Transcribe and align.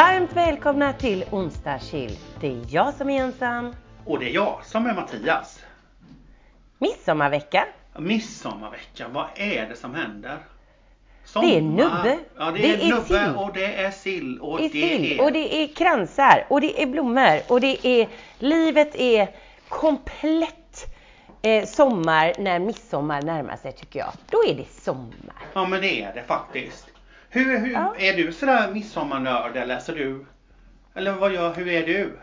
Varmt 0.00 0.32
välkomna 0.32 0.92
till 0.92 1.24
onsdagschill. 1.30 2.18
Det 2.40 2.46
är 2.46 2.60
jag 2.68 2.94
som 2.94 3.10
är 3.10 3.20
ensam. 3.22 3.74
Och 4.04 4.18
det 4.18 4.30
är 4.30 4.34
jag 4.34 4.60
som 4.64 4.86
är 4.86 4.94
Mattias. 4.94 5.60
Midsommarvecka. 6.78 7.66
Midsommarvecka, 7.98 9.08
vad 9.08 9.26
är 9.34 9.68
det 9.68 9.76
som 9.76 9.94
händer? 9.94 10.38
Det 11.34 11.56
är 11.56 11.60
nubbe. 11.60 12.18
Ja, 12.38 12.50
det, 12.50 12.58
Det 12.58 12.74
är, 12.74 12.86
är 12.86 12.88
nubbe 12.88 13.04
sill. 13.06 13.36
och 13.36 13.50
det 13.54 13.74
är 13.74 13.90
sill 13.90 14.40
och 14.40 14.58
Det 14.58 14.64
är 14.64 14.68
sill 14.68 15.18
är... 15.20 15.24
och 15.24 15.32
det 15.32 15.54
är 15.62 15.68
kransar 15.74 16.46
och 16.48 16.60
det 16.60 16.82
är 16.82 16.86
blommor 16.86 17.40
och 17.48 17.60
det 17.60 17.86
är 17.86 18.08
livet 18.38 18.94
är 18.94 19.28
komplett 19.68 20.94
eh, 21.42 21.64
sommar 21.64 22.32
när 22.38 22.58
midsommar 22.58 23.22
närmar 23.22 23.56
sig 23.56 23.72
tycker 23.72 23.98
jag. 23.98 24.12
Då 24.30 24.44
är 24.48 24.54
det 24.54 24.82
sommar. 24.82 25.36
Ja 25.52 25.66
men 25.66 25.80
det 25.80 26.02
är 26.02 26.14
det 26.14 26.22
faktiskt. 26.22 26.86
Hur, 27.30 27.58
hur 27.58 27.72
Ja. 27.72 27.94
är 27.98 28.12
du 28.16 28.32
sådär 28.32 28.72
midsommarnörd 28.72 29.56
eller 29.56 29.78
så 29.78 29.92
du? 29.92 30.26
Eller 30.94 31.12
vad 31.12 31.32
gör, 31.32 31.54
hur 31.54 31.68
är 31.68 31.86
du? 31.86 32.18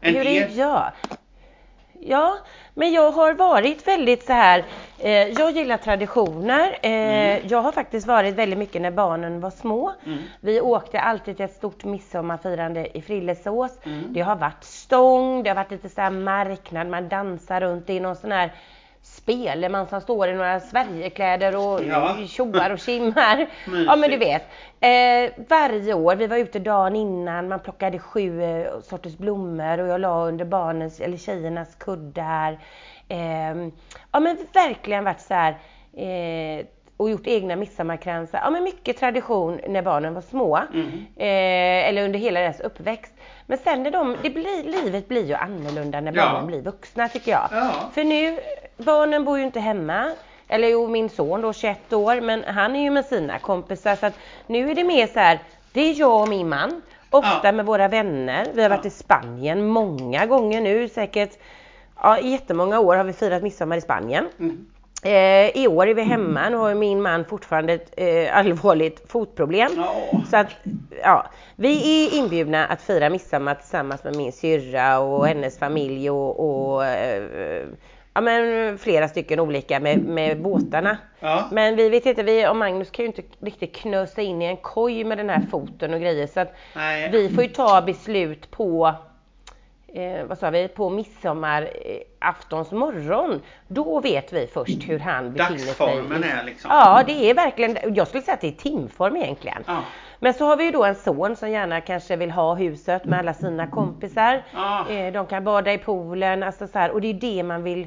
En 0.00 0.14
Hur 0.14 0.26
är 0.26 0.48
jag? 0.58 0.92
Ja, 2.00 2.36
men 2.74 2.92
jag 2.92 3.10
har 3.10 3.34
varit 3.34 3.88
väldigt 3.88 4.26
så 4.26 4.32
här. 4.32 4.64
Eh, 4.98 5.10
jag 5.28 5.50
gillar 5.50 5.76
traditioner. 5.76 6.78
Eh, 6.82 6.90
Mm. 6.90 7.40
Jag 7.48 7.62
har 7.62 7.72
faktiskt 7.72 8.06
varit 8.06 8.34
väldigt 8.34 8.58
mycket 8.58 8.82
när 8.82 8.90
barnen 8.90 9.40
var 9.40 9.50
små. 9.50 9.92
Mm. 10.06 10.18
Vi 10.40 10.60
åkte 10.60 11.00
alltid 11.00 11.36
till 11.36 11.44
ett 11.44 11.54
stort 11.56 11.84
midsommarfirande 11.84 12.96
i 12.98 13.02
Frillesås. 13.02 13.78
Mm. 13.84 14.12
Det 14.12 14.20
har 14.20 14.36
varit 14.36 14.64
stång, 14.64 15.42
det 15.42 15.50
har 15.50 15.54
varit 15.54 15.70
lite 15.70 15.88
så 15.88 16.00
här 16.00 16.10
marknad, 16.10 16.86
man 16.86 17.08
dansar 17.08 17.60
runt. 17.60 17.86
Det 17.86 17.92
är 17.96 18.00
någon 18.00 18.16
sån 18.16 18.32
här 18.32 18.52
speleman 19.24 19.86
som 19.86 20.00
står 20.00 20.28
i 20.28 20.34
några 20.34 20.60
Sverigekläder 20.60 21.56
och 21.56 21.84
Ja. 21.84 22.16
tjoar 22.28 22.70
och 22.72 22.78
kimmar. 22.78 23.46
ja 23.86 23.96
men 23.96 24.10
du 24.10 24.16
vet. 24.16 24.42
Eh, 24.80 25.44
varje 25.48 25.94
år, 25.94 26.16
vi 26.16 26.26
var 26.26 26.36
ute 26.36 26.58
dagen 26.58 26.96
innan, 26.96 27.48
man 27.48 27.60
plockade 27.60 27.98
sju 27.98 28.42
eh, 28.42 28.80
sorters 28.82 29.16
blommor 29.16 29.78
och 29.80 29.88
jag 29.88 30.00
la 30.00 30.26
under 30.28 30.44
barnens 30.44 31.00
eller 31.00 31.16
tjejernas 31.16 31.74
kuddar. 31.74 32.58
Eh, 33.08 33.54
ja 34.12 34.20
men 34.20 34.36
verkligen 34.52 35.04
varit 35.04 35.20
så 35.20 35.34
här 35.34 35.50
eh, 35.96 36.66
och 36.96 37.10
gjort 37.10 37.26
egna 37.26 37.56
midsommarkransar. 37.56 38.40
Ja 38.44 38.50
men 38.50 38.62
mycket 38.64 38.96
tradition 38.98 39.60
när 39.68 39.82
barnen 39.82 40.14
var 40.14 40.20
små. 40.22 40.56
Mm. 40.56 40.88
Eh, 41.16 41.88
eller 41.88 42.04
under 42.04 42.18
hela 42.18 42.40
deras 42.40 42.60
uppväxt. 42.60 43.12
Men 43.46 43.58
sen 43.58 43.82
när 43.82 43.90
de, 43.90 44.16
det 44.22 44.30
blir, 44.30 44.62
livet 44.82 45.08
blir 45.08 45.24
ju 45.24 45.34
annorlunda 45.34 46.00
när 46.00 46.12
Ja. 46.16 46.22
barnen 46.26 46.46
blir 46.46 46.60
vuxna 46.62 47.08
tycker 47.08 47.30
jag. 47.32 47.48
Ja. 47.52 47.70
För 47.94 48.04
nu, 48.04 48.38
barnen 48.76 49.24
bor 49.24 49.38
ju 49.38 49.44
inte 49.44 49.60
hemma. 49.60 50.10
Eller 50.48 50.68
jo, 50.68 50.88
min 50.88 51.08
son 51.08 51.40
då 51.42 51.52
21 51.52 51.92
år, 51.92 52.20
men 52.20 52.44
han 52.44 52.76
är 52.76 52.82
ju 52.82 52.90
med 52.90 53.04
sina 53.04 53.38
kompisar. 53.38 53.96
Så 53.96 54.06
att 54.06 54.14
nu 54.46 54.70
är 54.70 54.74
det 54.74 54.84
mer 54.84 55.06
så 55.06 55.18
här, 55.20 55.38
det 55.72 55.80
är 55.80 56.00
jag 56.00 56.20
och 56.22 56.28
min 56.28 56.48
man. 56.48 56.82
Ofta 57.10 57.40
Ja. 57.48 57.52
med 57.52 57.66
våra 57.66 57.88
vänner. 57.88 58.46
Vi 58.54 58.62
har 58.62 58.70
varit 58.70 58.84
Ja. 58.84 58.88
i 58.88 58.90
Spanien 58.90 59.66
många 59.66 60.26
gånger 60.26 60.60
nu, 60.60 60.88
säkert 60.88 61.38
ja, 62.02 62.18
i 62.18 62.28
jättemånga 62.28 62.80
år 62.80 62.96
har 62.96 63.04
vi 63.04 63.12
firat 63.12 63.42
midsommar 63.42 63.76
i 63.76 63.80
Spanien. 63.80 64.28
Mm. 64.38 64.66
Eh, 65.04 65.56
I 65.56 65.68
år 65.68 65.86
är 65.86 65.94
vi 65.94 66.02
hemma, 66.02 66.48
nu 66.48 66.56
har 66.56 66.68
ju 66.68 66.74
min 66.74 67.02
man 67.02 67.24
fortfarande 67.24 67.72
ett 67.72 67.94
eh, 67.96 68.36
allvarligt 68.38 69.02
fotproblem. 69.08 69.72
Ja. 69.76 69.94
Så 70.30 70.36
att, 70.36 70.50
ja, 71.02 71.26
vi 71.56 72.06
är 72.06 72.18
inbjudna 72.18 72.66
att 72.66 72.82
fira 72.82 73.10
midsommar 73.10 73.54
tillsammans 73.54 74.04
med 74.04 74.16
min 74.16 74.32
syrra 74.32 74.98
och 74.98 75.26
hennes 75.26 75.58
familj 75.58 76.10
och, 76.10 76.40
och 76.40 76.84
eh, 76.86 77.62
ja, 78.14 78.20
men 78.20 78.78
flera 78.78 79.08
stycken 79.08 79.40
olika 79.40 79.80
med, 79.80 79.98
med 79.98 80.42
båtarna. 80.42 80.98
Ja. 81.20 81.48
Men 81.52 81.76
vi 81.76 81.88
vet 81.88 82.06
inte, 82.06 82.22
vi 82.22 82.48
och 82.48 82.56
Magnus 82.56 82.90
kan 82.90 83.02
ju 83.02 83.06
inte 83.06 83.22
riktigt 83.40 83.76
knösa 83.76 84.22
in 84.22 84.42
i 84.42 84.44
en 84.44 84.56
koj 84.56 85.04
med 85.04 85.18
den 85.18 85.30
här 85.30 85.42
foten 85.50 85.94
och 85.94 86.00
grejer 86.00 86.26
så 86.26 86.40
att 86.40 86.54
Nej. 86.76 87.10
vi 87.12 87.28
får 87.28 87.42
ju 87.42 87.48
ta 87.48 87.82
beslut 87.82 88.50
på 88.50 88.94
eh, 89.94 90.24
vad 90.24 90.38
sa 90.38 90.50
vi, 90.50 90.68
på 90.68 90.90
midsommaraftons 90.90 92.72
morgon. 92.72 93.40
Då 93.68 94.00
vet 94.00 94.32
vi 94.32 94.46
först 94.46 94.88
hur 94.88 94.98
han 94.98 95.32
befinner 95.32 95.58
sig. 95.58 95.66
Dagsformen 95.66 96.24
är 96.24 96.44
liksom. 96.44 96.70
Ja, 96.70 97.02
det 97.06 97.30
är 97.30 97.34
verkligen, 97.34 97.94
jag 97.94 98.08
skulle 98.08 98.22
säga 98.22 98.34
att 98.34 98.40
det 98.40 98.48
är 98.48 98.52
timform 98.52 99.16
egentligen. 99.16 99.62
Ja. 99.66 99.78
Men 100.18 100.34
så 100.34 100.46
har 100.46 100.56
vi 100.56 100.64
ju 100.64 100.70
då 100.70 100.84
en 100.84 100.94
son 100.94 101.36
som 101.36 101.50
gärna 101.50 101.80
kanske 101.80 102.16
vill 102.16 102.30
ha 102.30 102.54
huset 102.54 103.04
med 103.04 103.18
alla 103.18 103.34
sina 103.34 103.66
kompisar. 103.66 104.42
Ja. 104.54 104.88
Eh, 104.90 105.12
De 105.12 105.26
kan 105.26 105.44
bada 105.44 105.72
i 105.72 105.78
poolen, 105.78 106.42
alltså 106.42 106.66
så 106.66 106.78
här, 106.78 106.90
och 106.90 107.00
det 107.00 107.08
är 107.08 107.14
det 107.14 107.42
man 107.42 107.62
vill. 107.62 107.86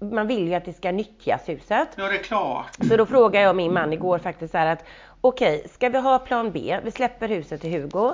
Man 0.00 0.26
vill 0.26 0.48
ju 0.48 0.54
att 0.54 0.64
det 0.64 0.72
ska 0.72 0.92
nyttjas 0.92 1.48
huset. 1.48 1.88
Ja 1.96 2.08
det 2.08 2.14
är 2.14 2.22
klart. 2.22 2.66
Så 2.88 2.96
då 2.96 3.06
frågade 3.06 3.44
jag 3.44 3.56
min 3.56 3.72
man 3.72 3.92
igår 3.92 4.18
faktiskt 4.18 4.52
så 4.52 4.58
här 4.58 4.66
att 4.66 4.84
okej, 5.20 5.66
ska 5.72 5.88
vi 5.88 5.98
ha 5.98 6.18
plan 6.18 6.50
B? 6.50 6.78
Vi 6.84 6.90
släpper 6.90 7.28
huset 7.28 7.60
till 7.60 7.72
Hugo. 7.72 8.12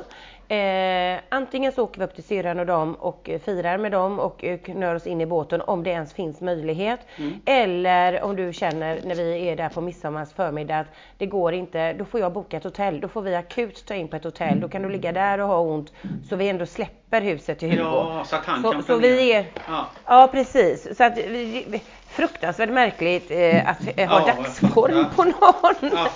Eh, 0.50 1.20
antingen 1.28 1.72
så 1.72 1.84
åker 1.84 1.98
vi 1.98 2.04
upp 2.04 2.14
till 2.14 2.25
syrran 2.25 2.59
och 2.59 2.66
dem 2.66 2.94
och 2.94 3.28
eh, 3.28 3.41
firar 3.41 3.78
med 3.78 3.92
dem 3.92 4.19
och 4.19 4.44
eh, 4.44 4.59
knör 4.59 4.94
oss 4.94 5.06
in 5.06 5.20
i 5.20 5.26
båten 5.26 5.60
om 5.60 5.82
det 5.82 5.91
ens 5.91 6.14
finns 6.14 6.41
möjlighet. 6.41 7.00
Mm. 7.16 7.41
Eller 7.44 8.22
om 8.22 8.36
du 8.36 8.53
känner 8.53 9.00
när 9.04 9.14
vi 9.14 9.48
är 9.48 9.56
där 9.56 9.69
på 9.69 9.81
midsommars 9.81 10.32
förmiddag 10.32 10.78
att 10.78 10.86
det 11.19 11.26
går 11.26 11.53
inte, 11.53 11.92
då 11.92 12.04
får 12.04 12.20
jag 12.20 12.32
boka 12.32 12.56
ett 12.56 12.64
hotell. 12.64 13.00
Då 13.00 13.09
får 13.09 13.22
vi 13.22 13.34
akut 13.34 13.86
ta 13.86 13.94
in 13.94 14.09
på 14.09 14.16
ett 14.16 14.25
hotell. 14.25 14.60
Då 14.60 14.69
kan 14.69 14.82
du 14.82 14.88
ligga 14.88 15.12
där 15.12 15.41
och 15.41 15.48
ha 15.48 15.59
ont 15.59 15.92
så 16.28 16.36
vi 16.36 16.48
ändå 16.48 16.66
släpper 16.66 17.20
huset 17.20 17.59
till 17.59 17.70
Hugo. 17.70 17.82
Ja, 17.82 18.25
så 18.26 18.36
att 18.36 18.44
han 18.44 18.62
så, 18.62 18.72
kan 18.72 18.82
så 18.82 18.97
vi 18.97 19.32
är 19.32 19.47
Ja. 19.69 19.86
Ja 20.06 20.28
precis, 20.32 20.97
så 20.97 21.04
att 21.04 21.19
vi, 21.19 21.82
fruktansvärt 22.09 22.70
märkligt 22.70 23.30
eh, 23.30 23.70
att 23.70 23.78
eh, 23.97 24.09
ha 24.09 24.28
Ja, 24.28 24.34
dagsform 24.34 24.97
jag 24.97 25.16
på 25.16 25.25
någon. 25.25 25.91
Ja. 25.92 26.09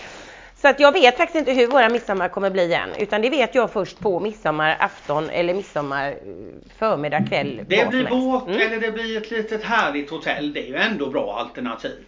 Så 0.62 0.68
att 0.68 0.80
jag 0.80 0.92
vet 0.92 1.16
faktiskt 1.16 1.38
inte 1.38 1.52
hur 1.52 1.66
våra 1.66 1.88
midsommar 1.88 2.28
kommer 2.28 2.50
bli 2.50 2.74
än, 2.74 2.88
utan 2.98 3.22
det 3.22 3.30
vet 3.30 3.54
jag 3.54 3.70
först 3.70 4.00
på 4.00 4.20
midsommarafton 4.20 5.30
eller 5.30 5.54
midsommar 5.54 6.08
eh, 6.08 6.14
förmiddag, 6.78 7.24
kväll. 7.28 7.60
Det 7.68 7.88
blir 7.88 8.08
båt 8.08 8.48
Mm. 8.48 8.60
eller 8.60 8.80
det 8.80 8.92
blir 8.92 9.16
ett 9.16 9.30
litet 9.30 9.64
härligt 9.64 10.10
hotell. 10.10 10.52
Det 10.52 10.60
är 10.60 10.66
ju 10.68 10.76
ändå 10.76 11.06
bra 11.10 11.36
alternativ. 11.38 12.04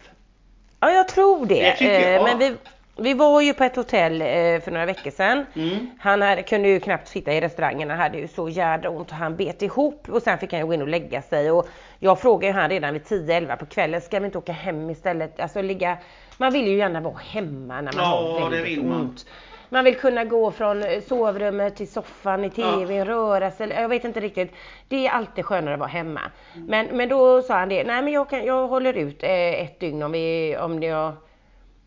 Ja, 0.81 0.91
jag 0.91 1.09
tror 1.09 1.47
det. 1.47 1.55
Det 1.63 1.73
tycker 1.77 2.11
jag. 2.11 2.15
Eh, 2.15 2.25
Men 2.25 2.39
vi, 2.39 2.55
vi 2.97 3.15
var 3.15 3.41
ju 3.41 3.55
på 3.55 3.65
ett 3.65 3.77
hotell 3.77 4.23
eh, 4.23 4.27
för 4.61 4.71
några 4.71 4.87
veckor 4.87 5.11
sedan. 5.11 5.47
Mm. 5.55 5.91
Han 6.01 6.23
hade, 6.23 6.43
kunde 6.43 6.69
ju 6.69 6.81
knappt 6.81 7.09
sitta 7.09 7.33
i 7.33 7.41
restaurangen, 7.41 7.91
han 7.91 7.99
hade 7.99 8.19
ju 8.19 8.29
så 8.29 8.49
jädra 8.49 8.91
ont 8.91 9.11
och 9.11 9.17
han 9.17 9.37
bet 9.37 9.63
ihop 9.63 10.09
och 10.09 10.23
sen 10.23 10.39
fick 10.39 10.53
han 10.53 10.61
ju 10.61 10.67
gå 10.67 10.75
in 10.75 10.83
och 10.83 10.89
lägga 10.89 11.23
sig. 11.23 11.51
Och 11.51 11.69
jag 11.99 12.21
frågade 12.21 12.47
ju 12.47 12.53
han 12.53 12.71
redan 12.71 12.93
vid 12.93 13.03
10-11 13.03 13.57
på 13.57 13.67
kvällen, 13.67 14.01
ska 14.01 14.19
vi 14.21 14.27
inte 14.27 14.39
åka 14.39 14.53
hem 14.53 14.91
istället? 14.91 15.41
Alltså 15.41 15.63
ligga, 15.63 15.97
man 16.39 16.53
vill 16.53 16.67
ju 16.69 16.77
gärna 16.77 17.01
vara 17.01 17.19
hemma 17.19 17.75
när 17.75 17.83
man 17.83 17.93
Ja, 17.97 18.39
har 18.41 18.51
det 18.51 18.57
väldigt 18.57 18.85
man. 18.85 19.01
ont. 19.01 19.27
Man 19.69 19.85
vill 19.85 19.97
kunna 19.97 20.25
gå 20.25 20.51
från 20.51 20.83
eh, 20.83 21.01
sovrummet 21.03 21.77
till 21.77 21.89
soffan 21.93 22.45
i 22.45 22.51
TV, 22.51 23.05
röra 23.05 23.51
sig, 23.51 23.69
jag 23.69 23.89
vet 23.89 24.05
inte 24.05 24.21
riktigt. 24.21 24.55
Det 24.89 25.07
är 25.07 25.11
alltid 25.11 25.45
skönare 25.45 25.75
att 25.75 25.81
vara 25.81 25.89
hemma. 25.91 26.21
Mm. 26.55 26.67
Men, 26.67 26.97
men 26.97 27.09
då 27.09 27.43
sa 27.43 27.55
han 27.55 27.69
det, 27.69 27.85
nej 27.85 28.03
men 28.03 28.13
jag, 28.13 28.31
kan, 28.31 28.45
jag 28.45 28.69
håller 28.69 28.95
ut 28.95 29.23
eh, 29.23 29.31
ett 29.31 29.81
dygn 29.81 30.03
om, 30.03 30.13
vi, 30.13 30.57
om 30.61 30.83
jag 30.83 31.13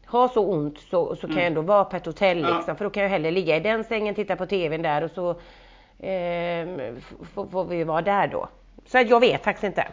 har 0.06 0.28
så 0.28 0.46
ont 0.48 0.80
så, 0.80 1.16
så 1.16 1.28
kan 1.28 1.36
jag 1.38 1.46
ändå 1.46 1.62
vara 1.62 1.84
på 1.86 1.96
ett 1.96 2.06
hotell 2.06 2.38
Mm. 2.38 2.50
Ja. 2.50 2.58
liksom. 2.58 2.76
För 2.76 2.84
då 2.86 2.90
kan 2.92 3.04
jag 3.04 3.10
hellre 3.10 3.32
ligga 3.32 3.56
i 3.58 3.60
den 3.60 3.84
sängen, 3.84 4.16
titta 4.16 4.36
på 4.36 4.46
TVn 4.46 4.82
där 4.82 5.04
och 5.04 5.12
så 5.12 5.30
eh, 6.00 6.94
får, 7.52 7.66
vi 7.66 7.84
vara 7.84 8.02
där 8.02 8.28
då. 8.28 8.48
Så 8.86 8.98
jag 8.98 9.20
vet 9.20 9.44
faktiskt 9.44 9.64
inte. 9.64 9.88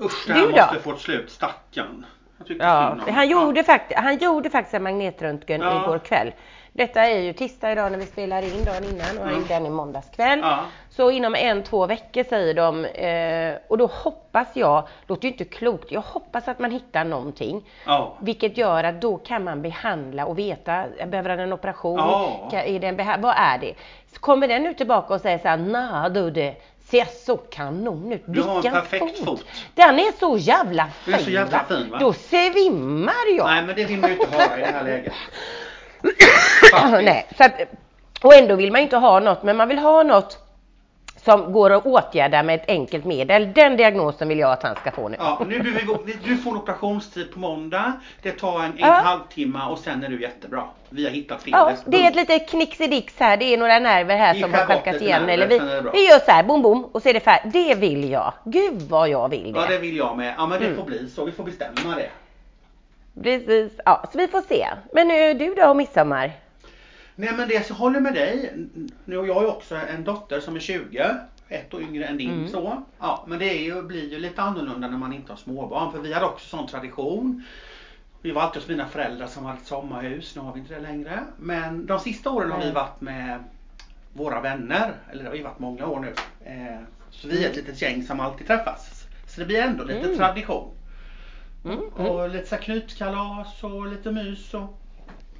Usch, 0.00 0.24
det 0.26 0.32
Du 0.32 0.38
här 0.40 0.46
då? 0.46 0.56
måste 0.56 0.80
få 0.80 0.92
ett 0.92 0.98
slut. 1.00 1.30
Stackarn. 1.30 2.06
Ja, 2.48 2.96
han, 3.08 3.28
gjorde 3.28 3.62
fakt- 3.62 3.92
han 3.96 4.18
gjorde 4.18 4.50
faktiskt 4.50 4.74
en 4.74 4.82
magnetröntgen 4.82 5.60
Ja. 5.60 5.82
igår 5.84 5.98
kväll. 5.98 6.32
Detta 6.72 7.06
är 7.06 7.18
ju 7.18 7.32
tisdag 7.32 7.72
idag 7.72 7.92
när 7.92 7.98
vi 7.98 8.06
spelar 8.06 8.42
in 8.42 8.64
dagen 8.64 8.84
innan 8.84 9.00
och 9.18 9.22
han 9.22 9.28
Mm. 9.28 9.34
gjorde 9.34 9.54
den 9.54 9.66
i 9.66 9.70
måndags 9.70 10.10
kväll. 10.10 10.40
Ja. 10.42 10.58
Så 10.90 11.10
inom 11.10 11.34
en, 11.34 11.62
två 11.62 11.86
veckor 11.86 12.24
säger 12.24 12.54
de 12.54 12.84
eh, 12.84 13.58
och 13.68 13.78
då 13.78 13.86
hoppas 13.86 14.48
jag, 14.54 14.88
låter 15.06 15.24
ju 15.24 15.30
inte 15.32 15.44
klokt, 15.44 15.92
jag 15.92 16.00
hoppas 16.00 16.48
att 16.48 16.58
man 16.58 16.70
hittar 16.70 17.04
någonting. 17.04 17.64
Ja. 17.86 18.12
Vilket 18.20 18.56
gör 18.58 18.84
att 18.84 19.00
då 19.00 19.16
kan 19.16 19.44
man 19.44 19.62
behandla 19.62 20.26
och 20.26 20.38
veta, 20.38 20.84
behöver 21.06 21.30
han 21.30 21.40
en 21.40 21.52
operation? 21.52 21.98
Ja. 21.98 22.48
Kan- 22.50 22.60
Är 22.60 22.78
det 22.80 22.86
en 22.86 23.20
vad 23.22 23.34
är 23.36 23.58
det? 23.58 23.74
Så 24.14 24.20
kommer 24.20 24.48
den 24.48 24.62
nu 24.62 24.74
tillbaka 24.74 25.14
och 25.14 25.20
säger 25.20 25.38
så 25.38 25.48
här, 25.48 25.56
nej 25.56 26.10
du 26.10 26.30
det 26.30 26.54
ser 26.90 27.06
så 27.26 27.36
kanon 27.36 28.12
ut. 28.12 28.22
Du 28.26 28.42
har 28.42 28.56
en 28.56 28.62
perfekt 28.62 29.24
fot. 29.24 29.44
Den 29.74 29.98
är 29.98 30.18
så 30.18 30.36
jävla 30.38 30.86
fin. 30.86 31.12
Den 31.12 31.20
är 31.20 31.24
så 31.24 31.30
jävla 31.30 31.64
fin, 31.64 31.90
va? 31.90 31.98
Då 31.98 32.12
svimmar 32.12 33.36
jag. 33.36 33.46
Nej 33.46 33.62
men 33.62 33.76
det 33.76 33.84
vill 33.84 33.98
man 33.98 34.10
ju 34.10 34.16
inte 34.16 34.36
höra 34.36 34.58
i 34.58 34.60
det 34.60 34.66
här 34.66 34.84
läget. 34.84 35.12
Nej, 37.04 37.26
så 37.36 37.44
att, 37.44 37.52
och 38.22 38.34
ändå 38.34 38.54
vill 38.54 38.72
man 38.72 38.80
ju 38.80 38.82
inte 38.84 38.96
ha 38.96 39.20
något, 39.20 39.42
men 39.42 39.56
man 39.56 39.68
vill 39.68 39.78
ha 39.78 40.02
något 40.02 40.38
som 41.24 41.52
går 41.52 41.70
att 41.70 41.86
åtgärda 41.86 42.42
med 42.42 42.54
ett 42.54 42.68
enkelt 42.68 43.04
medel. 43.04 43.52
Den 43.52 43.76
diagnosen 43.76 44.28
vill 44.28 44.38
jag 44.38 44.52
att 44.52 44.62
han 44.62 44.74
ska 44.76 44.90
få 44.90 45.08
nu. 45.08 45.16
Ja, 45.18 45.42
nu 45.48 45.58
gå- 45.86 45.98
du 46.24 46.36
får 46.36 46.50
en 46.50 46.56
operationstid 46.56 47.32
på 47.34 47.38
måndag. 47.40 47.92
Det 48.22 48.30
tar 48.32 48.58
en, 48.58 48.64
en 48.64 48.72
Ja. 48.78 48.86
halvtimme 48.92 49.58
och 49.70 49.78
sen 49.78 50.04
är 50.04 50.08
du 50.08 50.20
jättebra. 50.22 50.62
Vi 50.88 51.04
har 51.04 51.10
hittat 51.10 51.42
fel. 51.42 51.50
Ja, 51.56 51.72
det 51.86 52.04
är 52.04 52.08
ett 52.10 52.16
litet 52.16 52.48
knixidix 52.48 53.14
här, 53.18 53.36
det 53.36 53.44
är 53.44 53.58
några 53.58 53.78
nerver 53.78 54.16
här 54.16 54.34
Vi 54.34 54.40
som 54.40 54.54
har 54.54 54.66
kalkat 54.66 55.00
igen. 55.02 55.22
nerver, 55.26 55.32
Eller 55.34 55.46
vi, 55.82 55.90
vi 55.92 56.08
gör 56.08 56.18
så 56.18 56.30
här, 56.30 56.42
bom 56.42 56.62
bom, 56.62 56.84
och 56.84 57.02
så 57.02 57.08
är 57.08 57.14
det 57.14 57.20
färdigt. 57.20 57.52
Det 57.52 57.74
vill 57.74 58.10
jag. 58.10 58.32
Gud 58.44 58.82
vad 58.82 59.08
jag 59.08 59.28
vill 59.28 59.52
det. 59.52 59.60
Ja 59.60 59.66
det 59.66 59.78
vill 59.78 59.96
jag 59.96 60.16
med. 60.16 60.34
Ja 60.38 60.46
men 60.46 60.60
det 60.60 60.66
Mm. 60.66 60.76
får 60.78 60.84
bli 60.84 61.08
så. 61.08 61.24
Vi 61.24 61.32
får 61.32 61.44
bestämma 61.44 61.94
det. 61.96 62.10
Precis, 63.22 63.72
ja, 63.84 64.04
så 64.12 64.18
vi 64.18 64.28
får 64.28 64.40
se. 64.48 64.66
Men 64.92 65.08
nu, 65.08 65.34
du 65.34 65.54
då 65.54 65.66
och 65.68 65.76
midsommar? 65.76 66.32
Nej 67.16 67.32
men 67.36 67.48
det 67.48 67.54
jag 67.68 67.74
håller 67.76 68.00
med 68.00 68.14
dig. 68.14 68.52
Nu 69.04 69.16
har 69.16 69.26
jag 69.26 69.42
ju 69.42 69.48
också 69.48 69.76
en 69.76 70.04
dotter 70.04 70.40
som 70.40 70.56
är 70.56 70.60
20. 70.60 71.16
Ett 71.48 71.74
år 71.74 71.82
yngre 71.82 72.04
än 72.04 72.16
din 72.16 72.30
Mm. 72.30 72.48
så. 72.48 72.82
Ja, 72.98 73.24
men 73.28 73.38
det 73.38 73.54
ju, 73.54 73.82
blir 73.82 74.10
ju 74.12 74.18
lite 74.18 74.42
annorlunda 74.42 74.88
när 74.88 74.98
man 74.98 75.12
inte 75.12 75.32
har 75.32 75.36
småbarn. 75.36 75.92
För 75.92 75.98
vi 75.98 76.12
hade 76.12 76.26
också 76.26 76.48
sån 76.56 76.66
tradition. 76.66 77.44
Vi 78.22 78.30
var 78.30 78.42
alltid 78.42 78.62
hos 78.62 78.68
mina 78.68 78.86
föräldrar 78.88 79.26
som 79.26 79.44
hade 79.44 79.58
ett 79.58 79.66
sommarhus. 79.66 80.36
Nu 80.36 80.42
har 80.42 80.52
vi 80.54 80.60
inte 80.60 80.74
det 80.74 80.80
längre. 80.80 81.20
Men 81.38 81.86
de 81.86 82.00
sista 82.00 82.30
åren 82.30 82.50
har 82.50 82.60
vi 82.64 82.70
varit 82.70 83.00
med 83.00 83.44
våra 84.12 84.40
vänner. 84.40 84.92
Eller 85.12 85.22
det 85.22 85.28
har 85.28 85.36
ju 85.36 85.42
varit 85.42 85.58
många 85.58 85.86
år 85.86 86.00
nu. 86.00 86.14
Eh, 86.44 86.80
så 87.10 87.28
vi 87.28 87.44
är 87.44 87.50
ett 87.50 87.56
litet 87.56 87.82
gäng 87.82 88.02
som 88.02 88.20
alltid 88.20 88.46
träffas. 88.46 89.04
Så 89.26 89.40
det 89.40 89.46
blir 89.46 89.60
ändå 89.60 89.84
lite 89.84 90.00
Mm. 90.06 90.16
tradition. 90.16 90.74
Mm, 91.64 91.78
mm. 91.78 92.06
Och 92.10 92.28
lite 92.28 92.46
så 92.48 92.54
här 92.54 92.62
knytkalas 92.62 93.62
och 93.64 93.86
lite 93.86 94.10
mys 94.10 94.54
och 94.54 94.78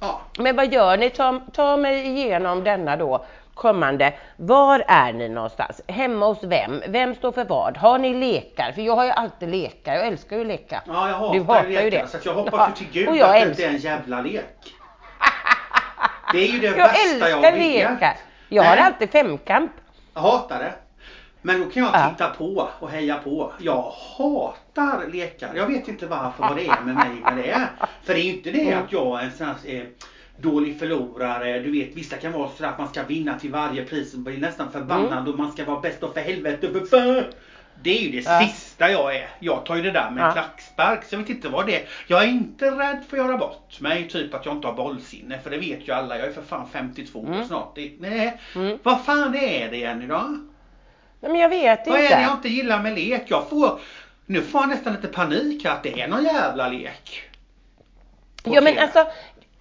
ja. 0.01 0.21
Men 0.37 0.55
vad 0.55 0.73
gör 0.73 0.97
ni? 0.97 1.09
Ta, 1.09 1.39
ta 1.53 1.77
mig 1.77 2.05
igenom 2.07 2.63
denna 2.63 2.95
då 2.97 3.25
kommande. 3.53 4.13
Var 4.35 4.83
är 4.87 5.13
ni 5.13 5.29
någonstans? 5.29 5.81
Hemma 5.87 6.25
hos 6.25 6.43
vem? 6.43 6.83
Vem 6.87 7.15
står 7.15 7.31
för 7.31 7.45
vad? 7.45 7.77
Har 7.77 7.97
ni 7.97 8.13
lekar? 8.13 8.71
För 8.71 8.81
jag 8.81 8.95
har 8.95 9.05
ju 9.05 9.11
alltid 9.11 9.49
lekar. 9.49 9.93
Jag 9.95 10.07
älskar 10.07 10.37
ju 10.37 10.45
leka. 10.45 10.81
Ja, 10.87 11.09
jag 11.09 11.15
hatar, 11.15 11.33
Du 11.33 11.39
hatar 11.43 11.63
ju 11.69 11.75
lekar, 11.75 12.01
det. 12.01 12.07
Så 12.07 12.17
jag 12.29 12.33
hoppas 12.33 12.53
Ja, 12.53 12.69
till 12.75 12.87
gud 12.91 13.07
och 13.09 13.17
jag 13.17 13.27
att 13.29 13.33
det 13.33 13.49
inte 13.49 13.65
älskar- 13.65 13.89
är 13.89 13.95
en 13.95 13.97
jävla 13.97 14.21
lek. 14.21 14.73
Det 16.33 16.37
är 16.39 16.47
ju 16.47 16.59
det 16.59 16.67
Jag 16.67 16.75
värsta 16.75 17.29
jag 17.29 17.31
älskar 17.31 17.51
vet. 17.51 17.91
lekar. 17.91 18.17
Jag 18.49 18.63
har 18.63 18.77
alltid 18.77 19.09
femkamp. 19.11 19.71
Jag 20.13 20.21
hatar 20.21 20.59
det. 20.59 20.73
Men 21.41 21.59
då 21.59 21.69
kan 21.69 21.83
jag 21.83 21.91
Ja. 21.93 22.09
titta 22.09 22.29
på 22.29 22.67
och 22.79 22.89
heja 22.89 23.15
på. 23.23 23.51
Jag 23.59 23.91
hatar 24.17 24.53
lekar. 25.11 25.55
Jag 25.55 25.67
vet 25.67 25.87
inte 25.87 26.05
varför 26.07 26.43
vad 26.43 26.55
det 26.57 26.65
är 26.67 26.81
med 26.85 26.95
mig 26.95 27.09
med 27.23 27.37
det. 27.37 27.67
För 28.03 28.13
det 28.13 28.19
är 28.19 28.23
ju 28.23 28.33
inte 28.33 28.51
det 28.51 28.61
Mm. 28.67 28.83
att 28.83 28.91
jag 28.91 29.19
är 29.21 29.25
en 29.25 29.31
sån 29.31 29.47
här 29.47 29.55
eh, 29.65 29.83
dålig 30.37 30.79
förlorare. 30.79 31.59
Du 31.59 31.71
vet 31.71 31.95
vissa 31.95 32.15
kan 32.17 32.31
vara 32.31 32.49
så 32.57 32.65
att 32.65 32.77
man 32.79 32.87
ska 32.87 33.03
vinna 33.03 33.39
till 33.39 33.51
varje 33.51 33.85
pris 33.85 34.13
och 34.13 34.19
bli 34.19 34.37
nästan 34.37 34.71
förbannad 34.71 35.27
och 35.27 35.37
man 35.37 35.51
ska 35.51 35.65
vara 35.65 35.79
bäst 35.79 36.03
och 36.03 36.13
för 36.13 36.21
helvete 36.21 36.69
för 36.73 36.85
fan. 36.85 37.23
Det 37.83 37.97
är 37.97 38.01
ju 38.01 38.11
det 38.21 38.27
Mm. 38.27 38.41
Ja. 38.41 38.47
sista 38.47 38.91
jag 38.91 39.15
är. 39.15 39.29
Jag 39.39 39.65
tar 39.65 39.75
ju 39.75 39.81
det 39.81 39.91
där 39.91 40.11
med 40.11 40.23
Ja. 40.23 40.31
klackspark. 40.31 41.03
Så 41.03 41.15
jag 41.15 41.19
vet 41.19 41.29
inte 41.29 41.49
vad 41.49 41.65
det 41.65 41.75
är. 41.75 41.85
Jag 42.07 42.23
är 42.23 42.27
inte 42.27 42.65
rädd 42.71 43.03
för 43.09 43.17
att 43.17 43.25
göra 43.27 43.37
bort 43.37 43.79
mig. 43.81 44.07
Typ 44.09 44.33
att 44.33 44.45
jag 44.45 44.55
inte 44.55 44.67
har 44.67 44.73
bollsinne. 44.73 45.39
För 45.39 45.49
det 45.49 45.57
vet 45.57 45.87
ju 45.87 45.91
alla. 45.93 46.17
Jag 46.17 46.27
är 46.27 46.31
för 46.31 46.41
fan 46.41 46.67
52 46.71 47.25
Mm. 47.27 47.45
snart. 47.45 47.75
Det, 47.75 47.91
nej. 47.99 48.37
Mm. 48.55 48.77
Vad 48.83 49.05
fan 49.05 49.35
är 49.35 49.71
det 49.71 49.77
Jenny 49.77 50.07
då? 50.07 50.17
Nej, 51.23 51.31
men 51.31 51.41
jag 51.41 51.49
vet 51.49 51.87
Vad 51.87 51.99
är 51.99 52.03
inte. 52.03 52.15
det 52.15 52.21
jag 52.21 52.31
inte 52.31 52.49
gillar 52.49 52.83
med 52.83 52.95
lek? 52.95 53.23
Jag 53.27 53.49
får, 53.49 53.79
nu 54.25 54.41
får 54.41 54.61
jag 54.61 54.69
nästan 54.69 54.93
lite 54.93 55.07
panik 55.07 55.65
här 55.65 55.71
att 55.71 55.83
det 55.83 56.01
är 56.01 56.07
någon 56.07 56.23
jävla 56.23 56.67
lek. 56.69 57.23
Ja 58.43 58.61
men 58.61 58.79
alltså, 58.79 59.07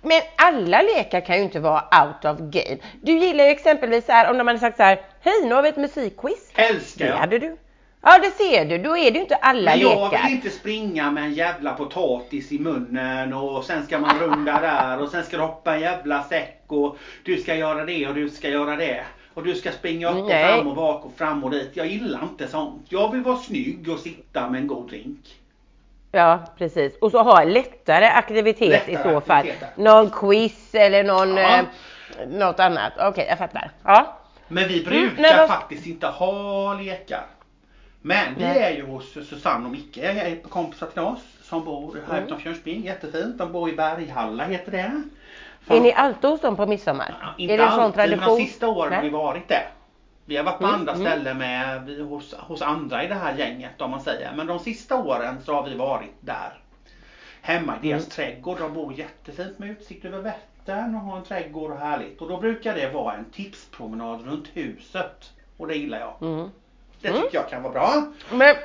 men 0.03 0.21
alla 0.37 0.83
lekar 0.83 1.21
kan 1.21 1.37
ju 1.37 1.43
inte 1.43 1.61
vara 1.61 2.05
out 2.05 2.25
of 2.25 2.39
game. 2.39 2.77
Du 3.03 3.13
gillar 3.19 3.45
ju 3.45 3.51
exempelvis 3.51 4.07
så 4.07 4.13
här 4.13 4.31
om 4.31 4.39
de 4.39 4.47
hade 4.47 4.59
sagt 4.59 4.77
så 4.77 4.83
här, 4.83 5.01
hej 5.21 5.35
nu 5.45 5.55
har 5.55 5.63
vi 5.63 5.69
ett 5.69 5.77
musikquiz. 5.77 6.51
Älskar 6.55 7.05
Det 7.05 7.11
jag. 7.11 7.17
hade 7.17 7.39
du. 7.39 7.57
Ja 8.03 8.19
det 8.19 8.31
ser 8.31 8.65
du, 8.65 8.79
då 8.79 8.97
är 8.97 9.11
det 9.11 9.17
ju 9.17 9.21
inte 9.21 9.35
alla 9.37 9.71
Men 9.71 9.81
jag 9.81 10.11
lekar. 10.13 10.25
vill 10.25 10.33
inte 10.35 10.51
springa 10.51 11.11
med 11.11 11.25
en 11.25 11.35
jävla 11.35 11.75
potatis 11.75 12.53
i 12.53 12.59
munnen 12.59 13.33
och 13.33 13.65
sen 13.65 13.87
ska 13.87 13.99
man 13.99 14.19
runda 14.19 14.53
där 14.61 15.03
och 15.03 15.09
sen 15.09 15.25
ska 15.25 15.37
du 15.37 15.43
hoppa 15.43 15.75
en 15.75 15.81
jävla 15.81 16.23
säck 16.23 16.65
och 16.67 16.97
du 17.25 17.37
ska 17.37 17.55
göra 17.55 17.85
det 17.85 18.07
och 18.07 18.15
du 18.15 18.29
ska 18.31 18.49
göra 18.49 18.77
det. 18.77 19.05
Och 19.41 19.47
du 19.47 19.55
ska 19.55 19.73
springa 19.73 20.11
upp 20.11 20.27
Nej. 20.29 20.45
och 20.53 20.57
fram 20.59 20.67
och 20.69 20.75
bak 20.77 21.05
och 21.05 21.13
fram 21.17 21.45
och 21.45 21.51
dit. 21.51 21.71
Jag 21.75 21.87
gillar 21.87 22.23
inte 22.23 22.49
sånt. 22.49 22.87
Jag 22.89 23.13
vill 23.13 23.21
vara 23.23 23.37
snygg 23.37 23.89
och 23.89 23.99
sitta 23.99 24.51
med 24.51 24.61
en 24.61 24.67
god 24.67 24.89
drink. 24.89 25.37
Ja 26.13 26.39
precis. 26.59 26.93
Och 27.01 27.11
så 27.11 27.23
ha 27.23 27.45
lättare 27.45 28.07
aktivitet 28.07 28.69
Lättare 28.89 28.93
i 28.93 28.97
så 29.15 29.21
fall. 29.21 29.37
aktiviteter. 29.39 29.69
Någon 29.77 30.11
quiz 30.11 30.75
eller 30.75 31.05
någon, 31.05 31.37
Ja. 31.37 31.59
eh, 31.59 31.65
något 32.29 32.61
annat. 32.61 32.93
Okej 33.01 33.27
jag 33.29 33.39
fattar. 33.39 33.71
Ja. 33.85 34.17
Men 34.49 34.69
vi 34.69 34.75
Mm, 34.83 34.85
brukar 34.91 35.23
nej, 35.23 35.37
vad- 35.37 35.49
faktiskt 35.49 35.87
inte 35.87 36.07
ha 36.07 36.75
lekar. 36.75 37.27
Men 38.03 38.35
vi 38.39 38.45
Nej. 38.45 38.63
är 38.63 38.71
ju 38.77 38.87
hos 38.87 39.13
Susanne 39.13 39.65
och 39.67 39.71
Micke, 39.73 39.99
kompisar 40.49 40.87
till 40.87 41.03
oss 41.03 41.23
som 41.43 41.65
bor 41.65 41.99
här 42.09 42.13
Mm. 42.15 42.25
utanför 42.27 42.47
Jönköping. 42.47 42.85
Jättefint. 42.85 43.39
De 43.39 43.53
bor 43.53 43.69
i 43.71 43.73
Berghalla 43.73 44.45
heter 44.45 44.73
det. 44.73 45.03
Är 45.77 45.81
ni 45.81 45.93
alltid 45.93 46.31
hos 46.31 46.41
dem 46.41 46.57
på 46.57 46.67
midsommar? 46.67 47.15
Ja, 47.21 47.27
är 47.39 47.43
inte 47.43 47.57
det 47.57 47.63
en 47.63 47.71
sån 47.71 47.81
alltid, 47.81 47.99
men 48.01 48.09
tradition? 48.09 48.39
de 48.39 48.45
sista 48.47 48.69
åren 48.69 48.93
har 48.93 49.03
vi 49.03 49.09
varit 49.11 49.49
det. 49.49 49.63
Vi 50.25 50.37
har 50.37 50.45
varit 50.45 50.59
på 50.59 50.65
Mm, 50.65 50.75
andra 50.81 50.93
mm. 50.93 51.07
ställen 51.07 51.39
med, 51.39 51.83
vi, 51.87 52.03
hos, 52.03 52.35
hos 52.39 52.63
andra 52.63 53.05
i 53.05 53.07
det 53.07 53.15
här 53.15 53.35
gänget 53.39 53.81
om 53.81 53.91
man 53.91 54.01
säger. 54.01 54.33
Men 54.37 54.47
de 54.47 54.59
sista 54.59 54.97
åren 54.97 55.37
så 55.45 55.55
har 55.55 55.63
vi 55.69 55.75
varit 55.77 56.15
där. 56.21 56.53
Hemma 57.43 57.75
i 57.83 57.89
deras 57.89 58.03
Mm. 58.03 58.11
trädgård. 58.11 58.59
De 58.59 58.75
bor 58.75 58.93
jättefint 58.93 59.59
med 59.59 59.71
utsikt 59.71 60.05
över 60.05 60.19
Vättern 60.19 60.95
och 60.95 61.01
har 61.01 61.17
en 61.17 61.25
trädgård 61.25 61.71
och 61.71 61.79
härligt. 61.79 62.21
Och 62.21 62.29
då 62.29 62.37
brukar 62.37 62.75
det 62.75 62.91
vara 62.91 63.15
en 63.15 63.25
tipspromenad 63.25 64.27
runt 64.27 64.49
huset. 64.55 65.31
Och 65.57 65.67
det 65.67 65.75
gillar 65.75 66.01
jag. 66.01 66.15
Mm. 66.29 66.51
Det 67.03 67.09
Mm. 67.09 67.23
tycker 67.23 67.37
jag 67.39 67.49
kan 67.51 67.63
vara 67.63 67.73
bra. 67.73 68.05
Men 68.33 68.57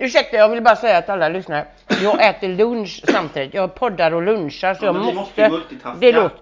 ursäkta, 0.00 0.36
jag 0.36 0.48
vill 0.48 0.62
bara 0.62 0.76
säga 0.76 1.02
till 1.02 1.10
alla 1.10 1.28
lyssnare. 1.28 1.66
Jag 2.02 2.28
äter 2.28 2.48
lunch 2.48 3.02
samtidigt. 3.08 3.54
Jag 3.54 3.74
poddar 3.74 4.14
och 4.14 4.22
lunchar 4.22 4.74
så 4.74 4.84
Ja, 4.84 4.86
jag 4.88 4.94
men 4.94 5.14
måste... 5.14 5.48
måste 5.48 5.74
det 6.00 6.12
låter, 6.12 6.36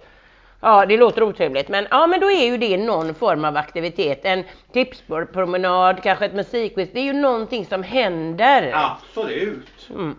ja, 0.62 0.86
det 0.86 0.96
låter 0.96 1.22
otrevligt. 1.22 1.68
Men 1.68 1.86
ja, 1.90 2.06
men 2.06 2.20
då 2.20 2.30
är 2.30 2.44
ju 2.46 2.56
det 2.58 2.76
någon 2.76 3.14
form 3.14 3.44
av 3.44 3.56
aktivitet. 3.56 4.20
En 4.24 4.44
tipspromenad, 4.72 6.02
kanske 6.02 6.24
ett 6.24 6.34
musikquiz. 6.34 6.88
Det 6.92 7.00
är 7.00 7.04
ju 7.04 7.12
någonting 7.12 7.66
som 7.66 7.82
händer. 7.82 8.72
Absolut. 8.74 9.88
Mm. 9.90 10.16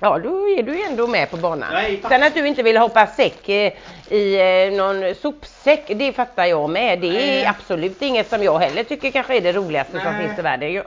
Ja, 0.00 0.18
då 0.18 0.48
är 0.48 0.62
du 0.62 0.82
ändå 0.84 1.06
med 1.06 1.30
på 1.30 1.36
banan. 1.36 1.68
Nej, 1.72 2.02
Sen 2.08 2.22
att 2.22 2.34
du 2.34 2.46
inte 2.48 2.62
vill 2.62 2.76
hoppa 2.76 3.06
säck 3.06 3.48
eh, 3.48 3.72
i 4.08 4.40
eh, 4.68 4.76
någon 4.76 5.14
sopsäck, 5.14 5.84
det 5.88 6.12
fattar 6.12 6.44
jag 6.44 6.70
med. 6.70 7.00
Det 7.00 7.06
är 7.06 7.12
Nej. 7.12 7.46
absolut 7.46 8.02
inget 8.02 8.28
som 8.28 8.42
jag 8.42 8.58
heller 8.58 8.84
tycker 8.84 9.10
kanske 9.10 9.36
är 9.36 9.40
det 9.40 9.52
roligaste 9.52 10.00
som 10.00 10.12
Nej. 10.12 10.26
finns 10.26 10.38
i 10.38 10.42
världen. 10.42 10.82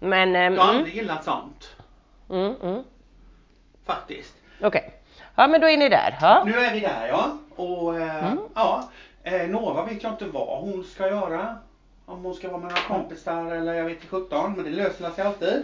Men, 0.00 0.36
ehm, 0.36 0.54
Jag 0.54 0.62
har 0.62 0.68
mm, 0.70 0.78
aldrig 0.78 0.94
gillat 0.96 1.24
sånt. 1.24 1.76
mm, 2.30 2.54
mm. 2.62 2.82
Faktiskt. 3.86 4.34
Okej. 4.62 4.90
Ja 5.36 5.46
men 5.46 5.60
då 5.60 5.68
är 5.68 5.76
ni 5.76 5.88
där. 5.88 6.18
Ja. 6.20 6.42
Nu 6.46 6.52
är 6.58 6.74
vi 6.74 6.80
där 6.80 7.06
ja. 7.08 7.38
Och 7.56 7.96
eh, 8.00 8.24
Mm. 8.26 8.38
ja, 8.54 8.88
eh, 9.22 9.48
Nova 9.48 9.84
vet 9.84 10.02
jag 10.02 10.12
inte 10.12 10.24
vad 10.24 10.60
hon 10.60 10.84
ska 10.84 11.08
göra. 11.08 11.56
Om 12.06 12.24
hon 12.24 12.34
ska 12.34 12.48
vara 12.48 12.58
med 12.60 12.68
några 12.68 12.82
kompisar 12.98 13.54
eller 13.54 13.74
jag 13.74 13.84
vet 13.84 13.92
inte 13.94 14.06
17 14.06 14.52
men 14.56 14.64
det 14.64 14.70
löser 14.70 15.10
sig 15.10 15.24
alltid. 15.24 15.62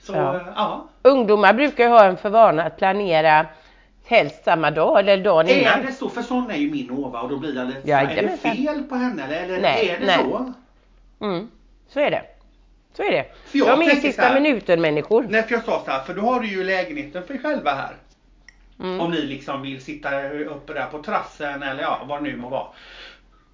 Så 0.00 0.12
Ja. 0.12 0.34
ja. 0.34 0.52
ja. 0.56 0.88
Ungdomar 1.10 1.52
brukar 1.54 1.84
ju 1.84 1.90
ha 1.90 2.04
en 2.04 2.16
för 2.16 2.30
vana 2.30 2.64
att 2.64 2.76
planera 2.76 3.46
helst 4.04 4.44
samma 4.44 4.70
dag 4.70 4.98
eller 4.98 5.16
dagen 5.24 5.48
Är 5.48 5.60
innan. 5.60 5.86
det 5.86 5.92
så? 5.92 6.08
För 6.08 6.22
sån 6.22 6.50
är 6.50 6.56
ju 6.56 6.70
min 6.70 6.86
Nova 6.86 7.20
och 7.20 7.28
då 7.28 7.36
blir 7.36 7.52
det 7.52 7.64
lite 7.64 7.80
Ja, 7.84 8.00
Är 8.00 8.22
det 8.22 8.36
fel 8.36 8.82
på 8.82 8.94
henne 8.94 9.24
eller, 9.24 9.42
eller 9.44 9.60
Nej, 9.60 9.88
är 9.88 10.00
det 10.00 10.06
nej. 10.06 10.16
så? 10.18 10.52
Mm. 11.24 11.50
Så 11.88 12.00
är 12.00 12.10
det. 12.10 12.22
Så 12.96 13.02
är 13.02 13.10
det. 13.10 13.24
För 13.46 13.58
jag 13.58 13.78
De 13.80 13.86
är 13.90 13.94
sista 13.94 14.34
minuten 14.34 14.80
människor. 14.80 15.26
Nej 15.28 15.42
för 15.42 15.52
jag 15.54 15.64
sa 15.64 15.82
så 15.84 15.90
här, 15.90 16.00
för 16.02 16.14
då 16.14 16.20
har 16.22 16.40
du 16.40 16.46
ju 16.48 16.64
lägenheten 16.64 17.22
för 17.26 17.34
er 17.34 17.38
själva 17.38 17.70
här. 17.70 17.92
Mm. 18.80 19.00
Om 19.00 19.10
ni 19.10 19.22
liksom 19.22 19.62
vill 19.62 19.84
sitta 19.84 20.28
uppe 20.30 20.72
där 20.72 20.86
på 20.86 20.98
terrassen 21.02 21.62
eller 21.62 21.82
ja, 21.82 22.00
vad 22.08 22.18
det 22.18 22.30
nu 22.30 22.36
må 22.36 22.48
vara. 22.48 22.66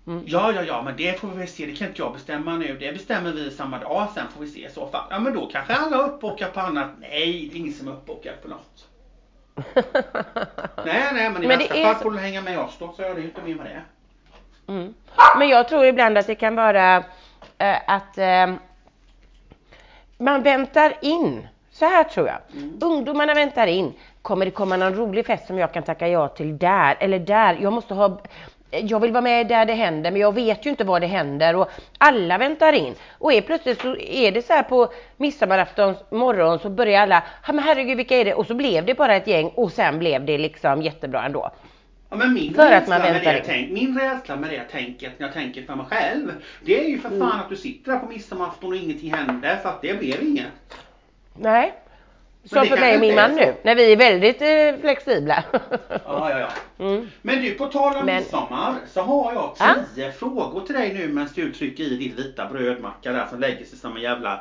Mm. 0.06 0.22
Ja, 0.26 0.52
ja, 0.52 0.62
ja, 0.62 0.82
men 0.82 0.96
det 0.96 1.20
får 1.20 1.28
vi 1.28 1.36
väl 1.38 1.48
se. 1.48 1.66
Det 1.66 1.72
kan 1.76 1.88
inte 1.88 2.02
jag 2.02 2.12
bestämma 2.12 2.56
nu. 2.56 2.76
Det 2.80 2.92
bestämmer 2.92 3.32
vi 3.32 3.50
samma 3.50 3.78
dag. 3.78 4.08
Sen 4.14 4.24
får 4.34 4.40
vi 4.40 4.50
se 4.50 4.66
i 4.66 4.70
så 4.70 4.86
fall. 4.88 5.04
Ja, 5.10 5.18
men 5.18 5.34
då 5.34 5.46
kanske 5.46 5.74
alla 5.74 5.96
är 5.96 6.02
uppbokade 6.08 6.50
på 6.52 6.60
annat. 6.60 6.88
Nej, 7.00 7.48
det 7.52 7.56
är 7.56 7.60
ingen 7.60 7.72
som 7.74 7.88
är 7.88 7.92
uppbokad 7.92 8.34
på 8.42 8.48
något. 8.48 8.88
Nej, 10.84 11.04
nej, 11.12 11.30
men 11.30 11.42
i 11.44 11.46
Men 11.46 11.58
värsta 11.58 11.74
fall 11.74 11.94
så- 11.94 12.00
får 12.02 12.10
du 12.10 12.18
hänga 12.18 12.42
med 12.42 12.58
oss 12.58 12.76
då. 12.78 12.92
Så 12.96 13.02
är 13.02 13.14
det 13.14 13.20
inte 13.20 13.42
mer 13.42 13.54
med 13.54 13.66
det. 13.66 13.82
Mm. 14.72 14.94
Men 15.38 15.48
jag 15.48 15.68
tror 15.68 15.84
ibland 15.84 16.18
att 16.18 16.26
det 16.26 16.34
kan 16.34 16.54
vara 16.54 16.96
eh, 17.58 17.76
att 17.86 18.18
eh, 18.18 18.54
man 20.18 20.42
väntar 20.42 20.92
in. 21.02 21.48
Så 21.70 21.84
här 21.84 22.04
tror 22.04 22.26
jag. 22.26 22.38
Mm. 22.56 22.78
Ungdomarna 22.82 23.34
väntar 23.34 23.66
in. 23.66 23.92
Kommer 24.24 24.44
det 24.44 24.50
komma 24.50 24.76
någon 24.76 24.94
rolig 24.94 25.26
fest 25.26 25.46
som 25.46 25.58
jag 25.58 25.72
kan 25.72 25.82
tacka 25.82 26.08
ja 26.08 26.28
till 26.28 26.58
där 26.58 26.96
eller 27.00 27.18
där? 27.18 27.58
Jag 27.60 27.72
måste 27.72 27.94
ha 27.94 28.20
jag 28.70 29.00
vill 29.00 29.12
vara 29.12 29.22
med 29.22 29.48
där 29.48 29.64
det 29.66 29.72
händer 29.74 30.10
men 30.10 30.20
jag 30.20 30.34
vet 30.34 30.66
ju 30.66 30.70
inte 30.70 30.84
vad 30.84 31.00
det 31.00 31.06
händer 31.06 31.56
och 31.56 31.70
alla 31.98 32.38
väntar 32.38 32.72
in. 32.72 32.94
Och 33.18 33.32
är 33.32 33.40
plötsligt 33.40 33.80
så 33.80 33.96
är 33.96 34.32
det 34.32 34.42
så 34.42 34.52
här 34.52 34.62
på 34.62 34.88
midsommaraftons 35.16 35.98
morgon 36.10 36.58
så 36.58 36.70
börjar 36.70 37.02
alla, 37.02 37.22
ja 37.46 37.52
men 37.52 37.64
herregud 37.64 37.96
vilka 37.96 38.16
är 38.16 38.24
det? 38.24 38.34
Och 38.34 38.46
så 38.46 38.54
blev 38.54 38.84
det 38.86 38.94
bara 38.94 39.16
ett 39.16 39.26
gäng 39.26 39.48
och 39.48 39.72
sen 39.72 39.98
blev 39.98 40.24
det 40.24 40.38
liksom 40.38 40.82
jättebra 40.82 41.24
ändå. 41.24 41.50
Ja, 42.10 42.16
men 42.16 42.34
min, 42.34 42.54
För 42.54 42.72
att 42.72 42.88
man 42.88 43.00
med 43.00 43.12
väntar 43.12 43.32
det 43.32 43.38
in. 43.38 43.44
tänk, 43.46 43.70
min 43.70 43.98
rädsla 43.98 44.36
med 44.36 44.50
det 44.50 44.64
tänket 44.72 45.12
när 45.18 45.26
jag 45.26 45.34
tänker 45.34 45.62
för 45.62 45.74
mig 45.74 45.86
själv. 45.90 46.32
Det 46.64 46.84
är 46.84 46.88
ju 46.88 46.98
för 46.98 47.08
Mm. 47.08 47.20
fan 47.20 47.40
att 47.40 47.48
du 47.48 47.56
sitter 47.56 47.92
där 47.92 47.98
på 47.98 48.06
midsommarafton 48.06 48.70
och 48.70 48.76
ingenting 48.76 49.14
händer 49.14 49.56
för 49.56 49.68
att 49.68 49.82
det 49.82 49.98
blev 49.98 50.22
inget. 50.22 50.46
Nej. 51.34 51.72
Som 52.44 52.66
för 52.66 52.76
mig 52.76 52.94
och 52.94 53.00
min 53.00 53.14
man 53.14 53.34
nu, 53.34 53.54
när 53.62 53.74
vi 53.74 53.92
är 53.92 53.96
väldigt 53.96 54.42
eh, 54.42 54.80
flexibla. 54.80 55.44
Ja, 55.88 56.30
ja, 56.30 56.38
ja. 56.38 56.48
Mm. 56.84 57.08
Men 57.22 57.42
du, 57.42 57.50
på 57.54 57.66
tal 57.66 57.96
om 57.96 58.06
Men- 58.06 58.16
midsommar 58.16 58.74
så 58.86 59.00
har 59.02 59.32
jag 59.32 59.54
Ja? 59.58 59.74
tio 59.94 60.12
frågor 60.12 60.60
till 60.66 60.74
dig 60.74 60.94
nu 60.94 61.08
medan 61.08 61.28
du 61.34 61.52
trycker 61.52 61.84
i 61.84 61.96
ditt 61.96 62.18
vita 62.18 62.46
brödmacka 62.46 63.12
där 63.12 63.26
som 63.30 63.40
lägger 63.40 63.64
sig 63.64 63.78
som 63.78 63.96
en 63.96 64.02
jävla 64.02 64.40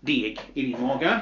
deg 0.00 0.40
i 0.54 0.62
din 0.62 0.80
mage. 0.80 1.18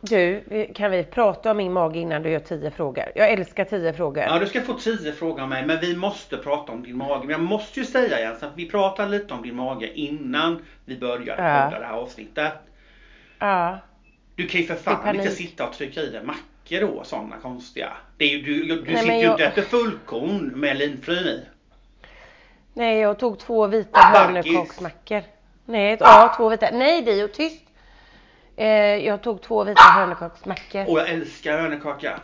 Du, 0.00 0.42
kan 0.74 0.90
vi 0.90 1.04
prata 1.04 1.50
om 1.50 1.56
min 1.56 1.72
mage 1.72 1.98
innan 1.98 2.22
du 2.22 2.30
gör 2.30 2.38
tio 2.38 2.70
frågor? 2.70 3.04
Jag 3.14 3.30
älskar 3.32 3.64
tio 3.64 3.92
frågor. 3.92 4.22
Ja, 4.24 4.38
du 4.38 4.46
ska 4.46 4.60
få 4.60 4.72
tio 4.74 5.12
frågor 5.12 5.42
av 5.42 5.48
mig, 5.48 5.66
men 5.66 5.80
vi 5.80 5.96
måste 5.96 6.36
prata 6.36 6.72
om 6.72 6.82
din 6.82 6.96
mage. 6.96 7.20
Men 7.20 7.30
jag 7.30 7.40
måste 7.40 7.80
ju 7.80 7.86
säga 7.86 8.20
Jens 8.20 8.42
att 8.42 8.52
vi 8.56 8.68
pratar 8.70 9.08
lite 9.08 9.34
om 9.34 9.42
din 9.42 9.56
mage 9.56 9.92
innan 9.98 10.62
vi 10.84 10.96
börjar 10.98 11.36
Ja. 11.38 11.78
det 11.78 11.86
här 11.86 11.92
avsnittet. 11.92 12.52
Ja. 13.38 13.78
Du 14.36 14.46
kan 14.46 14.60
ju 14.60 14.66
för 14.66 14.74
fan 14.74 15.16
inte 15.16 15.30
sitta 15.30 15.66
och 15.68 15.72
trycka 15.74 16.00
i 16.00 16.10
dig 16.10 16.22
mackor 16.24 16.80
då, 16.80 17.04
sådana 17.04 17.36
konstiga. 17.36 17.92
Det 18.16 18.24
är 18.24 18.28
ju, 18.28 18.42
du 18.42 18.64
du 18.82 18.92
Nej, 18.92 18.96
sitter 19.02 19.14
ju 19.14 19.22
jag- 19.22 19.32
inte 19.32 19.44
efter 19.44 19.62
fullkorn 19.62 20.52
med 20.60 20.76
linfryn 20.76 21.26
i. 21.26 21.40
Nej, 22.74 22.98
jag 22.98 23.18
tog 23.18 23.38
två 23.38 23.66
vita 23.66 23.90
Baggis. 24.12 24.18
hörnekaksmackor. 24.18 25.22
Nej, 25.64 25.96
ja, 26.00 26.34
två 26.36 26.48
vita. 26.48 26.68
Nej, 26.72 27.02
Dio, 27.02 27.28
tyst. 27.28 27.62
Eh, 28.56 28.66
jag 29.06 29.22
tog 29.22 29.42
två 29.42 29.64
vita 29.64 29.82
hörnekaksmackor. 29.82 30.90
Och 30.90 30.98
jag 30.98 31.08
älskar 31.10 31.58
hörnekaka. 31.60 32.20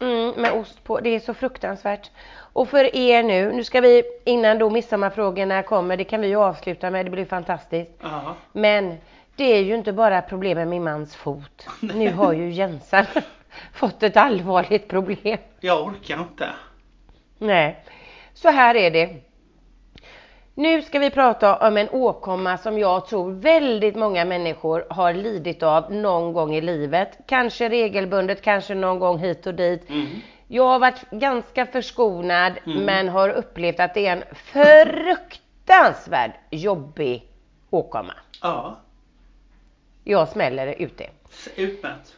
Mm, 0.00 0.30
med 0.36 0.52
ost 0.52 0.84
på. 0.84 1.00
Det 1.00 1.10
är 1.14 1.20
så 1.20 1.34
fruktansvärt. 1.34 2.10
Och 2.52 2.68
för 2.68 2.96
er 2.96 3.22
nu, 3.22 3.52
nu 3.52 3.64
ska 3.64 3.80
vi 3.80 4.02
innan 4.24 4.58
då 4.58 4.70
midsommarfrågorna 4.70 5.62
kommer, 5.62 5.96
det 5.96 6.04
kan 6.04 6.20
vi 6.20 6.26
ju 6.28 6.36
avsluta 6.36 6.90
med, 6.90 7.06
det 7.06 7.10
blir 7.10 7.24
fantastiskt. 7.24 7.90
Ja. 8.02 8.34
Men 8.52 8.98
det 9.36 9.44
är 9.44 9.62
ju 9.62 9.74
inte 9.74 9.92
bara 9.92 10.22
problem 10.22 10.58
med 10.58 10.68
min 10.68 10.84
mans 10.84 11.16
fot. 11.16 11.66
Nu 11.80 12.12
har 12.12 12.32
ju 12.32 12.50
Jensan 12.50 13.04
fått 13.72 14.02
ett 14.02 14.16
allvarligt 14.16 14.88
problem. 14.88 15.38
Jag 15.60 15.86
orkar 15.86 16.18
inte. 16.18 16.48
Nej, 17.38 17.84
så 18.34 18.48
här 18.48 18.74
är 18.74 18.90
det. 18.90 19.16
Nu 20.54 20.82
ska 20.82 20.98
vi 20.98 21.10
prata 21.10 21.68
om 21.68 21.76
en 21.76 21.88
åkomma 21.90 22.58
som 22.58 22.78
jag 22.78 23.06
tror 23.06 23.30
väldigt 23.32 23.96
många 23.96 24.24
människor 24.24 24.86
har 24.90 25.12
lidit 25.12 25.62
av 25.62 25.92
någon 25.92 26.32
gång 26.32 26.54
i 26.54 26.60
livet. 26.60 27.18
Kanske 27.26 27.68
regelbundet, 27.68 28.42
kanske 28.42 28.74
någon 28.74 28.98
gång 28.98 29.18
hit 29.18 29.46
och 29.46 29.54
dit. 29.54 29.90
Mm. 29.90 30.06
Jag 30.48 30.64
har 30.64 30.78
varit 30.78 31.10
ganska 31.10 31.66
förskonad 31.66 32.52
Mm. 32.66 32.84
men 32.84 33.08
har 33.08 33.28
upplevt 33.28 33.80
att 33.80 33.94
det 33.94 34.06
är 34.06 34.12
en 34.12 34.24
fruktansvärd 34.34 36.32
jobbig 36.50 37.28
åkomma. 37.70 38.12
Ja. 38.42 38.76
Jag 40.08 40.28
smäller 40.28 40.66
ut 40.82 40.98
det. 40.98 41.10
Utmärkt. 41.56 42.16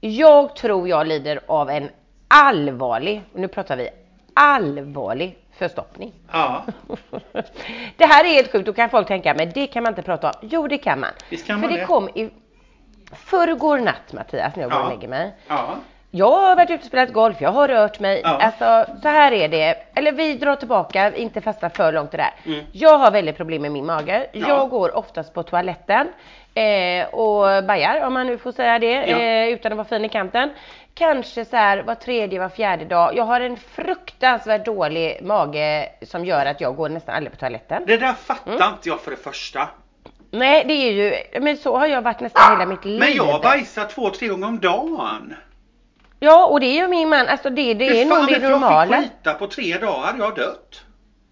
Jag 0.00 0.56
tror 0.56 0.88
jag 0.88 1.06
lider 1.06 1.40
av 1.46 1.70
en 1.70 1.90
allvarlig, 2.28 3.22
nu 3.34 3.48
pratar 3.48 3.76
vi 3.76 3.88
allvarlig 4.34 5.38
förstoppning. 5.52 6.12
Ja. 6.32 6.64
Det 7.96 8.04
här 8.06 8.24
är 8.24 8.28
helt 8.28 8.52
sjukt, 8.52 8.66
då 8.66 8.72
kan 8.72 8.90
folk 8.90 9.08
tänka, 9.08 9.34
men 9.34 9.50
det 9.54 9.66
kan 9.66 9.82
man 9.82 9.92
inte 9.92 10.02
prata 10.02 10.28
om. 10.30 10.34
Jo, 10.42 10.68
det 10.68 10.78
kan 10.78 11.00
man. 11.00 11.10
Visst 11.30 11.46
kan 11.46 11.60
För 11.60 11.66
man 11.68 11.74
det 11.74 11.80
det. 11.80 11.86
kom 11.86 12.08
i 12.08 12.30
förrgår 13.12 13.78
natt 13.78 14.12
Mattias, 14.12 14.56
när 14.56 14.62
jag 14.62 14.70
går 14.70 14.80
Ja. 14.80 14.84
och 14.86 14.92
lägger 14.94 15.08
mig. 15.08 15.32
Ja. 15.48 15.74
Jag 16.12 16.30
har 16.40 16.56
varit 16.56 16.70
ute 16.70 16.80
och 16.80 16.86
spelat 16.86 17.12
golf, 17.12 17.36
jag 17.40 17.50
har 17.50 17.68
rört 17.68 18.00
mig. 18.00 18.20
Ja. 18.24 18.28
Alltså, 18.42 18.92
så 19.02 19.08
här 19.08 19.32
är 19.32 19.48
det. 19.48 19.74
Eller 19.94 20.12
vi 20.12 20.34
drar 20.34 20.56
tillbaka, 20.56 21.14
inte 21.16 21.40
fasta 21.40 21.70
för 21.70 21.92
långt 21.92 22.10
det 22.10 22.16
där. 22.16 22.34
Mm. 22.46 22.64
Jag 22.72 22.98
har 22.98 23.10
väldigt 23.10 23.36
problem 23.36 23.62
med 23.62 23.72
min 23.72 23.86
mage. 23.86 24.26
Ja. 24.32 24.48
Jag 24.48 24.70
går 24.70 24.96
oftast 24.96 25.34
på 25.34 25.42
toaletten 25.42 26.08
eh, 26.54 27.06
och 27.14 27.64
bajar, 27.64 28.06
om 28.06 28.12
man 28.14 28.26
nu 28.26 28.38
får 28.38 28.52
säga 28.52 28.78
det, 28.78 28.92
Ja. 29.06 29.18
eh, 29.18 29.48
utan 29.48 29.72
att 29.72 29.76
vara 29.78 29.88
fin 29.88 30.04
i 30.04 30.08
kanten. 30.08 30.50
Kanske 30.94 31.44
så 31.44 31.56
här 31.56 31.82
var 31.82 31.94
tredje, 31.94 32.38
var 32.40 32.48
fjärde 32.48 32.84
dag. 32.84 33.16
Jag 33.16 33.24
har 33.24 33.40
en 33.40 33.56
fruktansvärt 33.56 34.64
dålig 34.64 35.18
mage 35.22 35.88
som 36.02 36.24
gör 36.24 36.46
att 36.46 36.60
jag 36.60 36.76
går 36.76 36.88
nästan 36.88 37.14
aldrig 37.14 37.32
på 37.32 37.38
toaletten. 37.38 37.82
Det 37.86 37.96
där 37.96 38.12
fattar 38.12 38.52
Mm. 38.52 38.68
inte 38.68 38.88
jag 38.88 39.00
för 39.00 39.10
det 39.10 39.16
första. 39.16 39.68
Nej, 40.30 40.64
det 40.66 40.72
är 40.74 40.92
ju, 40.92 41.14
men 41.40 41.56
så 41.56 41.78
har 41.78 41.86
jag 41.86 42.02
varit 42.02 42.20
nästan 42.20 42.52
hela 42.52 42.66
mitt 42.66 42.84
liv. 42.84 43.00
Men 43.00 43.12
jag 43.14 43.42
bajsar 43.42 43.84
två, 43.84 44.10
tre 44.10 44.28
gånger 44.28 44.46
om 44.46 44.58
dagen. 44.60 45.34
Ja, 46.20 46.46
och 46.46 46.60
det 46.60 46.66
är 46.66 46.82
ju 46.82 46.88
min 46.88 47.08
man, 47.08 47.28
alltså 47.28 47.50
det, 47.50 47.74
det 47.74 47.84
är 47.88 47.94
Hur 47.94 48.04
nog 48.10 48.18
fan 48.18 48.26
det 48.26 48.32
vet 48.32 48.42
jag 48.42 48.50
normala. 48.50 48.96
fick 49.02 49.10
skita 49.10 49.34
på 49.34 49.46
tre 49.46 49.78
dagar 49.78 50.06
hade 50.06 50.18
jag 50.18 50.34
dött. 50.34 50.80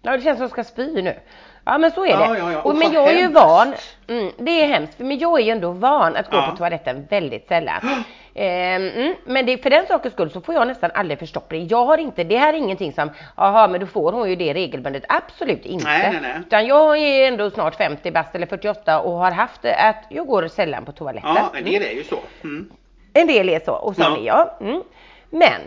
Ja, 0.01 0.11
det 0.17 0.21
känns 0.23 0.37
som 0.37 0.43
jag 0.43 0.51
ska 0.51 0.63
spy 0.63 1.01
nu. 1.01 1.19
Ja, 1.65 1.77
men 1.77 1.91
så 1.91 2.05
är 2.05 2.09
Ja, 2.09 2.17
det. 2.33 2.37
ja, 2.39 2.51
ja. 2.51 2.59
Och, 2.59 2.65
Och 2.65 2.75
men 2.75 2.91
jag 2.91 3.07
är 3.09 3.13
ju 3.13 3.21
hemskt. 3.21 3.35
van. 3.35 3.73
Mm, 4.07 4.31
det 4.37 4.51
är 4.63 4.67
hemskt, 4.67 4.99
men 4.99 5.19
jag 5.19 5.39
är 5.39 5.43
ju 5.43 5.51
ändå 5.51 5.71
van 5.71 6.15
att 6.15 6.31
gå 6.31 6.37
Ja. 6.37 6.47
på 6.51 6.57
toaletten 6.57 7.07
väldigt 7.09 7.47
sällan. 7.47 7.81
Ehm, 8.35 8.87
mm, 8.89 9.15
men 9.25 9.45
det, 9.45 9.57
för 9.57 9.69
den 9.69 9.85
sakens 9.87 10.13
skull 10.13 10.31
så 10.31 10.41
får 10.41 10.55
jag 10.55 10.67
nästan 10.67 10.91
aldrig 10.93 11.19
förstoppning. 11.19 11.67
Jag 11.67 11.85
har 11.85 11.97
inte, 11.97 12.23
det 12.23 12.37
här 12.37 12.53
är 12.53 12.57
ingenting 12.57 12.93
som, 12.93 13.11
jaha 13.37 13.67
men 13.67 13.79
då 13.79 13.85
får 13.87 14.11
hon 14.11 14.29
ju 14.29 14.35
det 14.35 14.53
regelbundet. 14.53 15.03
Absolut 15.09 15.65
inte. 15.65 15.85
Nej, 15.85 16.09
nej, 16.11 16.19
nej. 16.21 16.33
Utan 16.39 16.65
jag 16.67 16.97
är 16.97 17.27
ändå 17.27 17.49
snart 17.49 17.75
50 17.75 18.11
bast 18.11 18.35
eller 18.35 18.47
48 18.47 18.99
och 18.99 19.11
har 19.11 19.31
haft 19.31 19.61
det 19.61 19.75
att 19.75 20.03
jag 20.09 20.27
går 20.27 20.47
sällan 20.47 20.85
på 20.85 20.91
toaletten. 20.91 21.35
Ja, 21.35 21.49
del 21.63 21.81
är 21.83 21.91
ju 21.91 22.03
så. 22.03 22.19
Mm. 22.43 22.71
En 23.13 23.27
del 23.27 23.49
är 23.49 23.59
så 23.59 23.73
och 23.73 23.95
så 23.95 24.01
Ja. 24.01 24.17
är 24.17 24.21
jag. 24.25 24.49
Mm. 24.61 24.83
Men 25.29 25.61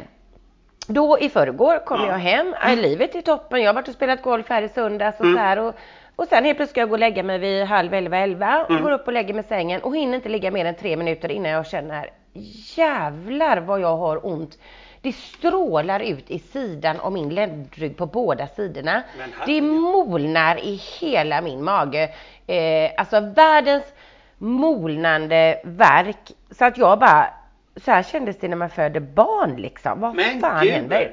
då 0.86 1.18
i 1.18 1.28
förrgår 1.28 1.84
kom 1.86 2.00
Ja. 2.00 2.06
jag 2.06 2.18
hem, 2.18 2.54
äh, 2.68 2.76
livet 2.76 3.14
är 3.14 3.20
toppen, 3.20 3.60
jag 3.62 3.68
har 3.68 3.74
varit 3.74 3.88
och 3.88 3.94
spelat 3.94 4.22
golf 4.22 4.46
här 4.48 4.62
i 4.62 4.68
söndags 4.68 5.20
och 5.20 5.26
Mm. 5.26 5.36
så 5.36 5.42
här 5.42 5.58
och, 5.58 5.74
och 6.16 6.26
sen 6.28 6.44
helt 6.44 6.56
plötsligt 6.58 6.70
ska 6.70 6.80
jag 6.80 6.88
gå 6.88 6.94
och 6.94 6.98
lägga 6.98 7.22
mig 7.22 7.38
vid 7.38 7.64
halv 7.64 7.94
elva, 7.94 8.18
elva, 8.18 8.66
Mm. 8.70 8.82
går 8.82 8.90
upp 8.90 9.06
och 9.06 9.12
lägger 9.12 9.34
mig 9.34 9.44
i 9.44 9.48
sängen 9.48 9.80
och 9.82 9.96
hinner 9.96 10.14
inte 10.16 10.28
ligga 10.28 10.50
mer 10.50 10.64
än 10.64 10.74
tre 10.74 10.96
minuter 10.96 11.30
innan 11.30 11.50
jag 11.52 11.66
känner 11.66 12.10
jävlar 12.76 13.56
vad 13.60 13.80
jag 13.80 13.96
har 13.96 14.26
ont. 14.26 14.58
Det 15.02 15.12
strålar 15.12 16.00
ut 16.00 16.30
i 16.30 16.38
sidan 16.38 17.00
av 17.00 17.12
min 17.12 17.28
ländrygg 17.28 17.96
på 17.96 18.06
båda 18.06 18.46
sidorna. 18.46 19.02
Det 19.46 19.60
molnar 19.60 20.56
i 20.60 20.80
hela 21.00 21.40
min 21.40 21.64
mage. 21.64 22.10
Eh, 22.46 22.90
alltså 22.96 23.20
världens 23.20 23.84
molnande 24.42 25.60
verk. 25.64 26.32
Så 26.50 26.64
att 26.64 26.78
jag 26.78 26.98
bara, 26.98 27.26
så 27.84 27.90
här 27.90 28.02
kändes 28.02 28.38
det 28.38 28.48
när 28.48 28.56
man 28.56 28.70
föder 28.70 29.00
barn 29.00 29.56
liksom. 29.56 30.00
Vad 30.00 30.14
Men 30.14 30.40
fan 30.40 30.62
gud. 30.62 30.72
händer? 30.72 31.12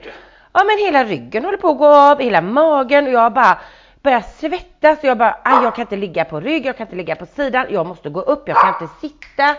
Ja 0.53 0.63
men 0.63 0.77
hela 0.86 1.03
ryggen 1.03 1.45
håller 1.45 1.57
på 1.57 1.69
att 1.69 1.77
gå 1.77 1.88
av, 1.88 2.19
hela 2.21 2.41
magen 2.41 3.05
och 3.07 3.12
jag 3.13 3.33
bara 3.33 3.59
börjar 4.01 4.21
svettas 4.21 4.98
och 5.00 5.03
jag 5.05 5.17
bara, 5.17 5.38
aj 5.43 5.63
jag 5.63 5.75
kan 5.75 5.81
inte 5.81 5.95
ligga 5.95 6.25
på 6.25 6.39
rygg, 6.39 6.65
jag 6.65 6.77
kan 6.77 6.88
inte 6.88 6.95
ligga 6.95 7.15
på 7.15 7.25
sidan, 7.25 7.65
jag 7.69 7.86
måste 7.86 8.09
gå 8.09 8.21
upp, 8.21 8.48
jag 8.48 8.57
kan 8.57 8.74
inte 8.81 8.93
sitta. 9.01 9.55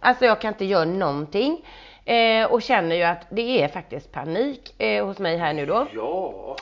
Alltså 0.00 0.24
jag 0.24 0.40
kan 0.40 0.48
inte 0.52 0.64
göra 0.64 0.84
någonting. 0.84 1.64
Eh, 2.04 2.44
och 2.46 2.62
känner 2.62 2.96
ju 2.96 3.02
att 3.02 3.26
det 3.30 3.62
är 3.62 3.68
faktiskt 3.68 4.12
panik 4.12 4.80
eh, 4.82 5.06
hos 5.06 5.18
mig 5.18 5.36
här 5.36 5.52
nu 5.52 5.66
då. 5.66 5.86
Ja. 5.94 6.56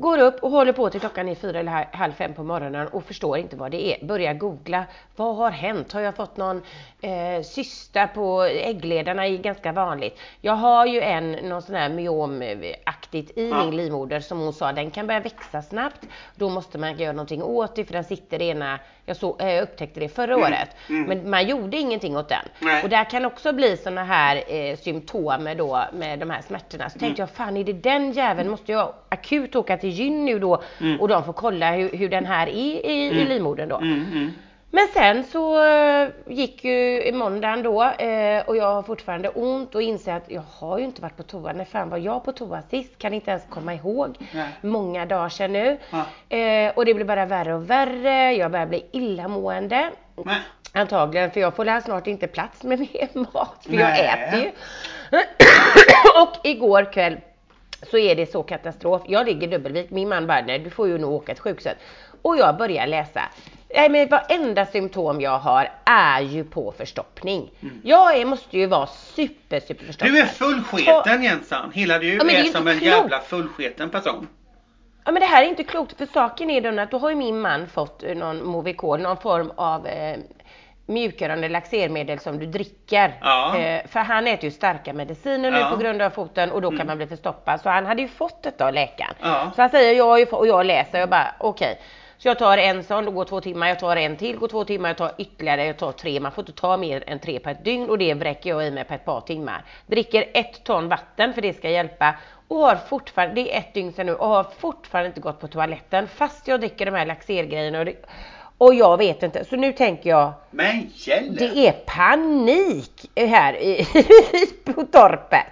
Går 0.00 0.18
upp 0.18 0.42
och 0.42 0.50
håller 0.50 0.72
på 0.72 0.90
till 0.90 1.00
klockan 1.00 1.28
är 1.28 1.34
fyra 1.34 1.58
eller 1.60 1.72
ha- 1.72 1.84
halv 1.92 2.12
fem 2.12 2.34
på 2.34 2.42
morgonen 2.42 2.88
och 2.88 3.04
förstår 3.04 3.38
inte 3.38 3.56
vad 3.56 3.70
det 3.70 3.82
är. 4.02 4.06
Börjar 4.06 4.34
googla. 4.34 4.84
Vad 5.16 5.36
har 5.36 5.50
hänt? 5.50 5.92
Har 5.92 6.00
jag 6.00 6.14
fått 6.16 6.36
någon 6.36 6.62
eh, 7.00 7.42
cysta 7.44 8.06
på 8.06 8.42
äggledarna? 8.42 9.26
är 9.26 9.36
ganska 9.38 9.72
vanligt. 9.72 10.18
Jag 10.40 10.52
har 10.52 10.86
ju 10.86 11.00
en, 11.00 11.32
någon 11.32 11.62
sån 11.62 11.74
här 11.74 11.88
myomaktigt 11.88 13.38
i 13.38 13.52
min 13.54 13.76
livmoder 13.76 14.20
som 14.20 14.38
hon 14.40 14.52
sa, 14.52 14.72
den 14.72 14.90
kan 14.90 15.06
börja 15.06 15.20
växa 15.20 15.62
snabbt. 15.62 16.00
Då 16.34 16.48
måste 16.48 16.78
man 16.78 16.96
göra 16.98 17.12
någonting 17.12 17.42
åt 17.42 17.76
det 17.76 17.84
för 17.84 17.92
den 17.92 18.04
sitter 18.04 18.42
ena, 18.42 18.78
jag 19.04 19.16
så, 19.16 19.36
eh, 19.38 19.62
upptäckte 19.62 20.00
det 20.00 20.08
förra 20.08 20.36
året. 20.36 20.68
mm. 20.88 21.02
Men 21.08 21.30
man 21.30 21.46
gjorde 21.46 21.76
ingenting 21.76 22.16
åt 22.16 22.28
den. 22.28 22.48
Nej. 22.58 22.82
Och 22.82 22.88
där 22.88 23.10
kan 23.10 23.24
också 23.24 23.52
bli 23.52 23.76
såna 23.76 24.04
här 24.04 24.42
eh, 24.54 24.76
symptom 24.76 25.48
då 25.58 25.80
med 25.92 26.18
de 26.18 26.30
här 26.30 26.42
smärtorna. 26.42 26.90
Så 26.90 26.98
tänkte 26.98 27.22
jag, 27.22 27.30
fan 27.30 27.56
är 27.56 27.64
det 27.64 27.72
den 27.72 28.12
jäveln 28.12 28.50
måste 28.50 28.72
jag 28.72 28.94
akut 29.08 29.56
åka 29.56 29.76
till 29.76 29.87
gyn 29.88 30.24
nu 30.24 30.38
då 30.38 30.62
och 31.00 31.08
de 31.08 31.24
får 31.24 31.32
kolla 31.32 31.72
hur, 31.72 31.90
hur 31.90 32.08
den 32.08 32.26
här 32.26 32.46
är 32.46 32.50
i, 32.50 32.86
i 33.20 33.24
livmodern 33.24 33.68
då. 33.68 33.76
Mm, 33.76 34.06
mm. 34.12 34.32
Men 34.70 34.88
sen 34.94 35.24
så 35.24 35.64
eh, 35.64 36.08
gick 36.26 36.64
ju 36.64 37.02
i 37.02 37.12
måndagen 37.12 37.62
då 37.62 37.82
eh, 37.84 38.42
och 38.46 38.56
jag 38.56 38.74
har 38.74 38.82
fortfarande 38.82 39.28
ont 39.28 39.74
och 39.74 39.82
inser 39.82 40.12
att 40.12 40.30
jag 40.30 40.42
har 40.50 40.78
ju 40.78 40.84
inte 40.84 41.02
varit 41.02 41.16
på 41.16 41.22
toa. 41.22 41.52
När 41.52 41.64
fan 41.64 41.90
var 41.90 41.98
jag 41.98 42.24
på 42.24 42.32
toa 42.32 42.62
sist? 42.62 42.98
Kan 42.98 43.14
inte 43.14 43.30
ens 43.30 43.42
komma 43.50 43.74
ihåg. 43.74 44.16
Nej. 44.34 44.48
Många 44.60 45.06
dagar 45.06 45.28
sedan 45.28 45.52
nu. 45.52 45.78
Ja. 45.90 46.36
Eh, 46.36 46.72
och 46.74 46.84
det 46.84 46.94
blir 46.94 47.04
bara 47.04 47.26
värre 47.26 47.54
och 47.54 47.70
värre. 47.70 48.32
Jag 48.32 48.50
börjar 48.50 48.66
bli 48.66 48.86
illamående. 48.92 49.90
Men, 50.24 50.34
Antagligen, 50.72 51.30
för 51.30 51.40
jag 51.40 51.56
får 51.56 51.64
här 51.64 51.80
snart 51.80 52.06
inte 52.06 52.26
plats 52.26 52.62
med 52.62 52.78
mer 52.78 53.08
mat, 53.32 53.58
för 53.66 53.72
jag 53.72 53.88
Nej. 53.88 54.28
äter 54.28 54.40
ju. 54.40 54.50
och 56.22 56.46
igår 56.46 56.92
kväll 56.92 57.16
så 57.90 57.98
är 57.98 58.14
det 58.14 58.32
så 58.32 58.42
katastrof. 58.42 59.02
Jag 59.06 59.26
ligger 59.26 59.48
dubbelvikt, 59.48 59.90
min 59.90 60.08
man 60.08 60.26
bara, 60.26 60.40
nej 60.42 60.58
du 60.58 60.70
får 60.70 60.88
ju 60.88 60.98
nog 60.98 61.12
åka 61.12 61.34
till 61.34 61.42
sjukhuset. 61.42 61.76
Och 62.22 62.36
jag 62.36 62.56
börjar 62.56 62.86
läsa. 62.86 63.20
Nej 63.74 63.88
men 63.88 64.08
varenda 64.08 64.66
symptom 64.66 65.20
jag 65.20 65.38
har 65.38 65.70
är 65.84 66.20
ju 66.20 66.44
på 66.44 66.72
förstoppning. 66.78 67.50
Jag 67.82 68.16
är, 68.16 68.24
måste 68.24 68.58
ju 68.58 68.66
vara 68.66 68.86
super, 68.86 69.60
super 69.60 69.84
förstoppad. 69.84 70.14
du 70.14 70.18
är 70.20 70.26
fullsketen 70.26 71.22
Jensan. 71.22 71.70
Hela 71.74 71.98
du 71.98 72.14
Ja, 72.16 72.24
är 72.24 72.40
är 72.40 72.44
som 72.44 72.66
en 72.68 72.78
klokt. 72.78 72.86
jävla 72.86 73.20
fullsketen 73.20 73.90
person. 73.90 74.28
Ja 75.04 75.12
men 75.12 75.20
det 75.20 75.26
här 75.26 75.44
är 75.44 75.48
inte 75.48 75.64
klokt 75.64 75.98
för 75.98 76.06
saken 76.06 76.50
är 76.50 76.60
den 76.60 76.78
att 76.78 76.90
då 76.90 76.98
har 76.98 77.10
ju 77.10 77.16
min 77.16 77.40
man 77.40 77.66
fått 77.66 78.02
eh, 78.02 78.14
någon 78.16 78.46
Movicol, 78.46 79.00
någon 79.00 79.16
form 79.16 79.52
av 79.56 79.86
eh, 79.86 80.16
mjukgörande 80.88 81.48
laxermedel 81.48 82.18
som 82.18 82.38
du 82.38 82.46
dricker. 82.46 83.14
Ja. 83.20 83.58
Eh, 83.58 83.86
för 83.86 84.00
han 84.00 84.26
äter 84.26 84.44
ju 84.44 84.50
starka 84.50 84.92
mediciner 84.92 85.50
nu 85.50 85.58
Ja. 85.58 85.66
Mm. 85.66 85.70
på 85.70 85.76
grund 85.76 86.02
av 86.02 86.10
foten 86.10 86.50
och 86.50 86.62
då 86.62 86.70
kan 86.76 86.86
man 86.86 86.96
bli 86.96 87.06
förstoppad. 87.06 87.60
Så 87.60 87.68
han 87.68 87.86
hade 87.86 88.02
ju 88.02 88.08
fått 88.08 88.42
detta 88.42 88.66
av 88.66 88.72
läkaren. 88.72 89.14
Ja. 89.20 89.50
Så 89.56 89.62
han 89.62 89.70
säger 89.70 89.94
jag 89.94 90.04
har 90.04 90.18
ju 90.18 90.26
fått, 90.26 90.38
och 90.40 90.46
jag 90.46 90.66
läser 90.66 91.02
och 91.02 91.08
bara 91.08 91.34
okej. 91.38 91.78
Så 92.18 92.28
jag 92.28 92.38
tar 92.38 92.58
en 92.58 92.84
sån, 92.84 93.04
då 93.04 93.10
går 93.10 93.24
två 93.24 93.40
timmar, 93.40 93.68
jag 93.68 93.78
tar 93.78 93.96
en 93.96 94.16
till, 94.16 94.36
går 94.36 94.48
två 94.48 94.64
timmar, 94.64 94.88
jag 94.88 94.96
tar 94.96 95.12
ytterligare, 95.18 95.64
jag 95.66 95.76
tar 95.76 95.92
tre. 95.92 96.20
Man 96.20 96.32
får 96.32 96.42
inte 96.42 96.60
ta 96.60 96.76
mer 96.76 97.04
än 97.06 97.18
tre 97.18 97.38
på 97.38 97.50
ett 97.50 97.64
dygn 97.64 97.90
och 97.90 97.98
det 97.98 98.14
vräker 98.14 98.50
jag 98.50 98.66
i 98.66 98.70
mig 98.70 98.84
på 98.84 98.94
ett 98.94 99.04
par 99.04 99.20
timmar. 99.20 99.64
Dricker 99.86 100.24
ett 100.34 100.64
ton 100.64 100.88
vatten 100.88 101.34
för 101.34 101.42
det 101.42 101.52
ska 101.56 101.70
hjälpa 101.70 102.14
och 102.48 102.56
har 102.58 102.76
fortfarande, 102.76 103.34
det 103.34 103.54
är 103.54 103.58
ett 103.58 103.74
dygn 103.74 103.92
sedan 103.92 104.06
nu, 104.06 104.14
och 104.14 104.28
har 104.28 104.44
fortfarande 104.58 105.06
inte 105.08 105.20
gått 105.20 105.40
på 105.40 105.48
toaletten 105.48 106.08
fast 106.08 106.48
jag 106.48 106.60
dricker 106.60 106.86
de 106.86 106.94
här 106.94 107.06
laxergrejerna. 107.06 107.78
Och, 107.78 107.84
det, 107.84 107.94
och 108.58 108.74
jag 108.74 108.96
vet 108.96 109.22
inte, 109.22 109.44
så 109.44 109.56
nu 109.56 109.72
tänker 109.72 110.10
jag 110.10 110.32
Men 110.50 110.90
gäller. 110.94 111.38
det 111.38 111.68
är 111.68 111.72
panik 111.72 113.10
här 113.16 113.56
i, 113.62 113.86
på 114.64 114.84
torpet. 114.84 115.46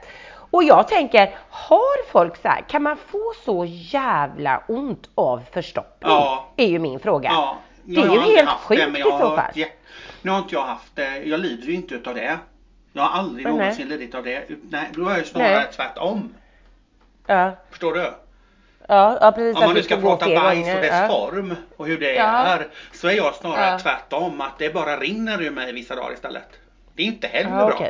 Och 0.51 0.65
jag 0.65 0.89
tänker, 0.89 1.35
har 1.51 2.11
folk 2.11 2.37
så 2.43 2.49
här, 2.49 2.61
kan 2.69 2.83
man 2.83 2.97
få 2.97 3.33
så 3.45 3.65
jävla 3.69 4.63
ont 4.69 5.09
av 5.15 5.43
förstoppning? 5.53 6.11
Ja. 6.13 6.47
Är 6.57 6.67
ju 6.67 6.79
min 6.79 6.99
fråga. 7.01 7.29
Ja, 7.33 7.57
Det 7.85 8.01
är 8.01 8.03
ju 8.03 8.09
har 8.09 8.37
helt 8.37 8.51
sjukt 8.51 8.83
men 8.93 8.97
i 8.97 9.01
har 9.03 9.11
så 9.21 9.37
fall. 9.37 9.51
jä- 9.55 9.67
Nu 10.23 10.31
har 10.31 10.39
inte 10.39 10.55
jag 10.55 10.63
haft 10.63 10.97
det, 10.97 11.19
jag 11.25 11.41
lider 11.41 11.67
ju 11.67 11.75
inte 11.75 11.95
utav 11.95 12.15
det. 12.15 12.39
Jag 12.93 13.03
har 13.03 13.19
aldrig 13.19 13.45
Nej. 13.47 13.55
någonsin 13.55 13.89
lidit 13.89 14.15
av 14.15 14.25
det. 14.25 14.45
Nej, 14.71 14.89
då 14.95 15.09
är 15.09 15.17
jag 15.17 15.27
snarare 15.27 15.55
Nej. 15.57 15.67
tvärtom. 15.77 16.35
Ja, 17.27 17.51
Förstår 17.71 17.93
du? 17.95 18.13
Ja, 18.89 19.19
ja 19.21 19.33
precis. 19.33 19.57
Om 19.57 19.65
man 19.65 19.75
nu 19.75 19.83
ska 19.83 19.97
prata 19.97 20.27
bajs 20.27 20.75
och 20.75 20.81
dess 20.81 20.91
ja. 21.03 21.09
form 21.09 21.57
och 21.77 21.87
hur 21.87 21.99
det 22.01 22.15
Ja. 22.15 22.23
är. 22.25 22.67
Så 22.93 23.09
är 23.09 23.13
jag 23.13 23.35
snarare 23.35 23.71
Ja. 23.71 23.79
tvärtom. 23.79 24.41
Att 24.41 24.59
det 24.59 24.75
bara 24.75 24.97
rinner 24.97 25.43
ur 25.43 25.51
mig 25.51 25.73
vissa 25.73 25.95
dagar 25.95 26.13
istället. 26.13 26.49
Det 26.97 27.03
är 27.03 27.07
inte 27.07 27.27
heller 27.27 27.51
Ja, 27.51 27.67
bra. 27.67 27.77
tror 27.79 27.89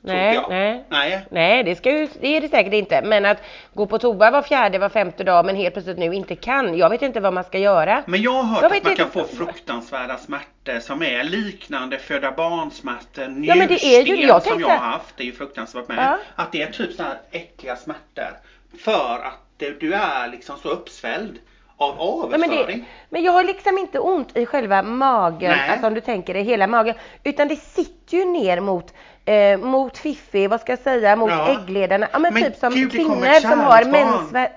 Nej, 0.00 0.40
nej. 0.48 0.84
Nej. 0.88 1.26
Nej, 1.30 1.64
det, 1.64 1.76
ska 1.76 1.90
ju, 1.90 2.08
det 2.20 2.36
är 2.36 2.40
det 2.40 2.48
säkert 2.48 2.72
inte. 2.72 3.02
Men 3.02 3.24
att 3.24 3.38
gå 3.74 3.86
på 3.86 3.98
toa 3.98 4.30
var 4.30 4.42
fjärde, 4.42 4.78
var 4.78 4.88
femte 4.88 5.24
dag 5.24 5.46
men 5.46 5.56
helt 5.56 5.72
plötsligt 5.74 5.98
nu 5.98 6.14
inte 6.14 6.34
kan. 6.36 6.78
Jag 6.78 6.90
vet 6.90 7.02
inte 7.02 7.20
vad 7.20 7.32
man 7.32 7.44
ska 7.44 7.58
göra. 7.58 8.02
Men 8.06 8.22
jag 8.22 8.32
har 8.32 8.42
hört 8.42 8.62
Jag 8.62 8.76
att 8.76 8.84
man 8.84 8.96
kan 8.96 9.10
få 9.10 9.24
fruktansvärda 9.24 10.16
smärtor 10.16 10.80
som 10.80 11.02
är 11.02 11.24
liknande 11.24 11.98
föda 11.98 12.32
barnsmärtor, 12.32 13.24
Ja, 13.24 13.54
men 13.54 13.68
det 13.68 13.84
är 13.84 14.02
ju- 14.02 14.14
njursten 14.14 14.28
jag 14.28 14.42
som 14.42 14.60
jag 14.60 14.68
har 14.68 14.76
haft. 14.76 15.16
Det 15.16 15.22
är 15.22 15.26
ju 15.26 15.32
fruktansvärt 15.32 15.88
med. 15.88 15.98
Ja. 15.98 16.18
Att 16.42 16.52
det 16.52 16.62
är 16.62 16.70
typ 16.72 16.92
sådana 16.92 17.14
här 17.14 17.40
äckliga 17.40 17.76
smärtor. 17.76 18.38
För 18.84 19.14
att 19.24 19.38
det, 19.58 19.80
du 19.80 19.94
är 19.94 20.28
liksom 20.28 20.56
så 20.62 20.68
uppsvälld 20.68 21.38
av 21.76 21.96
Ja, 21.98 22.38
men, 22.38 22.50
avföring. 22.50 22.78
det, 22.78 22.84
men 23.08 23.22
jag 23.22 23.32
har 23.32 23.44
liksom 23.44 23.78
inte 23.78 23.98
ont 23.98 24.36
i 24.36 24.46
själva 24.46 24.82
magen, 24.82 25.50
Nej. 25.50 25.70
alltså 25.70 25.86
om 25.86 25.94
du 25.94 26.00
tänker 26.00 26.34
det, 26.34 26.42
hela 26.42 26.66
magen. 26.66 26.94
Utan 27.24 27.48
det 27.48 27.56
sitter 27.56 28.16
ju 28.16 28.24
ner 28.24 28.60
mot, 28.60 28.94
eh, 29.24 29.58
mot 29.58 29.98
fiffi, 29.98 30.46
vad 30.46 30.60
ska 30.60 30.72
jag 30.72 30.78
säga, 30.78 31.16
mot 31.16 31.30
Ja. 31.30 31.48
äggledarna. 31.62 32.08
Ja 32.12 32.18
men, 32.18 32.34
Men 32.34 32.42
typ 32.42 32.56
som 32.56 32.72
gud, 32.74 32.90
kvinnor 32.92 33.40
som 33.40 33.60
har 33.60 33.84
mensvärk. 33.84 34.50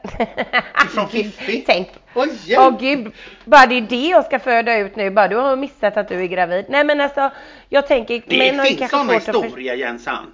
Ifrån 0.86 1.08
Fiffi. 1.10 1.64
Tänk. 1.68 1.88
Åh 2.14 2.26
hjälp! 2.46 2.80
gud, 2.80 3.12
bara 3.46 3.66
det 3.66 3.76
är 3.76 3.82
det 3.82 4.08
jag 4.08 4.26
ska 4.26 4.40
föda 4.40 4.78
ut 4.78 4.96
nu, 4.96 5.10
bara 5.10 5.28
du 5.28 5.36
har 5.36 5.56
missat 5.56 5.98
att 5.98 6.08
du 6.08 6.22
är 6.24 6.28
gravid. 6.28 6.66
Nej 6.70 6.84
men 6.84 7.02
alltså, 7.02 7.32
jag 7.70 7.88
tänker, 7.88 8.24
Det 8.28 8.36
ju 8.36 8.62
finns 8.64 8.92
sådana 8.92 9.14
att 9.14 9.24
för... 9.24 9.44
historier 9.44 9.76
Jensan. 9.76 10.32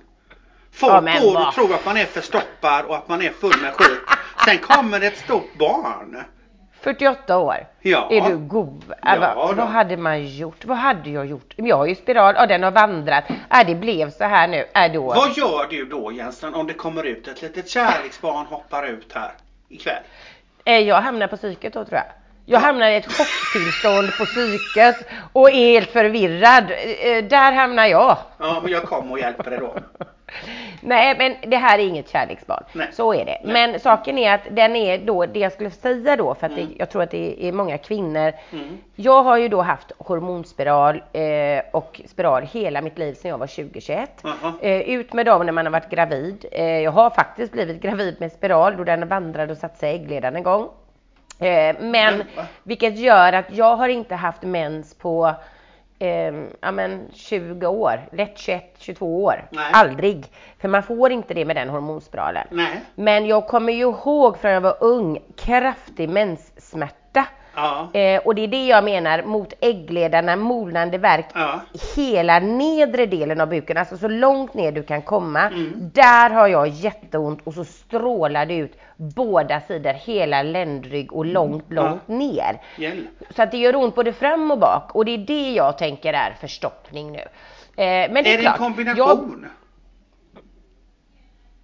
Folk 0.79 0.93
Ja, 0.93 1.01
men 1.01 1.21
går 1.21 1.27
och 1.27 1.33
vad- 1.33 1.53
tror 1.53 1.73
att 1.75 1.85
man 1.85 1.97
är 1.97 2.05
förstoppad 2.05 2.85
och 2.85 2.95
att 2.95 3.07
man 3.07 3.21
är 3.21 3.29
full 3.29 3.61
med 3.61 3.73
skit. 3.73 3.99
Sen 4.45 4.57
kommer 4.57 4.99
det 4.99 5.07
ett 5.07 5.17
stort 5.17 5.53
barn. 5.59 6.23
48 6.81 7.37
år. 7.37 7.67
Ja. 7.81 8.07
Är 8.11 8.21
du 8.29 8.37
god? 8.37 8.83
Ja, 9.01 9.13
Äh, 9.15 9.19
vad, 9.35 9.49
då. 9.49 9.53
vad 9.61 9.67
hade 9.67 9.97
man 9.97 10.25
gjort? 10.27 10.65
Vad 10.65 10.77
hade 10.77 11.09
jag 11.09 11.25
gjort? 11.25 11.53
Jag 11.55 11.77
har 11.77 11.85
ju 11.85 11.95
spiral, 11.95 12.33
ja 12.37 12.45
den 12.45 12.63
har 12.63 12.71
vandrat. 12.71 13.23
Äh, 13.29 13.67
det 13.67 13.75
blev 13.75 14.11
så 14.11 14.23
här 14.23 14.47
nu. 14.47 14.65
Äh, 14.75 14.91
då. 14.93 15.01
Vad 15.07 15.37
gör 15.37 15.67
du 15.69 15.85
då 15.85 16.11
Jensen 16.11 16.53
om 16.53 16.67
det 16.67 16.73
kommer 16.73 17.03
ut 17.03 17.27
ett 17.27 17.41
litet 17.41 17.69
kärleksbarn 17.69 18.45
hoppar 18.45 18.85
ut 18.87 19.11
här 19.13 19.31
ikväll? 19.69 20.03
Eh, 20.65 20.79
Jag 20.79 21.01
hamnar 21.01 21.27
på 21.27 21.37
psyket 21.37 21.73
då 21.73 21.85
tror 21.85 21.95
jag. 21.95 22.05
Jag 22.45 22.61
Ja. 22.61 22.65
hamnar 22.65 22.87
i 22.89 22.95
ett 22.95 23.17
chocktillstånd 23.17 24.17
på 24.17 24.25
psyket 24.25 24.95
och 25.33 25.49
är 25.49 25.53
helt 25.71 25.89
förvirrad. 25.89 26.63
Eh, 26.71 27.23
Där 27.23 27.51
hamnar 27.51 27.85
jag. 27.85 28.17
Ja 28.39 28.59
men 28.63 28.71
jag 28.71 28.83
kommer 28.83 29.11
och 29.11 29.19
hjälper 29.19 29.49
dig 29.49 29.59
då. 29.59 29.75
Nej 30.81 31.15
men 31.17 31.49
det 31.51 31.57
här 31.57 31.79
är 31.79 31.83
inget 31.87 32.09
kärleksbarn. 32.09 32.63
Nej. 32.73 32.87
Så 32.91 33.13
är 33.13 33.25
det. 33.25 33.41
Nej. 33.43 33.53
Men 33.53 33.79
saken 33.79 34.17
är 34.17 34.33
att 34.33 34.41
den 34.51 34.75
är 34.75 34.97
då, 34.97 35.25
det 35.25 35.39
jag 35.39 35.51
skulle 35.51 35.71
säga 35.71 36.15
då, 36.15 36.35
för 36.35 36.45
att 36.45 36.51
Mm. 36.51 36.67
det, 36.67 36.73
jag 36.79 36.89
tror 36.89 37.03
att 37.03 37.11
det 37.11 37.45
är 37.47 37.51
många 37.51 37.77
kvinnor. 37.77 38.33
Mm. 38.53 38.77
Jag 38.95 39.23
har 39.23 39.37
ju 39.37 39.47
då 39.47 39.61
haft 39.61 39.91
hormonspiral 39.97 41.03
eh, 41.13 41.61
och 41.71 42.01
spiral 42.05 42.43
hela 42.43 42.81
mitt 42.81 42.97
liv 42.97 43.13
sedan 43.13 43.31
jag 43.31 43.37
var 43.37 43.47
20-21. 43.47 44.07
Jaha. 44.23 44.53
Eh, 44.61 44.81
ut 44.81 45.13
med 45.13 45.25
dem 45.25 45.45
när 45.45 45.53
man 45.53 45.65
har 45.65 45.71
varit 45.71 45.89
gravid. 45.89 46.45
Eh, 46.51 46.65
jag 46.65 46.91
har 46.91 47.09
faktiskt 47.09 47.51
blivit 47.53 47.81
gravid 47.81 48.15
med 48.19 48.31
spiral 48.31 48.77
då 48.77 48.83
den 48.83 49.07
vandrade 49.07 49.51
och 49.51 49.57
satte 49.57 49.79
sig 49.79 49.91
i 49.91 49.95
äggledaren 49.95 50.35
en 50.35 50.43
gång. 50.43 50.67
Eh, 51.39 51.75
men 51.79 52.23
vilket 52.63 52.97
gör 52.97 53.33
att 53.33 53.45
jag 53.51 53.75
har 53.75 53.89
inte 53.89 54.15
haft 54.15 54.41
mens 54.43 54.93
på 54.97 55.33
eh, 55.99 56.33
ja, 56.61 56.71
men 56.71 57.09
20 57.13 57.67
år, 57.67 58.09
lätt 58.11 58.37
21, 58.37 58.75
22 58.77 59.23
år. 59.23 59.47
Nej. 59.51 59.71
Aldrig. 59.73 60.25
För 60.59 60.67
man 60.67 60.83
får 60.83 61.11
inte 61.11 61.33
det 61.33 61.45
med 61.45 61.55
den 61.55 61.69
hormonspiralen. 61.69 62.47
Nej. 62.51 62.81
Men 62.95 63.25
jag 63.25 63.47
kommer 63.47 63.73
ju 63.73 63.79
ihåg 63.79 64.37
från 64.37 64.51
jag 64.51 64.61
var 64.61 64.77
ung, 64.83 65.19
kraftig 65.35 66.09
menssmärta. 66.09 67.06
Ja. 67.57 67.89
Eh, 67.93 68.21
och 68.25 68.35
det 68.35 68.41
är 68.41 68.47
det 68.47 68.65
jag 68.67 68.83
menar 68.83 69.23
mot 69.23 69.53
äggledarna, 69.59 70.35
molnande 70.35 70.97
verk. 70.97 71.25
Ja. 71.33 71.61
Hela 71.95 72.39
nedre 72.39 73.05
delen 73.05 73.41
av 73.41 73.49
buken, 73.49 73.77
alltså 73.77 73.97
så 73.97 74.07
långt 74.07 74.53
ner 74.53 74.71
du 74.71 74.83
kan 74.83 75.01
komma. 75.01 75.41
Mm. 75.41 75.91
Där 75.93 76.29
har 76.29 76.47
jag 76.47 76.67
jätteont 76.67 77.39
och 77.43 77.53
så 77.53 77.65
strålar 77.65 78.45
det 78.45 78.55
ut 78.55 78.77
båda 78.97 79.61
sidor, 79.61 79.93
hela 79.93 80.43
ländrygg 80.43 81.13
och 81.13 81.25
långt, 81.25 81.65
långt 81.69 82.07
ner. 82.07 82.61
Hjälp. 82.77 83.07
Så 83.35 83.41
att 83.41 83.51
det 83.51 83.57
gör 83.57 83.75
ont 83.75 83.95
både 83.95 84.13
fram 84.13 84.51
och 84.51 84.59
bak 84.59 84.95
och 84.95 85.05
det 85.05 85.11
är 85.11 85.17
det 85.17 85.51
jag 85.51 85.77
tänker 85.77 86.13
är 86.13 86.35
förstoppning 86.39 87.11
nu. 87.11 87.19
Eh, 87.19 88.11
men 88.11 88.13
det 88.13 88.19
är, 88.19 88.19
Är 88.19 88.23
det 88.23 88.31
en 88.33 88.41
klart, 88.41 88.57
kombination 88.57 89.45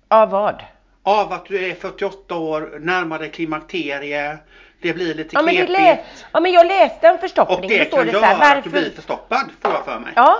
Jag, 0.09 0.19
av 0.19 0.29
vad? 0.29 0.63
Av 1.03 1.33
att 1.33 1.45
du 1.45 1.69
är 1.69 1.73
48 1.75 2.35
år, 2.35 2.77
närmar 2.79 3.19
dig 3.19 3.29
klimakterie, 3.29 4.37
det 4.81 4.93
blir 4.93 5.13
lite 5.13 5.29
Ja 5.33 5.41
men, 5.41 5.53
knepigt 5.55 5.79
lä- 5.79 5.97
ja 6.31 6.39
men 6.39 6.51
jag 6.51 6.65
läste 6.65 7.07
en 7.07 7.13
och 7.15 7.19
förstoppning. 7.21 7.69
det 7.69 7.91
Då 7.91 7.97
kan 7.97 8.05
det 8.05 8.11
göra 8.11 8.21
så 8.21 8.25
här, 8.27 8.57
att 8.57 8.63
du 8.63 8.69
varför... 8.69 8.81
blir 8.81 8.95
förstoppad 8.95 9.49
får 9.61 9.71
jag 9.71 9.85
för 9.85 9.99
mig. 9.99 10.11
Ja, 10.15 10.37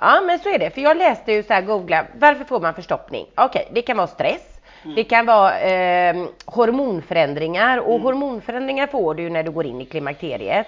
ja 0.00 0.20
men 0.26 0.38
så 0.38 0.48
är 0.48 0.58
det. 0.58 0.70
För 0.70 0.80
jag 0.80 0.96
läste 0.96 1.32
ju 1.32 1.42
så 1.42 1.52
här, 1.52 1.62
googla, 1.62 2.04
varför 2.18 2.44
får 2.44 2.60
man 2.60 2.74
förstoppning? 2.74 3.26
Okej, 3.34 3.68
det 3.72 3.82
kan 3.82 3.96
vara 3.96 4.06
stress. 4.06 4.42
Mm. 4.84 4.94
Det 4.96 5.04
kan 5.04 5.26
vara 5.26 5.60
eh, 5.60 6.16
hormonförändringar 6.46 7.78
och 7.78 7.90
Mm. 7.94 8.02
hormonförändringar 8.02 8.86
får 8.86 9.14
du 9.14 9.30
när 9.30 9.42
du 9.42 9.50
går 9.50 9.66
in 9.66 9.80
i 9.80 9.84
klimakteriet. 9.84 10.66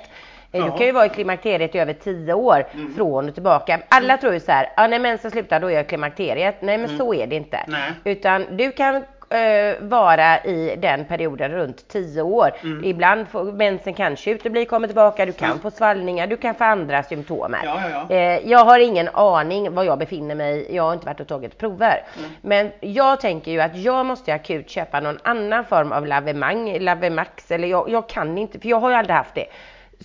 Eh, 0.52 0.60
Du 0.62 0.66
Ja. 0.68 0.76
kan 0.76 0.86
ju 0.86 0.92
vara 0.92 1.06
i 1.06 1.08
klimakteriet 1.08 1.74
i 1.74 1.78
över 1.78 1.92
10 1.92 2.34
år 2.34 2.66
Mm. 2.74 2.94
från 2.94 3.28
och 3.28 3.34
tillbaka. 3.34 3.80
Alla 3.88 4.16
tror 4.16 4.32
ju 4.34 4.40
så 4.40 4.52
här, 4.52 4.72
ja 4.76 4.86
när 4.86 4.98
mensen 4.98 5.30
slutar 5.30 5.60
då 5.60 5.66
är 5.70 5.74
jag 5.74 5.84
i 5.84 5.88
klimakteriet. 5.88 6.56
Nej 6.62 6.78
men 6.78 6.98
så 6.98 7.14
är 7.14 7.26
det 7.26 7.36
inte. 7.36 7.56
Mm. 7.56 7.80
Nej. 7.80 7.92
Utan 8.14 8.56
du 8.56 8.72
kan 8.72 9.04
eh, 9.30 9.74
vara 9.80 10.44
i 10.44 10.76
den 10.78 11.04
perioden 11.04 11.50
runt 11.52 11.88
10 11.88 12.22
år. 12.22 12.50
Mm. 12.62 12.84
Ibland 12.84 13.28
får 13.28 13.44
mensen 13.44 13.94
kanske 13.94 14.30
utebli, 14.30 14.64
kommer 14.64 14.86
tillbaka, 14.88 15.26
du 15.26 15.32
kan 15.32 15.48
Ja. 15.48 15.54
få 15.62 15.70
svallningar, 15.70 16.26
du 16.26 16.36
kan 16.36 16.54
få 16.54 16.64
andra 16.64 17.02
symptom. 17.02 17.56
Ja, 17.64 17.80
ja, 17.90 18.04
ja. 18.08 18.16
Eh, 18.16 18.48
jag 18.50 18.64
har 18.64 18.78
ingen 18.78 19.08
aning 19.12 19.74
var 19.74 19.84
jag 19.84 19.98
befinner 19.98 20.34
mig. 20.34 20.66
Jag 20.76 20.82
har 20.82 20.92
inte 20.92 21.06
varit 21.06 21.20
och 21.20 21.28
tagit 21.28 21.58
prover. 21.58 22.02
Mm. 22.18 22.30
Men 22.42 22.70
jag 22.80 23.20
tänker 23.20 23.50
ju 23.50 23.60
att 23.60 23.76
jag 23.76 24.06
måste 24.06 24.34
akut 24.34 24.70
köpa 24.70 25.00
någon 25.00 25.18
annan 25.22 25.64
form 25.64 25.92
av 25.92 26.06
lavemang, 26.06 26.78
lavemax 26.78 27.50
eller 27.50 27.68
jag, 27.68 27.88
jag 27.90 28.08
kan 28.08 28.38
inte 28.38 28.58
för 28.60 28.68
jag 28.68 28.80
har 28.80 28.90
ju 28.90 28.96
aldrig 28.96 29.16
haft 29.16 29.34
det. 29.34 29.46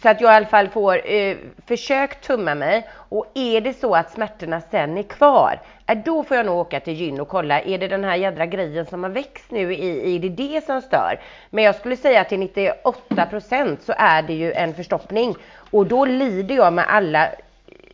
Så 0.02 0.10
att 0.10 0.22
jag 0.22 0.34
i 0.34 0.36
alla 0.36 0.46
fall 0.46 0.70
får 0.70 1.12
eh, 1.12 1.38
försök 1.68 2.22
tumma 2.22 2.56
mig 2.56 2.88
och 2.94 3.26
är 3.34 3.62
det 3.62 3.74
så 3.74 3.96
att 3.96 4.12
smärtorna 4.12 4.62
sen 4.72 4.98
är 4.98 5.04
kvar, 5.04 5.60
eh, 5.88 5.98
då 6.06 6.24
får 6.24 6.38
jag 6.38 6.46
nog 6.46 6.58
åka 6.58 6.80
till 6.80 6.94
gyn 6.94 7.20
och 7.20 7.28
kolla, 7.28 7.62
är 7.62 7.78
det 7.78 7.88
den 7.88 8.04
här 8.04 8.16
jädra 8.16 8.46
grejen 8.46 8.86
som 8.86 9.04
har 9.04 9.10
växt 9.10 9.52
nu, 9.52 9.74
i, 9.74 10.16
är 10.16 10.20
det 10.20 10.30
det 10.30 10.66
som 10.66 10.82
stör? 10.82 11.20
Men 11.50 11.64
jag 11.64 11.76
skulle 11.76 11.96
säga 11.98 12.22
att 12.22 12.30
till 12.30 12.40
98% 12.40 13.78
så 13.86 13.94
är 13.98 14.22
det 14.22 14.34
ju 14.34 14.52
en 14.52 14.74
förstoppning 14.74 15.36
och 15.72 15.86
då 15.86 16.06
lider 16.06 16.56
jag 16.56 16.74
med 16.74 16.86
alla 16.88 17.30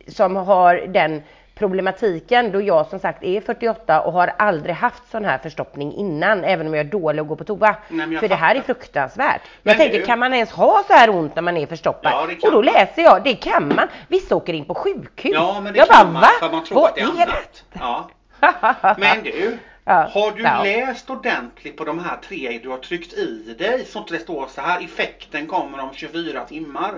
som 0.08 0.36
har 0.36 0.74
den 0.74 1.22
problematiken 1.58 2.52
då 2.52 2.60
jag 2.60 2.86
som 2.86 2.98
sagt 2.98 3.22
är 3.22 3.40
48 3.40 4.00
och 4.00 4.12
har 4.12 4.32
aldrig 4.38 4.74
haft 4.74 5.10
sån 5.10 5.24
här 5.24 5.38
förstoppning 5.38 5.92
innan 5.94 6.44
även 6.44 6.66
om 6.66 6.74
jag 6.74 6.86
är 6.86 6.90
dålig 6.90 7.20
att 7.22 7.28
gå 7.28 7.36
på 7.36 7.44
toa. 7.44 7.76
jag 7.88 8.20
För 8.20 8.28
det 8.28 8.34
här 8.34 8.54
är 8.54 8.60
fattar. 8.60 8.74
fruktansvärt. 8.74 9.40
Men 9.62 9.70
jag 9.70 9.76
tänker 9.76 9.98
du- 9.98 10.04
kan 10.06 10.18
man 10.18 10.34
ens 10.34 10.50
ha 10.50 10.82
så 10.86 10.92
här 10.92 11.10
ont 11.10 11.34
när 11.34 11.42
man 11.42 11.56
är 11.56 11.66
förstoppad? 11.66 12.12
Ja, 12.12 12.28
och 12.48 12.52
då 12.52 12.62
läser 12.62 13.02
jag, 13.02 13.24
det 13.24 13.34
kan 13.34 13.68
man. 13.68 13.88
Vissa 14.08 14.36
åker 14.36 14.52
in 14.52 14.64
på 14.64 14.74
sjukhus. 14.74 15.32
Ja 15.34 15.60
men 15.60 15.72
det 15.72 15.78
jag 15.78 15.88
kan 15.88 16.06
bara, 16.06 16.12
man 16.12 16.22
va? 16.22 16.28
för 16.40 16.50
man 16.50 16.64
tror 16.64 16.74
Vad 16.80 16.88
att 16.88 16.94
det 16.94 17.00
är 17.00 17.04
är 17.06 17.10
annat. 17.10 17.64
Ja. 17.72 18.10
Men 18.98 19.22
du, 19.22 19.58
Ja, 19.88 20.08
har 20.12 20.30
du 20.36 20.42
ja. 20.42 20.62
läst 20.64 21.10
ordentligt 21.10 21.76
på 21.76 21.84
de 21.84 21.98
här 21.98 22.16
tre 22.28 22.60
du 22.62 22.68
har 22.68 22.78
tryckt 22.78 23.12
i 23.12 23.54
dig 23.58 23.84
så 23.84 23.98
att 23.98 24.08
det 24.08 24.18
står 24.18 24.46
så 24.46 24.60
här 24.60 24.84
effekten 24.84 25.46
kommer 25.46 25.80
om 25.80 25.90
24 25.92 26.40
timmar? 26.44 26.92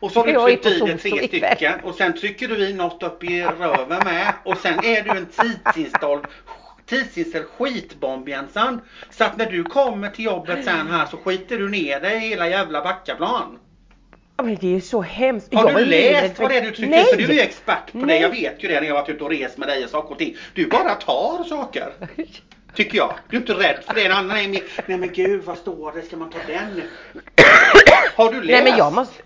Och 0.00 0.12
så 0.12 0.20
har 0.20 0.26
du 0.26 0.56
tryckt 0.56 0.66
i 0.66 0.80
dig 0.80 0.98
tre 0.98 1.28
stycken 1.28 1.80
och 1.80 1.94
sen 1.94 2.12
trycker 2.12 2.48
du 2.48 2.68
i 2.68 2.74
något 2.74 3.02
upp 3.02 3.24
i 3.24 3.42
röven 3.42 4.00
med 4.04 4.32
och 4.44 4.58
sen 4.58 4.84
är 4.84 5.02
du 5.02 5.10
en 5.10 5.26
tidsinställd 5.26 6.24
tidsinställd 6.86 7.46
skitbomb 7.58 8.28
Jensan. 8.28 8.80
Så 9.10 9.24
att 9.24 9.36
när 9.36 9.50
du 9.50 9.64
kommer 9.64 10.10
till 10.10 10.24
jobbet 10.24 10.64
sen 10.64 10.86
här 10.90 11.06
så 11.06 11.16
skiter 11.16 11.58
du 11.58 11.68
ner 11.68 12.00
dig 12.00 12.16
i 12.16 12.28
hela 12.28 12.48
jävla 12.48 12.82
Backaplan. 12.82 13.58
Ja, 14.36 14.44
men 14.44 14.56
det 14.60 14.66
är 14.66 14.70
ju 14.70 14.80
så 14.80 15.02
hemskt. 15.02 15.54
Har 15.54 15.70
Jag 15.70 15.80
du 15.80 15.84
läst 15.84 16.38
vad 16.38 16.50
det 16.50 16.58
är 16.58 16.62
du 16.62 16.70
trycker? 16.70 16.90
Nej! 16.90 17.04
För 17.04 17.16
du 17.16 17.24
är 17.24 17.32
ju 17.32 17.40
expert 17.40 17.92
på 17.92 17.98
det. 17.98 18.06
Nej. 18.06 18.20
Jag 18.20 18.30
vet 18.30 18.64
ju 18.64 18.68
det 18.68 18.80
när 18.80 18.88
jag 18.88 18.94
varit 18.94 19.08
ute 19.08 19.24
och 19.24 19.30
rest 19.30 19.58
med 19.58 19.68
dig 19.68 19.84
och 19.84 19.90
saker 19.90 20.12
och 20.12 20.18
ting. 20.18 20.36
Du 20.54 20.66
bara 20.66 20.94
tar 20.94 21.44
saker. 21.44 21.92
Tycker 22.74 22.96
jag. 22.98 23.14
Du 23.30 23.36
är 23.36 23.40
inte 23.40 23.52
rädd 23.52 23.78
för 23.86 23.94
det. 23.94 24.04
En 24.04 24.12
annan 24.12 24.36
är 24.36 24.48
mer, 24.48 24.62
nej 24.86 24.98
men 24.98 25.12
gud 25.12 25.44
vad 25.44 25.58
står 25.58 25.92
det? 25.92 26.02
Ska 26.02 26.16
man 26.16 26.30
ta 26.30 26.38
den? 26.46 26.82
Har 28.16 28.32
du 28.32 28.40
läst? 28.40 28.50
Nej 28.50 28.70
men 28.70 28.78
jag 28.78 28.92
måste 28.92 29.22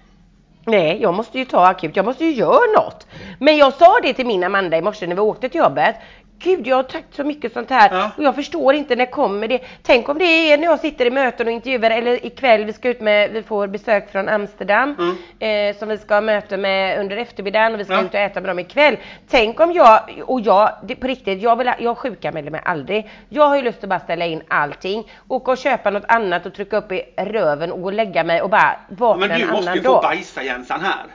Nej, 0.66 0.99
jag 1.03 1.14
måste 1.14 1.38
ju 1.38 1.44
ta 1.44 1.66
akut. 1.66 1.96
Jag 1.96 2.05
måste 2.05 2.25
ju 2.25 2.33
göra 2.33 2.83
något. 2.83 3.07
Men 3.38 3.57
jag 3.57 3.73
sa 3.73 4.01
det 4.03 4.14
till 4.14 4.27
min 4.27 4.44
Amanda 4.44 4.79
i 4.79 4.83
morse 4.83 5.07
när 5.07 5.14
vi 5.14 5.20
åkte 5.20 5.49
till 5.49 5.59
jobbet. 5.61 5.94
Gud, 6.42 6.66
jag 6.66 6.76
har 6.76 6.83
tagit 6.83 7.07
så 7.14 7.24
mycket 7.24 7.53
sånt 7.53 7.70
här 7.70 7.88
Ja. 7.92 8.11
och 8.16 8.22
jag 8.24 8.35
förstår 8.35 8.74
inte 8.74 8.96
när 8.96 9.07
kommer 9.07 9.48
det. 9.48 9.61
Tänk 9.83 10.09
om 10.09 10.18
det 10.18 10.24
är 10.24 10.59
när 10.59 10.64
jag 10.64 10.81
sitter 10.81 11.07
i 11.07 11.11
möten 11.11 11.46
och 11.46 11.53
intervjuar 11.53 11.90
eller 11.90 12.26
ikväll 12.26 12.64
vi 12.64 12.72
ska 12.72 12.88
ut 12.88 13.00
med, 13.00 13.31
vi 13.31 13.42
får 13.42 13.66
besök 13.66 14.12
från 14.12 14.29
Amsterdam 14.29 15.16
eh, 15.38 15.76
som 15.76 15.88
vi 15.88 15.98
ska 15.98 16.14
ha 16.14 16.20
möte 16.20 16.57
med 16.57 17.00
under 17.00 17.16
eftermiddagen 17.16 17.74
och 17.74 17.81
vi 17.81 17.85
ska 17.85 17.94
Ja. 17.94 18.03
ut 18.03 18.14
och 18.14 18.20
äta 18.20 18.40
med 18.40 18.50
dem 18.50 18.59
ikväll. 18.59 18.96
Tänk 19.31 19.61
om 19.61 19.72
jag, 19.72 20.00
och 20.26 20.40
jag, 20.40 20.70
det, 20.83 20.94
på 20.96 21.07
riktigt, 21.07 21.42
jag, 21.42 21.57
vill, 21.57 21.72
jag 21.79 21.98
sjukanmäler 21.98 22.50
mig 22.50 22.61
aldrig. 22.64 23.11
Jag 23.29 23.48
har 23.48 23.57
ju 23.57 23.62
lust 23.62 23.83
att 23.85 23.88
bara 23.90 24.00
ställa 24.00 24.26
in 24.26 24.42
allting, 24.48 25.11
åka 25.29 25.50
och 25.50 25.59
köpa 25.59 25.90
något 25.90 26.05
annat 26.09 26.46
och 26.46 26.55
trycka 26.55 26.76
upp 26.76 26.92
i 26.92 27.03
röven 27.16 27.72
och 27.72 27.81
gå 27.83 27.87
och 27.87 27.92
lägga 27.92 28.24
mig 28.24 28.42
och 28.42 28.50
bara 28.50 28.76
vakna 28.88 29.26
Men 29.26 29.38
du 29.38 29.44
en 29.44 29.50
måste 29.50 29.62
annan 29.70 29.76
ju 29.76 29.83
få 29.83 29.92
dag. 29.92 30.03
bajsa 30.03 30.42
Jensan 30.42 30.81
här. 30.81 31.07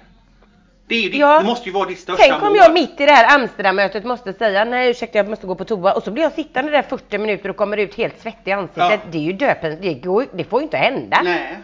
Det, 0.87 0.95
ju 0.95 1.17
Ja. 1.19 1.39
det 1.39 1.45
måste 1.45 1.69
ju 1.69 1.73
vara 1.73 1.85
ditt 1.89 1.99
största 1.99 2.23
Tänk 2.23 2.41
om 2.41 2.47
mål. 2.47 2.57
jag 2.57 2.73
mitt 2.73 2.99
i 3.01 3.05
det 3.05 3.11
här 3.11 3.35
Amsterdammötet 3.39 4.03
måste 4.05 4.33
säga 4.33 4.65
nej 4.65 4.89
ursäkta 4.91 5.17
jag 5.17 5.29
måste 5.29 5.47
gå 5.47 5.55
på 5.55 5.65
toa 5.65 5.93
och 5.93 6.03
så 6.03 6.11
blir 6.11 6.23
jag 6.23 6.31
sittande 6.31 6.71
där 6.71 6.81
40 6.81 7.17
minuter 7.17 7.49
och 7.49 7.55
kommer 7.55 7.77
ut 7.77 7.95
helt 7.95 8.19
svettig 8.21 8.51
i 8.51 8.53
ansiktet. 8.53 8.99
Ja. 9.03 9.11
Det 9.11 9.17
är 9.17 9.21
ju 9.21 9.33
döpen, 9.33 9.77
det, 9.81 9.93
går, 9.93 10.25
det 10.33 10.43
får 10.43 10.59
ju 10.59 10.63
inte 10.63 10.77
hända. 10.77 11.21
Nej. 11.23 11.57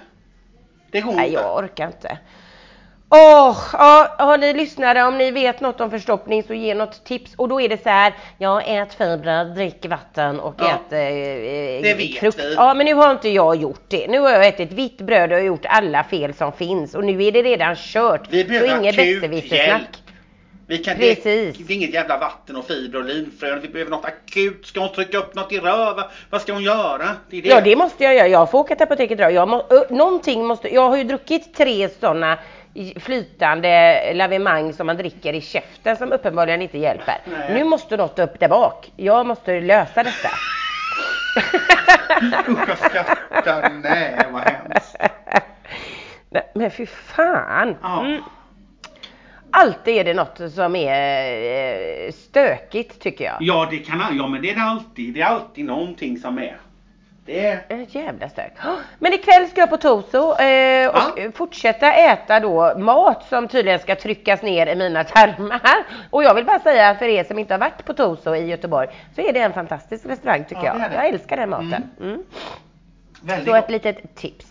Det 0.92 1.02
går 1.02 1.14
Nej, 1.14 1.28
inte. 1.30 1.42
jag 1.42 1.58
orkar 1.64 1.88
inte. 1.88 2.18
Åh, 3.14 3.58
ja, 3.74 4.16
har 4.18 4.38
ni 4.38 4.54
lyssnare, 4.54 5.04
om 5.04 5.18
ni 5.18 5.32
vet 5.32 5.62
något 5.62 5.82
om 5.82 5.92
förstoppning 5.92 6.44
så 6.44 6.54
ge 6.54 6.74
något 6.76 7.04
tips. 7.04 7.34
Och 7.36 7.50
då 7.50 7.62
är 7.62 7.70
det 7.70 7.84
så 7.84 7.90
här, 7.90 8.14
ja 8.38 8.62
ät 8.62 8.94
fibrer, 8.94 9.46
drick 9.46 9.86
vatten 9.86 10.40
och 10.40 10.56
Ja, 10.58 10.66
ät 10.66 10.72
eh, 10.72 10.98
det 10.98 11.92
eh, 11.92 11.98
vet 11.98 12.20
frukt. 12.20 12.40
vi. 12.40 12.54
Ja 12.54 12.74
men 12.74 12.86
nu 12.86 12.94
har 12.94 13.12
inte 13.12 13.30
jag 13.30 13.56
gjort 13.56 13.84
det. 13.88 14.08
Nu 14.08 14.20
har 14.20 14.30
jag 14.30 14.48
ätit 14.48 14.72
vitt 14.72 15.02
bröd 15.02 15.34
och 15.34 15.42
gjort 15.42 15.66
alla 15.66 16.04
fel 16.04 16.34
som 16.34 16.52
finns 16.52 16.96
och 16.96 17.04
nu 17.04 17.24
är 17.24 17.32
det 17.32 17.42
redan 17.42 17.76
kört. 17.76 18.22
Vi 18.30 18.46
behöver 18.46 18.70
så 18.70 18.78
inget 18.78 19.00
akut 19.00 19.52
hjälp. 19.52 19.82
Vi 20.68 20.78
kan 20.78 20.98
Precis. 20.98 21.58
Det, 21.58 21.64
det 21.64 21.74
är 21.74 21.78
inget 21.78 21.94
jävla 21.94 22.18
vatten 22.18 22.56
och 22.56 22.68
fibrer 22.68 23.00
och 23.00 23.06
linfrön. 23.08 23.62
Vi 23.62 23.68
behöver 23.68 23.92
något 23.92 24.06
akut. 24.06 24.66
Ska 24.66 24.80
hon 24.80 24.94
trycka 24.94 25.18
upp 25.18 25.36
något 25.36 25.52
i 25.52 25.60
röven? 25.60 26.04
Vad 26.30 26.42
ska 26.42 26.54
hon 26.54 26.64
göra? 26.64 27.08
Det 27.30 27.42
det. 27.42 27.50
Ja 27.50 27.62
det 27.62 27.76
måste 27.76 28.04
jag 28.04 28.16
göra. 28.16 28.28
Jag 28.28 28.52
får 28.52 28.60
åka 28.60 28.76
till 28.76 28.84
apoteket 28.84 29.20
idag. 29.20 29.32
Jag 29.32 29.48
må, 29.48 29.66
ö, 29.70 29.84
någonting 29.90 30.46
måste, 30.46 30.74
jag 30.74 30.90
har 30.90 30.98
ju 30.98 31.04
druckit 31.04 31.54
tre 31.54 31.90
sådana 31.90 32.38
flytande 33.00 34.14
lavemang 34.14 34.74
som 34.74 34.88
man 34.88 34.98
dricker 34.98 35.34
i 35.34 35.42
käften 35.42 35.98
som 35.98 36.12
uppenbarligen 36.12 36.62
inte 36.62 36.78
hjälper. 36.78 37.16
Nej. 37.26 37.54
Nu 37.54 37.64
måste 37.64 37.98
något 37.98 38.20
upp 38.20 38.40
där 38.40 38.50
bak. 38.50 38.92
Jag 38.96 39.26
måste 39.26 39.62
lösa 39.62 40.04
detta. 40.04 40.30
Usch 42.48 42.70
jag 42.70 42.78
skrattar. 42.78 43.70
Nej 43.84 44.28
vad 44.32 44.42
hemskt. 44.42 44.96
Nej, 46.30 46.52
men 46.56 46.72
fy 46.72 46.86
fan. 46.86 47.76
Ja. 47.82 48.06
Mm. 48.06 48.22
Alltid 49.52 49.98
är 49.98 50.04
det 50.04 50.14
något 50.14 50.54
som 50.54 50.76
är 50.76 52.06
eh, 52.06 52.12
stökigt 52.12 53.02
tycker 53.02 53.26
jag. 53.26 53.38
Ja 53.40 53.68
det 53.72 53.78
kan 53.78 54.18
ja 54.18 54.28
men 54.28 54.42
det 54.42 54.52
är 54.52 54.56
det 54.56 54.62
alltid. 54.62 55.14
Det 55.14 55.22
är 55.22 55.26
alltid 55.26 55.66
någonting 55.66 56.18
som 56.18 56.38
är. 56.38 56.58
Det 57.32 57.46
är 57.46 57.64
En 57.68 57.86
jävla 57.86 58.30
stök. 58.30 58.54
Men 59.00 59.14
ikväll 59.14 59.48
ska 59.48 59.62
jag 59.62 59.70
på 59.70 59.78
Toso 59.78 60.18
eh, 60.42 60.88
och 60.90 61.20
Ja. 61.20 61.32
fortsätta 61.36 61.94
äta 61.94 62.40
då 62.40 62.78
mat 62.78 63.26
som 63.30 63.48
tydligen 63.48 63.80
ska 63.80 63.96
tryckas 63.96 64.42
ner 64.42 64.68
i 64.68 64.76
mina 64.76 65.04
tarmar. 65.04 65.62
Och 66.10 66.24
jag 66.24 66.34
vill 66.36 66.46
bara 66.46 66.60
säga 66.60 66.96
för 66.96 67.06
er 67.06 67.24
som 67.24 67.40
inte 67.40 67.54
har 67.54 67.60
varit 67.60 67.86
på 67.86 67.94
Toso 67.94 68.36
i 68.36 68.46
Göteborg 68.46 68.88
så 69.16 69.22
är 69.22 69.34
det 69.34 69.40
en 69.40 69.54
fantastisk 69.54 70.06
restaurang 70.06 70.44
tycker 70.46 70.66
Ja, 70.66 70.76
jag. 70.80 70.94
Jag 70.94 71.08
älskar 71.08 71.38
den 71.38 71.50
maten. 71.50 71.84
Mm. 72.02 72.24
väldigt 73.22 73.48
Så 73.50 73.56
ett 73.56 73.70
litet 73.70 74.16
tips. 74.16 74.46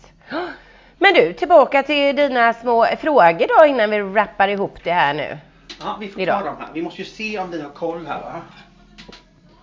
Men 0.97 1.13
du, 1.13 1.33
tillbaka 1.33 1.83
till 1.83 2.15
dina 2.15 2.53
små 2.53 2.85
frågor 2.85 3.59
då 3.59 3.65
innan 3.65 3.89
vi 3.89 3.99
rappar 3.99 4.47
ihop 4.47 4.77
det 4.83 4.91
här 4.91 5.13
nu. 5.13 5.37
Ja 5.81 5.97
vi 5.99 6.07
får 6.07 6.21
idag. 6.21 6.39
ta 6.39 6.45
dem 6.45 6.55
här. 6.59 6.67
Vi 6.73 6.81
måste 6.81 7.01
ju 7.01 7.05
se 7.07 7.39
om 7.39 7.51
vi 7.51 7.61
har 7.61 7.69
koll 7.69 8.05
här 8.07 8.19
va. 8.21 8.41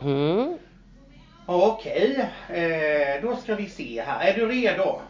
Mm. 0.03 0.59
Okej, 1.51 2.29
eh, 2.49 3.23
då 3.23 3.37
ska 3.37 3.55
vi 3.55 3.69
se 3.69 4.03
här. 4.07 4.29
Är 4.29 4.35
du 4.35 4.47
redo? 4.49 5.01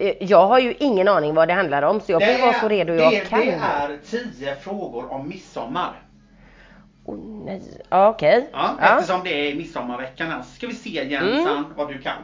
Eh, 0.00 0.14
Jag 0.20 0.46
har 0.46 0.58
ju 0.58 0.74
ingen 0.78 1.08
aning 1.08 1.34
vad 1.34 1.48
det 1.48 1.54
handlar 1.54 1.82
om 1.82 2.00
så 2.00 2.12
jag 2.12 2.22
får 2.36 2.46
vara 2.46 2.52
så 2.60 2.68
redo 2.68 2.94
jag 2.94 3.12
det, 3.12 3.20
kan. 3.20 3.40
Det 3.40 3.50
är 3.52 3.98
10 4.10 4.54
frågor 4.56 5.12
om 5.12 5.28
midsommar. 5.28 6.02
Åh 7.04 7.16
nej. 7.44 7.62
Ja, 7.88 8.08
Okej. 8.08 8.48
Ja, 8.52 8.58
Ja. 8.80 8.86
Mm. 8.86 8.98
Eftersom 8.98 9.24
det 9.24 9.50
är 9.50 9.54
midsommarveckan 9.54 10.30
här. 10.30 10.42
Ska 10.42 10.66
vi 10.66 10.74
se 10.74 11.04
Jensan 11.08 11.64
vad 11.76 11.88
du 11.88 11.98
kan. 11.98 12.16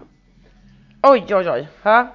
Oj, 1.03 1.25
oj, 1.31 1.51
oj. 1.51 1.69
Ja. 1.83 2.09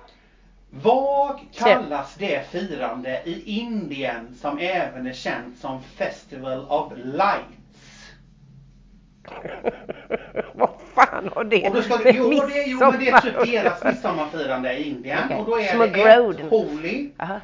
Vad 0.69 1.39
kallas 1.55 2.15
det 2.15 2.51
firande 2.51 3.21
i 3.25 3.59
Indien 3.59 4.35
som 4.41 4.57
även 4.57 5.07
är 5.07 5.13
känt 5.13 5.57
som 5.59 5.81
Festival 5.81 6.65
of 6.69 6.93
Lights? 6.95 7.56
Vad 10.53 10.69
fan 10.95 11.29
har 11.35 11.43
det 11.43 11.67
Och 11.69 11.75
då 11.75 11.81
ska 11.81 11.97
du, 11.97 12.03
med 12.03 12.15
jo, 12.15 12.29
det, 12.29 12.63
jo 12.67 12.79
men 12.79 12.99
det 12.99 13.09
är 13.09 13.21
typ 13.21 13.33
midsommar 13.33 13.41
att 13.41 13.47
deras 13.51 13.81
göra? 13.81 13.91
midsommarfirande 13.91 14.73
i 14.73 14.89
Indien. 14.89 15.19
Okej. 15.25 15.37
Och 15.37 15.45
då 15.45 15.59
är 15.59 15.67
Små 15.67 15.81
det 15.85 15.89
groden. 15.89 16.45
ett 16.45 16.51
Holi, 16.51 17.11
Aha. 17.19 17.39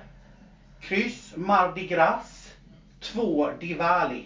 kryss, 0.82 1.34
Mardi 1.36 1.88
Gras, 1.88 2.54
två 3.02 3.50
Diwali. 3.60 4.26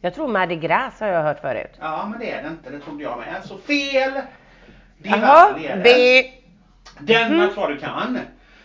Jag 0.00 0.14
tror 0.14 0.28
Mardi 0.28 0.56
Gras 0.56 1.00
har 1.00 1.08
jag 1.08 1.22
hört 1.22 1.40
förut. 1.40 1.72
Ja 1.80 2.06
men 2.10 2.18
det 2.20 2.30
är 2.30 2.42
det 2.42 2.48
inte, 2.48 2.70
det 2.70 2.80
trodde 2.80 3.02
jag 3.02 3.18
med. 3.18 3.42
Så 3.44 3.58
fel! 3.58 4.12
Diwali 4.98 5.66
är 5.66 5.76
det. 5.76 5.82
B. 5.82 6.30
Denna 6.98 7.48
tror 7.48 7.70
jag 7.70 7.76
du 7.76 7.80
kan. 7.80 8.18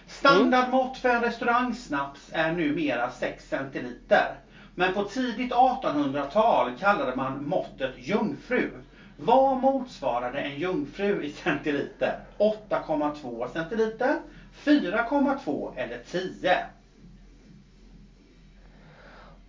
Standardmått 0.08 0.98
för 0.98 1.10
en 1.10 1.22
restaurangsnaps 1.22 2.30
är 2.34 2.52
numera 2.52 3.10
6 3.10 3.50
centiliter. 3.50 4.36
Men 4.80 4.94
på 4.94 5.04
tidigt 5.04 5.54
1800-tal 5.54 6.72
kallade 6.80 7.16
man 7.16 7.48
måttet 7.50 7.92
jungfru. 7.98 8.70
Vad 9.18 9.58
motsvarade 9.58 10.40
en 10.40 10.60
jungfru 10.60 11.24
i 11.24 11.32
centiliter? 11.32 12.20
8,2 12.38 13.48
centiliter, 13.54 14.16
4,2 14.66 15.72
eller 15.76 15.98
10? 16.12 16.58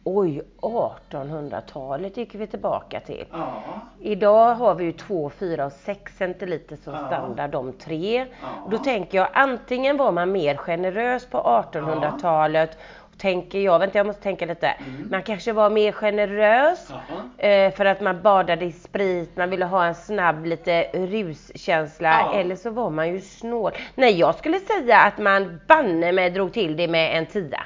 Oj, 0.05 0.43
1800-talet 0.61 2.17
gick 2.17 2.35
vi 2.35 2.47
tillbaka 2.47 3.01
till. 3.01 3.25
Ja, 3.33 3.63
Idag 4.01 4.55
har 4.55 4.75
vi 4.75 4.85
ju 4.85 4.93
2, 4.93 5.31
4 5.31 5.67
och 5.67 5.73
6 5.73 6.17
centiliter 6.17 6.77
som 6.77 6.93
Ja. 6.95 7.07
standard, 7.07 7.51
de 7.51 7.73
tre. 7.73 8.27
Ja. 8.43 8.49
Då 8.71 8.79
tänker 8.79 9.19
jag 9.19 9.29
antingen 9.33 9.97
var 9.97 10.13
man 10.13 10.33
mer 10.33 10.57
generös 10.57 11.27
på 11.27 11.39
1800-talet 11.39 12.79
tänker 13.19 13.59
jag, 13.59 13.79
vänta 13.79 13.99
jag 13.99 14.07
måste 14.07 14.23
tänka 14.23 14.47
lite. 14.47 14.67
Mm. 14.67 15.09
Man 15.11 15.23
kanske 15.23 15.53
var 15.53 15.71
mer 15.71 15.93
generös 15.93 16.91
eh, 17.39 17.73
för 17.75 17.85
att 17.85 18.01
man 18.01 18.23
badade 18.23 18.65
i 18.65 18.73
sprit, 18.73 19.37
man 19.37 19.51
ville 19.51 19.65
ha 19.65 19.85
en 19.85 19.95
snabb 19.95 20.47
lite 20.47 20.83
ruskänsla 20.93 22.09
Ja. 22.09 22.35
eller 22.41 22.57
så 22.57 22.71
var 22.71 22.91
man 22.91 23.09
ju 23.09 23.21
snål. 23.21 23.73
Nej 23.95 24.19
jag 24.19 24.35
skulle 24.35 24.59
säga 24.61 24.99
att 24.99 25.19
man 25.19 25.61
banne 25.69 26.13
mig 26.13 26.31
drog 26.31 26.53
till 26.53 26.77
det 26.77 26.89
med 26.89 27.19
en 27.19 27.27
tia. 27.27 27.63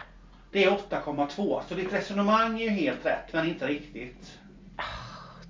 det 0.52 0.64
är 0.64 0.70
8,2. 0.70 1.60
Så 1.68 1.74
ditt 1.74 1.92
resonemang 1.92 2.60
är 2.60 2.64
ju 2.64 2.70
helt 2.70 3.06
rätt 3.06 3.32
men 3.32 3.48
inte 3.48 3.66
riktigt. 3.66 4.38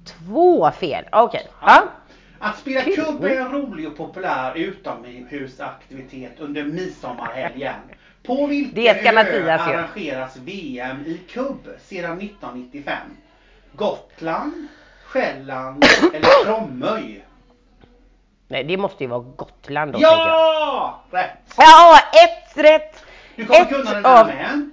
Två 0.05 0.71
fel, 0.71 1.05
okej. 1.13 1.47
Ja. 1.61 1.83
Att 2.39 2.59
spela 2.59 2.81
kubb 2.83 3.25
är 3.25 3.41
en 3.41 3.53
rolig 3.53 3.89
och 3.89 3.97
populär 3.97 4.53
utomhusaktivitet 4.57 6.41
under 6.41 6.65
midsommarhelgen. 6.65 7.75
På 8.23 8.47
vilken 8.47 8.75
Det 8.85 9.01
ska 9.01 9.11
ö 9.21 9.51
arrangeras 9.51 10.37
VM 10.37 11.01
i 11.07 11.19
kubb 11.31 11.69
sedan 11.85 12.19
1995? 12.21 12.97
Gotland, 13.73 14.67
Själland 15.05 15.85
eller 16.15 16.45
Tromöj? 16.45 17.25
Nej 18.49 18.65
det 18.65 18.77
måste 18.77 19.05
ju 19.05 19.11
vara 19.11 19.21
Gotland 19.21 19.93
då. 19.93 19.99
Ja! 20.03 21.05
Rätt! 21.11 21.55
Ja, 21.57 21.99
ett 22.25 22.65
rätt! 22.65 23.05
Du 23.37 23.45
kommer 23.45 23.61
Ett 23.61 23.69
kunna 23.69 23.91
den 23.95 24.05
här 24.05 24.21
av- 24.21 24.27
med. 24.27 24.71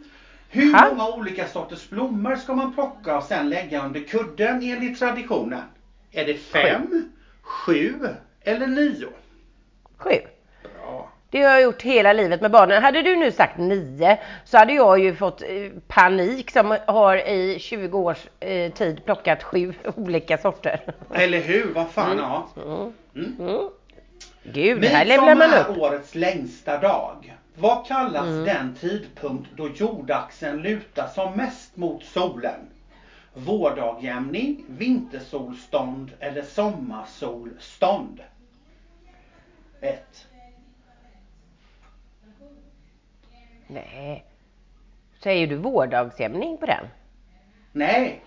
Hur 0.49 0.73
Ha? 0.73 0.89
många 0.89 1.07
olika 1.09 1.47
sorters 1.47 1.89
blommor 1.89 2.35
ska 2.35 2.53
man 2.53 2.73
plocka 2.73 3.17
och 3.17 3.23
sen 3.23 3.49
lägga 3.49 3.85
under 3.85 3.99
kudden 4.03 4.55
enligt 4.63 4.99
traditionen? 4.99 5.61
Är 6.11 6.25
det 6.25 6.33
fem, 6.33 7.11
sju 7.41 7.93
eller 8.41 8.67
nio? 8.67 9.07
Sju. 9.97 10.11
Det 11.31 11.41
har 11.43 11.51
jag 11.51 11.61
gjort 11.61 11.81
hela 11.81 12.13
livet 12.13 12.41
med 12.41 12.51
barnen. 12.51 12.83
Hade 12.83 13.01
du 13.01 13.15
nu 13.15 13.31
sagt 13.31 13.57
nio 13.57 14.19
så 14.45 14.57
hade 14.57 14.73
jag 14.73 14.99
ju 14.99 15.15
fått 15.15 15.41
eh, 15.41 15.47
panik 15.87 16.51
som 16.51 16.77
har 16.87 17.17
i 17.17 17.59
20 17.59 17.99
års 17.99 18.27
eh, 18.39 18.71
tid 18.73 19.05
plockat 19.05 19.43
sju 19.43 19.73
olika 19.95 20.37
sorter. 20.37 20.81
Eller 21.13 21.39
hur? 21.39 21.73
Vad 21.73 21.89
fan, 21.89 22.17
ja. 22.17 22.47
Mm. 22.65 22.93
Mm. 23.15 23.35
Mm. 23.39 23.69
Gud, 24.43 24.85
här 24.85 25.05
levlar 25.05 25.35
man 25.35 25.37
Midsommar 25.37 25.65
är 25.65 25.69
upp. 25.69 25.77
årets 25.77 26.15
längsta 26.15 26.77
dag. 26.77 27.35
Vad 27.55 27.87
kallas 27.87 28.27
mm. 28.27 28.43
den 28.43 28.75
tidpunkt 28.75 29.49
då 29.55 29.69
jordaxeln 29.69 30.61
lutar 30.61 31.07
som 31.07 31.37
mest 31.37 31.77
mot 31.77 32.03
solen? 32.03 32.59
Vårdagjämning, 33.33 34.65
vintersolstånd 34.67 36.11
eller 36.19 36.41
sommarsolstånd? 36.41 38.21
1. 39.81 40.27
Nej. 43.71 44.25
Säger 45.23 45.47
du 45.47 45.55
vårdagsjämning 45.55 46.57
på 46.57 46.65
den? 46.65 46.85
Nej. 47.71 48.21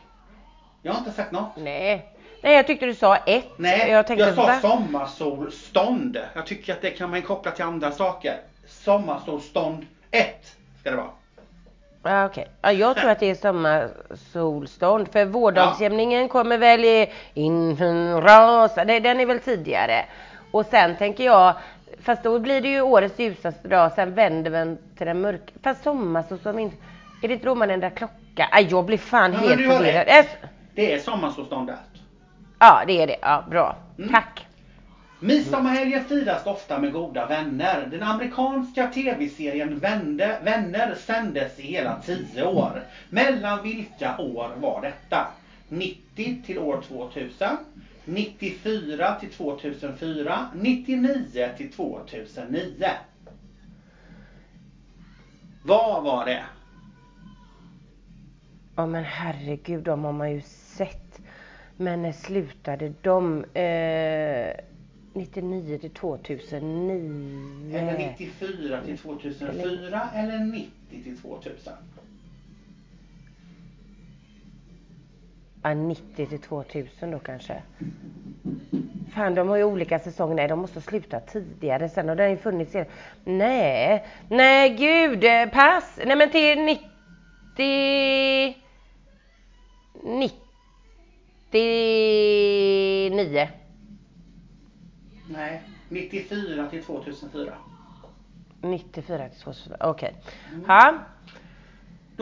Jag 0.82 0.92
har 0.92 0.98
inte 0.98 1.12
sagt 1.12 1.32
något. 1.32 1.56
Nej. 1.56 2.08
Nej, 2.42 2.56
jag 2.56 2.66
tyckte 2.66 2.86
du 2.86 2.94
sa 2.94 3.16
ett. 3.16 3.48
Nej, 3.56 3.90
jag, 3.90 4.06
tänkte, 4.06 4.24
jag 4.24 4.34
sa 4.34 4.60
sommarsolstånd. 4.60 6.18
Jag 6.34 6.46
tycker 6.46 6.72
att 6.72 6.82
det 6.82 6.90
kan 6.90 7.10
man 7.10 7.22
koppla 7.22 7.50
till 7.50 7.64
andra 7.64 7.90
saker. 7.90 8.36
Sommarsolstånd 8.66 9.86
1 10.10 10.56
ska 10.80 10.90
det 10.90 10.96
vara. 10.96 11.10
Ah, 12.02 12.26
Okej, 12.26 12.42
okay. 12.42 12.54
ah, 12.60 12.72
jag 12.72 12.96
tror 12.96 13.10
att 13.10 13.20
det 13.20 13.30
är 13.30 13.34
sommarsolstånd. 13.34 15.08
För 15.12 15.24
vårdagsjämningen 15.24 16.22
ja. 16.22 16.28
kommer 16.28 16.58
väl 16.58 16.84
i 16.84 17.12
inrasa, 17.34 18.84
den 18.84 19.20
är 19.20 19.26
väl 19.26 19.40
tidigare. 19.40 20.04
Och 20.50 20.66
sen 20.66 20.96
tänker 20.96 21.24
jag, 21.24 21.54
fast 22.02 22.22
då 22.22 22.38
blir 22.38 22.60
det 22.60 22.68
ju 22.68 22.80
årets 22.80 23.18
ljusaste 23.18 23.68
dag, 23.68 23.92
sen 23.92 24.14
vänder 24.14 24.50
den 24.50 24.78
till 24.96 25.06
den 25.06 25.20
mörka. 25.20 25.52
Fast 25.62 25.82
sommarsolstånd, 25.82 26.58
är 27.22 27.28
det 27.28 27.34
inte 27.34 27.46
då 27.46 27.54
man 27.54 27.70
ändrar 27.70 27.90
klocka? 27.90 28.48
Ah, 28.52 28.60
jag 28.60 28.84
blir 28.84 28.98
fan 28.98 29.32
ja, 29.32 29.38
helt 29.38 29.72
förvirrad. 29.72 30.26
Det 30.74 30.92
är 30.92 30.98
sommarsolståndet. 30.98 31.76
Ja, 32.58 32.82
det 32.86 33.02
är 33.02 33.06
det. 33.06 33.16
Ja, 33.22 33.44
bra. 33.50 33.76
Mm. 33.98 34.10
Tack. 34.10 34.46
Midsommarhelgen 35.20 36.04
firas 36.04 36.46
ofta 36.46 36.78
med 36.78 36.92
goda 36.92 37.26
vänner. 37.26 37.88
Den 37.90 38.02
amerikanska 38.02 38.86
tv-serien 38.86 39.78
Vänner 39.78 40.94
sändes 40.94 41.58
i 41.58 41.62
hela 41.62 42.00
10 42.00 42.44
år. 42.44 42.82
Mellan 43.10 43.62
vilka 43.62 44.18
år 44.18 44.50
var 44.60 44.80
detta? 44.82 45.26
90 45.68 46.42
till 46.46 46.58
år 46.58 46.82
2000, 46.88 47.48
94 48.04 49.14
till 49.20 49.30
2004, 49.30 50.50
99 50.54 51.48
till 51.56 51.72
2009. 51.72 52.86
Vad 55.64 56.02
var 56.04 56.24
det? 56.24 56.44
Ja 58.76 58.86
men 58.86 59.04
herregud, 59.04 59.84
de 59.84 60.04
har 60.04 60.12
man 60.12 60.32
ju 60.32 60.40
sett. 60.76 61.20
Men 61.76 62.02
när 62.02 62.12
slutade 62.12 62.92
de? 63.02 63.44
Eh, 63.44 64.64
99 65.14 65.78
till 65.78 65.90
2009. 65.90 67.76
Eller 67.76 67.98
94 67.98 68.80
till 68.84 68.98
2004 68.98 69.50
eller, 69.50 70.08
eller 70.14 70.38
90 70.38 70.70
till 71.04 71.18
2000? 71.18 71.72
Ja, 75.62 75.74
90 75.74 76.26
till 76.26 76.38
2000 76.38 77.10
då 77.10 77.18
kanske. 77.18 77.62
Fan, 79.14 79.34
de 79.34 79.48
har 79.48 79.56
ju 79.56 79.64
olika 79.64 79.98
säsonger. 79.98 80.34
Nej, 80.34 80.48
de 80.48 80.58
måste 80.58 80.80
sluta 80.80 81.20
tidigare. 81.20 81.88
Sen 81.88 82.08
har 82.08 82.16
den 82.16 82.30
ju 82.30 82.36
funnits 82.36 82.74
igen. 82.74 82.86
Nej, 83.24 84.06
nej 84.28 84.76
gud, 84.76 85.24
eh, 85.24 85.46
pass. 85.46 85.98
Nej 86.06 86.16
men 86.16 86.30
till 86.30 86.58
90... 86.58 88.56
99. 91.52 93.48
Nej, 95.28 95.62
94 95.88 96.66
till 96.70 96.84
2004. 96.84 97.52
94 98.60 99.28
till 99.28 99.40
2004, 99.40 99.76
okej. 99.80 100.14
Okay. 100.50 100.88
Mm. 100.88 100.98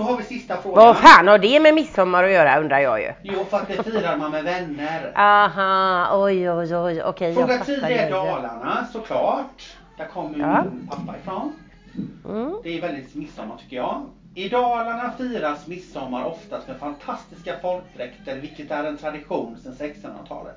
Då 0.00 0.06
har 0.06 0.16
vi 0.16 0.24
sista 0.24 0.62
frågan. 0.62 0.84
Vad 0.84 0.96
fan 0.96 1.28
har 1.28 1.38
det 1.38 1.60
med 1.60 1.74
midsommar 1.74 2.24
att 2.24 2.30
göra 2.30 2.60
undrar 2.60 2.78
jag 2.78 3.00
ju. 3.00 3.12
Jo, 3.22 3.44
för 3.50 3.56
att 3.56 3.68
det 3.68 3.82
firar 3.82 4.16
man 4.16 4.30
med 4.30 4.44
vänner. 4.44 5.12
Aha, 5.14 6.24
oj 6.24 6.50
oj 6.50 6.76
oj, 6.76 7.02
okej. 7.02 7.34
Fråga 7.34 7.58
10 7.64 7.86
är 7.86 8.10
Dalarna 8.10 8.86
såklart. 8.92 9.76
Där 9.96 10.06
kommer 10.06 10.38
ja. 10.38 10.64
min 10.64 10.86
pappa 10.86 11.14
ifrån. 11.22 11.52
Mm. 12.28 12.54
Det 12.62 12.78
är 12.78 12.80
väldigt 12.80 13.14
midsommar 13.14 13.56
tycker 13.56 13.76
jag. 13.76 14.06
I 14.34 14.48
Dalarna 14.48 15.12
firas 15.18 15.66
midsommar 15.66 16.24
oftast 16.24 16.68
med 16.68 16.76
fantastiska 16.76 17.54
folkdräkter, 17.62 18.36
vilket 18.36 18.70
är 18.70 18.84
en 18.84 18.96
tradition 18.96 19.58
sedan 19.62 19.72
1600-talet. 19.72 20.56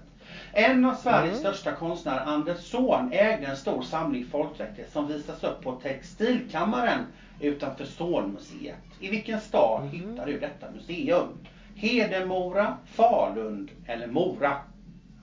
En 0.55 0.85
av 0.85 0.95
Sveriges 0.95 1.39
mm. 1.39 1.53
största 1.53 1.71
konstnärer, 1.71 2.25
Anders 2.25 2.57
Zorn, 2.57 3.09
ägde 3.11 3.45
en 3.45 3.57
stor 3.57 3.81
samling 3.81 4.25
folkdräkter 4.25 4.85
som 4.91 5.07
visas 5.07 5.43
upp 5.43 5.61
på 5.63 5.71
Textilkammaren 5.71 6.99
utanför 7.39 7.85
Zornmuseet. 7.85 8.75
I 8.99 9.09
vilken 9.09 9.39
stad 9.39 9.81
mm. 9.81 9.91
hittar 9.91 10.25
du 10.25 10.39
detta 10.39 10.71
museum? 10.71 11.27
Hedemora, 11.75 12.77
Falun 12.85 13.69
eller 13.85 14.07
Mora? 14.07 14.57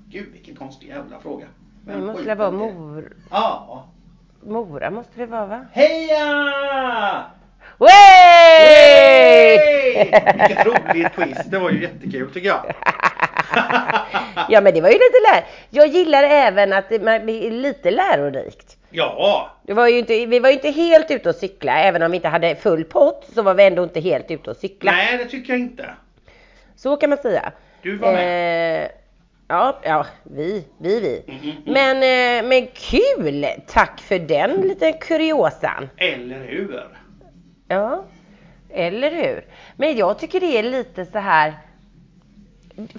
Gud 0.09 0.33
vilken 0.33 0.57
konstig 0.57 0.89
jävla 0.89 1.21
fråga. 1.21 1.47
Det 1.87 1.97
måste 1.97 2.25
det 2.25 2.35
vara 2.35 2.51
Mor... 2.51 3.13
Ja. 3.31 3.85
Mora 4.43 4.91
måste 4.91 5.13
det 5.21 5.27
vara 5.27 5.47
va? 5.47 5.67
Heja! 5.73 7.25
Wey! 7.79 9.11
Vilket 10.35 10.67
roligt 10.67 11.13
quiz. 11.13 11.47
Det 11.47 11.59
var 11.59 11.71
ju 11.71 11.83
jättekul 11.83 12.33
tycker 12.33 12.49
jag. 12.49 12.65
ja 14.49 14.61
men 14.61 14.75
det 14.75 14.81
var 14.81 14.89
ju 14.89 14.95
lite 14.95 15.21
lär. 15.33 15.45
Jag 15.71 15.87
gillar 15.87 16.23
även 16.23 16.73
att 16.73 16.89
det, 16.89 16.95
är 16.95 17.51
lite 17.51 17.91
lärorikt. 17.91 18.77
Ja. 18.91 19.51
Det 19.63 19.75
var 19.75 19.89
ju 19.89 19.99
inte, 19.99 20.27
vi 20.27 20.39
var 20.39 20.49
ju 20.49 20.55
inte 20.55 20.71
helt 20.71 21.11
ute 21.11 21.29
och 21.29 21.35
cykla. 21.35 21.81
Även 21.81 22.03
om 22.03 22.11
vi 22.11 22.17
inte 22.17 22.29
hade 22.29 22.57
full 22.57 22.85
pott 22.85 23.29
så 23.35 23.43
var 23.43 23.55
vi 23.55 23.65
ändå 23.65 23.83
inte 23.83 24.01
helt 24.01 24.31
ute 24.31 24.51
och 24.51 24.57
cykla. 24.57 24.93
Nej 24.93 25.19
det 25.19 25.25
tycker 25.25 25.53
jag 25.53 25.61
inte. 25.61 25.91
Så 26.77 26.97
kan 26.97 27.11
man 27.11 27.19
säga. 27.19 27.53
Du 27.83 27.97
var 27.97 28.13
med. 28.13 28.85
Eh, 28.85 28.91
ja, 29.49 29.79
ja, 29.83 30.07
vi, 30.23 30.65
vi, 30.79 31.01
vi. 31.01 31.23
Mm, 31.29 31.41
mm, 31.43 31.57
mm. 31.57 31.63
Men, 31.65 31.97
eh, 31.97 32.49
men 32.49 32.67
kul! 32.67 33.47
Tack 33.67 34.01
för 34.01 34.19
den 34.19 34.61
liten 34.61 34.93
kuriosan. 34.93 35.89
Eller 35.97 36.45
hur? 36.45 36.89
Ja, 37.69 38.05
eller 38.71 39.11
hur? 39.11 39.45
Men 39.77 39.97
jag 39.97 40.19
tycker 40.19 40.41
det 40.41 40.59
är 40.59 40.63
lite 40.63 41.05
så 41.05 41.19
här 41.19 41.55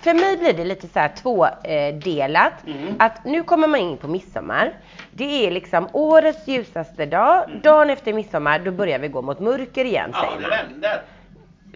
för 0.01 0.13
mig 0.13 0.37
blir 0.37 0.53
det 0.53 0.65
lite 0.65 0.87
så 0.87 0.99
här 0.99 1.07
tvådelat. 1.07 2.53
Mm. 2.67 2.95
Att 2.99 3.25
nu 3.25 3.43
kommer 3.43 3.67
man 3.67 3.79
in 3.79 3.97
på 3.97 4.07
midsommar. 4.07 4.73
Det 5.11 5.47
är 5.47 5.51
liksom 5.51 5.87
årets 5.91 6.47
ljusaste 6.47 7.05
dag. 7.05 7.43
Mm. 7.49 7.61
Dagen 7.61 7.89
efter 7.89 8.13
midsommar, 8.13 8.59
då 8.59 8.71
börjar 8.71 8.99
vi 8.99 9.07
gå 9.07 9.21
mot 9.21 9.39
mörker 9.39 9.85
igen. 9.85 10.09
Ja, 10.13 10.29
det 10.39 10.49
vänder. 10.49 11.01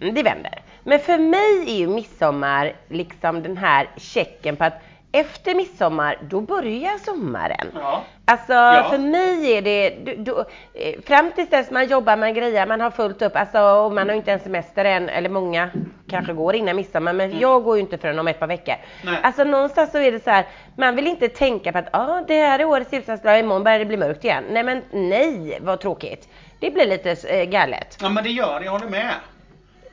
Mm, 0.00 0.14
det 0.14 0.22
vänder. 0.22 0.62
Men 0.82 0.98
för 0.98 1.18
mig 1.18 1.64
är 1.66 1.78
ju 1.78 1.88
midsommar 1.88 2.72
liksom 2.88 3.42
den 3.42 3.56
här 3.56 3.88
checken 3.96 4.56
på 4.56 4.64
att 4.64 4.82
efter 5.12 5.54
midsommar, 5.54 6.18
då 6.22 6.40
börjar 6.40 6.98
sommaren. 7.04 7.66
Ja. 7.74 8.02
Alltså 8.24 8.52
ja. 8.52 8.86
för 8.90 8.98
mig 8.98 9.52
är 9.52 9.62
det, 9.62 9.90
då, 10.16 10.44
eh, 10.74 11.00
fram 11.00 11.30
tills 11.30 11.50
dess 11.50 11.70
man 11.70 11.86
jobbar, 11.86 12.16
man 12.16 12.34
grejer, 12.34 12.66
man 12.66 12.80
har 12.80 12.90
fullt 12.90 13.22
upp, 13.22 13.36
alltså 13.36 13.60
och 13.60 13.92
man 13.92 14.08
har 14.08 14.16
inte 14.16 14.30
ens 14.30 14.42
semester 14.42 14.84
än, 14.84 15.08
eller 15.08 15.28
många 15.28 15.70
kanske 16.08 16.32
går 16.32 16.54
innan 16.54 16.76
midsommar, 16.76 17.12
men 17.12 17.30
mm. 17.30 17.40
jag 17.40 17.64
går 17.64 17.76
ju 17.76 17.82
inte 17.82 17.98
förrän 17.98 18.18
om 18.18 18.28
ett 18.28 18.40
par 18.40 18.46
veckor. 18.46 18.74
Nej. 19.04 19.18
Alltså 19.22 19.44
någonstans 19.44 19.92
så 19.92 19.98
är 19.98 20.12
det 20.12 20.24
så 20.24 20.30
här, 20.30 20.44
man 20.76 20.96
vill 20.96 21.06
inte 21.06 21.28
tänka 21.28 21.72
på 21.72 21.78
att 21.78 21.88
ah, 21.92 22.24
det 22.26 22.34
här 22.34 22.58
är 22.58 22.64
årets 22.64 22.92
ljusaste 22.92 23.28
dag, 23.28 23.38
imorgon 23.38 23.64
börjar 23.64 23.78
det 23.78 23.84
bli 23.84 23.96
mörkt 23.96 24.24
igen. 24.24 24.44
Nej 24.50 24.62
men 24.62 24.82
nej, 24.90 25.58
vad 25.60 25.80
tråkigt. 25.80 26.28
Det 26.60 26.70
blir 26.70 26.86
lite 26.86 27.16
äh, 27.28 27.44
galet. 27.44 27.98
Ja 28.00 28.08
men 28.08 28.24
det 28.24 28.30
gör 28.30 28.60
det, 28.60 28.64
jag 28.64 28.72
håller 28.72 28.88
med. 28.88 29.14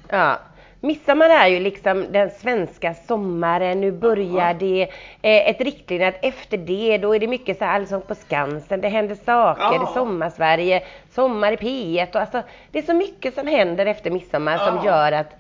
Ja. 0.10 0.40
Midsommar 0.86 1.30
är 1.30 1.48
ju 1.48 1.60
liksom 1.60 2.06
den 2.12 2.30
svenska 2.30 2.94
sommaren, 2.94 3.82
nu 3.82 3.92
börjar 3.92 4.48
ja. 4.48 4.54
det. 4.54 4.82
Eh, 5.22 5.50
ett 5.50 5.62
riktlinje 5.62 6.08
att 6.08 6.26
efter 6.26 6.58
det, 6.58 6.98
då 6.98 7.16
är 7.16 7.20
det 7.20 7.28
mycket 7.28 7.58
så 7.58 7.66
här 7.66 7.76
Allsång 7.76 8.02
på 8.02 8.16
Skansen, 8.16 8.82
det 8.82 8.90
händer 8.90 9.16
saker, 9.16 9.64
ja. 9.64 9.70
det 9.70 9.76
är 9.76 9.94
Sommarsverige, 9.94 10.84
Sommar 11.12 11.52
i 11.52 11.56
P1 11.56 12.16
och 12.16 12.22
alltså 12.22 12.44
det 12.72 12.80
är 12.80 12.84
så 12.84 12.94
mycket 12.94 13.36
som 13.36 13.48
händer 13.48 13.86
efter 13.86 14.12
midsommar 14.12 14.54
ja. 14.54 14.66
som 14.66 14.86
gör 14.86 15.12
att, 15.12 15.36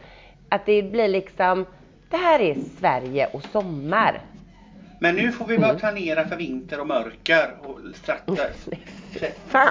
att 0.53 0.65
det 0.65 0.83
blir 0.83 1.07
liksom, 1.07 1.65
det 2.09 2.17
här 2.17 2.39
är 2.39 2.55
Sverige 2.79 3.27
och 3.33 3.43
sommar. 3.43 4.21
Men 4.99 5.15
nu 5.15 5.31
får 5.31 5.45
vi 5.45 5.57
bara 5.57 5.69
mm. 5.69 5.79
planera 5.79 6.27
för 6.27 6.35
vinter 6.35 6.79
och 6.79 6.87
mörker 6.87 7.53
och 7.63 7.79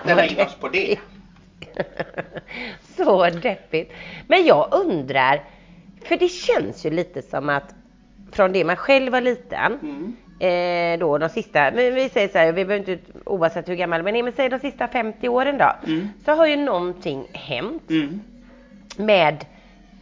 ställa 0.02 0.26
in 0.26 0.40
oss 0.40 0.54
på 0.54 0.68
det. 0.68 0.98
så 2.96 3.30
deppigt. 3.30 3.92
Men 4.28 4.44
jag 4.44 4.68
undrar, 4.72 5.42
för 6.04 6.16
det 6.16 6.28
känns 6.28 6.86
ju 6.86 6.90
lite 6.90 7.22
som 7.22 7.48
att 7.48 7.74
från 8.32 8.52
det 8.52 8.64
man 8.64 8.76
själv 8.76 9.12
var 9.12 9.20
liten, 9.20 9.78
mm. 9.82 10.16
eh, 10.38 10.98
då 10.98 11.18
de 11.18 11.28
sista, 11.28 11.70
men 11.70 11.94
vi 11.94 12.08
säger 12.08 12.28
så 12.28 12.38
här, 12.38 12.52
vi 12.52 12.64
behöver 12.64 12.90
inte 12.90 13.04
oavsett 13.24 13.68
hur 13.68 13.74
gammal 13.74 14.02
man 14.02 14.16
är, 14.16 14.22
men 14.22 14.32
säg 14.32 14.48
de 14.48 14.58
sista 14.58 14.88
50 14.88 15.28
åren 15.28 15.58
då, 15.58 15.72
mm. 15.86 16.08
så 16.24 16.32
har 16.32 16.46
ju 16.46 16.56
någonting 16.56 17.26
hänt 17.32 17.90
mm. 17.90 18.20
med, 18.96 19.44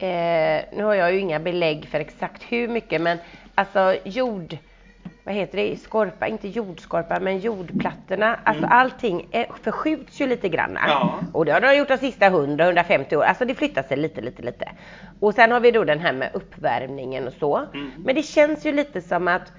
eh, 0.02 0.64
nu 0.72 0.84
har 0.84 0.94
jag 0.94 1.12
ju 1.12 1.18
inga 1.18 1.38
belägg 1.38 1.88
för 1.88 2.00
exakt 2.00 2.42
hur 2.42 2.68
mycket, 2.68 3.00
men 3.00 3.18
alltså 3.54 3.96
jord 4.04 4.56
vad 5.24 5.34
heter 5.34 5.58
det, 5.58 5.76
skorpa, 5.76 6.26
inte 6.26 6.48
jordskorpa 6.48 7.20
men 7.20 7.38
jordplattorna, 7.38 8.38
alltså 8.44 8.64
mm. 8.64 8.78
allting 8.78 9.28
är, 9.30 9.46
förskjuts 9.62 10.20
ju 10.20 10.26
lite 10.26 10.48
grann. 10.48 10.78
Ja. 10.86 11.20
Och 11.32 11.44
det 11.44 11.52
har 11.52 11.60
de 11.60 11.76
gjort 11.76 11.88
de 11.88 11.98
sista 11.98 12.30
100-150 12.30 13.14
åren, 13.14 13.28
alltså 13.28 13.44
det 13.44 13.54
flyttar 13.54 13.82
sig 13.82 13.96
lite, 13.96 14.20
lite, 14.20 14.42
lite. 14.42 14.68
Och 15.20 15.34
sen 15.34 15.52
har 15.52 15.60
vi 15.60 15.70
då 15.70 15.84
den 15.84 16.00
här 16.00 16.12
med 16.12 16.30
uppvärmningen 16.34 17.26
och 17.26 17.32
så. 17.32 17.56
Mm. 17.56 17.90
Men 18.04 18.14
det 18.14 18.22
känns 18.22 18.66
ju 18.66 18.72
lite 18.72 19.00
som 19.00 19.28
att 19.28 19.52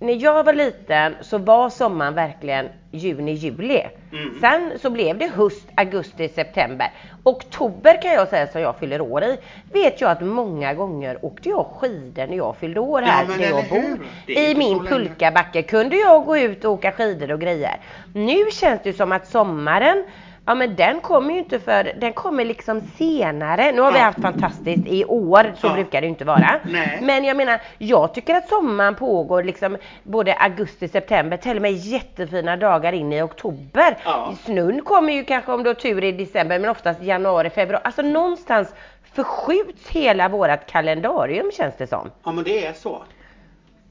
när 0.00 0.22
jag 0.22 0.44
var 0.44 0.52
liten 0.52 1.14
så 1.20 1.38
var 1.38 1.70
sommaren 1.70 2.14
verkligen 2.14 2.68
juni, 2.90 3.32
juli. 3.32 3.82
Mm. 4.12 4.40
Sen 4.40 4.78
så 4.82 4.90
blev 4.90 5.18
det 5.18 5.28
höst, 5.28 5.68
augusti, 5.74 6.28
september. 6.28 6.90
Oktober 7.22 8.02
kan 8.02 8.12
jag 8.12 8.28
säga 8.28 8.46
som 8.46 8.60
jag 8.60 8.76
fyller 8.76 9.00
år 9.00 9.24
i. 9.24 9.36
Vet 9.72 10.00
jag 10.00 10.10
att 10.10 10.20
många 10.20 10.74
gånger 10.74 11.24
åkte 11.24 11.48
jag 11.48 11.66
skidor 11.66 12.26
när 12.26 12.36
jag 12.36 12.56
fyllde 12.56 12.80
år 12.80 13.02
här 13.02 13.26
ja, 13.28 13.36
där 13.36 13.50
jag 13.50 13.68
bor. 13.68 13.98
I 14.26 14.54
min 14.54 14.86
pulkabacke 14.86 15.62
kunde 15.62 15.96
jag 15.96 16.24
gå 16.24 16.38
ut 16.38 16.64
och 16.64 16.72
åka 16.72 16.92
skidor 16.92 17.32
och 17.32 17.40
grejer. 17.40 17.76
Nu 18.14 18.50
känns 18.52 18.80
det 18.82 18.92
som 18.92 19.12
att 19.12 19.26
sommaren 19.26 20.04
Ja 20.46 20.54
men 20.54 20.76
den 20.76 21.00
kommer 21.00 21.32
ju 21.32 21.38
inte 21.38 21.60
för, 21.60 21.92
den 22.00 22.12
kommer 22.12 22.44
liksom 22.44 22.80
senare. 22.80 23.72
Nu 23.72 23.80
har 23.80 23.92
vi 23.92 23.98
haft 23.98 24.22
fantastiskt 24.22 24.86
i 24.86 25.04
år, 25.04 25.52
så 25.56 25.66
ja. 25.66 25.74
brukar 25.74 26.00
det 26.00 26.06
inte 26.06 26.24
vara. 26.24 26.60
Nej. 26.64 26.98
Men 27.02 27.24
jag 27.24 27.36
menar, 27.36 27.60
jag 27.78 28.14
tycker 28.14 28.34
att 28.34 28.48
sommaren 28.48 28.94
pågår 28.94 29.42
liksom 29.42 29.76
både 30.02 30.34
augusti, 30.34 30.88
september, 30.88 31.36
till 31.36 31.56
och 31.56 31.62
med 31.62 31.72
jättefina 31.72 32.56
dagar 32.56 32.92
in 32.92 33.12
i 33.12 33.22
oktober. 33.22 33.98
Ja. 34.04 34.34
Snön 34.44 34.82
kommer 34.82 35.12
ju 35.12 35.24
kanske 35.24 35.52
om 35.52 35.62
du 35.62 35.70
har 35.70 35.74
tur 35.74 36.04
i 36.04 36.12
december, 36.12 36.58
men 36.58 36.70
oftast 36.70 37.02
januari, 37.02 37.50
februari. 37.50 37.82
Alltså 37.84 38.02
någonstans 38.02 38.74
förskjuts 39.12 39.88
hela 39.88 40.28
vårat 40.28 40.66
kalendarium 40.66 41.50
känns 41.56 41.74
det 41.78 41.86
som. 41.86 42.10
Ja 42.24 42.32
men 42.32 42.44
det 42.44 42.66
är 42.66 42.72
så. 42.72 43.02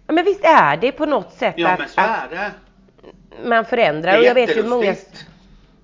Ja, 0.07 0.13
men 0.13 0.25
visst 0.25 0.45
är 0.45 0.77
det 0.77 0.91
på 0.91 1.05
något 1.05 1.33
sätt 1.33 1.53
ja, 1.57 1.69
att, 1.69 1.79
men 1.79 1.89
så 1.89 2.01
är 2.01 2.27
det. 2.29 2.51
man 3.49 3.65
förändrar. 3.65 4.17
och 4.17 4.23
jag 4.23 4.35
vet 4.35 4.57
ju 4.57 4.63
många 4.63 4.95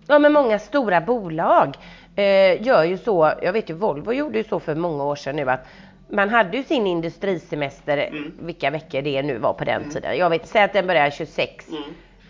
Ja 0.07 0.19
men 0.19 0.33
många 0.33 0.59
stora 0.59 1.01
bolag 1.01 1.77
eh, 2.15 2.67
gör 2.67 2.83
ju 2.83 2.97
så, 2.97 3.31
jag 3.41 3.53
vet 3.53 3.69
ju 3.69 3.73
Volvo 3.73 4.13
gjorde 4.13 4.37
ju 4.37 4.43
så 4.43 4.59
för 4.59 4.75
många 4.75 5.03
år 5.03 5.15
sedan 5.15 5.35
nu 5.35 5.49
att 5.49 5.67
man 6.09 6.29
hade 6.29 6.57
ju 6.57 6.63
sin 6.63 6.87
industrisemester, 6.87 7.97
mm. 7.97 8.33
vilka 8.41 8.69
veckor 8.69 9.01
det 9.01 9.21
nu 9.21 9.37
var 9.37 9.53
på 9.53 9.63
den 9.63 9.81
mm. 9.81 9.89
tiden. 9.89 10.17
Jag 10.17 10.29
vet, 10.29 10.47
säg 10.47 10.63
att 10.63 10.73
den 10.73 10.87
börjar 10.87 11.09
26. 11.09 11.65
Mm. 11.69 11.83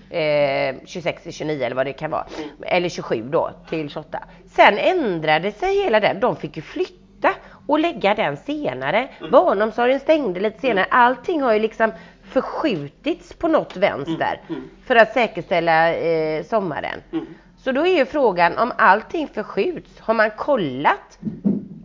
Eh, 0.09 0.75
26 0.85 1.23
till 1.23 1.33
29 1.33 1.63
eller 1.65 1.75
vad 1.75 1.85
det 1.85 1.93
kan 1.93 2.11
vara. 2.11 2.25
Mm. 2.37 2.49
Eller 2.61 2.89
27 2.89 3.23
då 3.29 3.51
till 3.69 3.89
28. 3.89 4.19
Sen 4.45 4.77
ändrade 4.77 5.51
sig 5.51 5.83
hela 5.83 5.99
den. 5.99 6.19
De 6.19 6.35
fick 6.35 6.55
ju 6.55 6.61
flytta 6.61 7.33
och 7.67 7.79
lägga 7.79 8.15
den 8.15 8.37
senare. 8.37 9.07
Mm. 9.19 9.31
Barnomsorgen 9.31 9.99
stängde 9.99 10.39
lite 10.39 10.59
senare. 10.59 10.85
Mm. 10.85 11.01
Allting 11.01 11.41
har 11.41 11.53
ju 11.53 11.59
liksom 11.59 11.91
förskjutits 12.23 13.33
på 13.33 13.47
något 13.47 13.77
vänster 13.77 14.41
mm. 14.49 14.69
För 14.85 14.95
att 14.95 15.13
säkerställa 15.13 15.93
eh, 15.93 16.43
sommaren. 16.43 16.99
Så 17.65 17.71
då 17.71 17.87
är 17.87 17.95
ju 17.95 18.05
frågan 18.05 18.57
om 18.57 18.71
allting 18.77 19.27
förskjuts, 19.27 19.99
har 19.99 20.13
man 20.13 20.31
kollat 20.31 21.19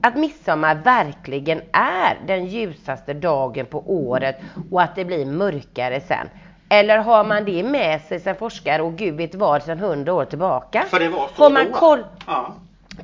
att 0.03 0.17
midsommar 0.17 0.75
verkligen 0.75 1.61
är 1.73 2.19
den 2.27 2.47
ljusaste 2.47 3.15
dagen 3.15 3.67
på 3.67 3.83
året 3.87 4.37
och 4.71 4.83
att 4.83 4.97
det 4.97 5.05
blir 5.05 5.27
mörkare 5.27 6.01
sen? 6.01 6.29
Eller 6.69 6.99
har 6.99 7.25
man 7.25 7.45
det 7.45 7.63
med 7.63 8.01
sig 8.01 8.21
som 8.21 8.35
forskare 8.35 8.83
och 8.83 8.93
gud 8.97 9.15
vet 9.15 9.35
vad 9.35 9.63
sedan 9.63 9.79
hundra 9.79 10.15
år 10.15 10.25
tillbaka? 10.25 10.85
För 10.89 11.01
det 11.01 11.09
var 11.09 11.29
så 11.37 11.43
har 11.43 11.51
man 11.51 11.67
då? 11.67 11.73
Koll... 11.73 12.05
Ja. 12.27 12.55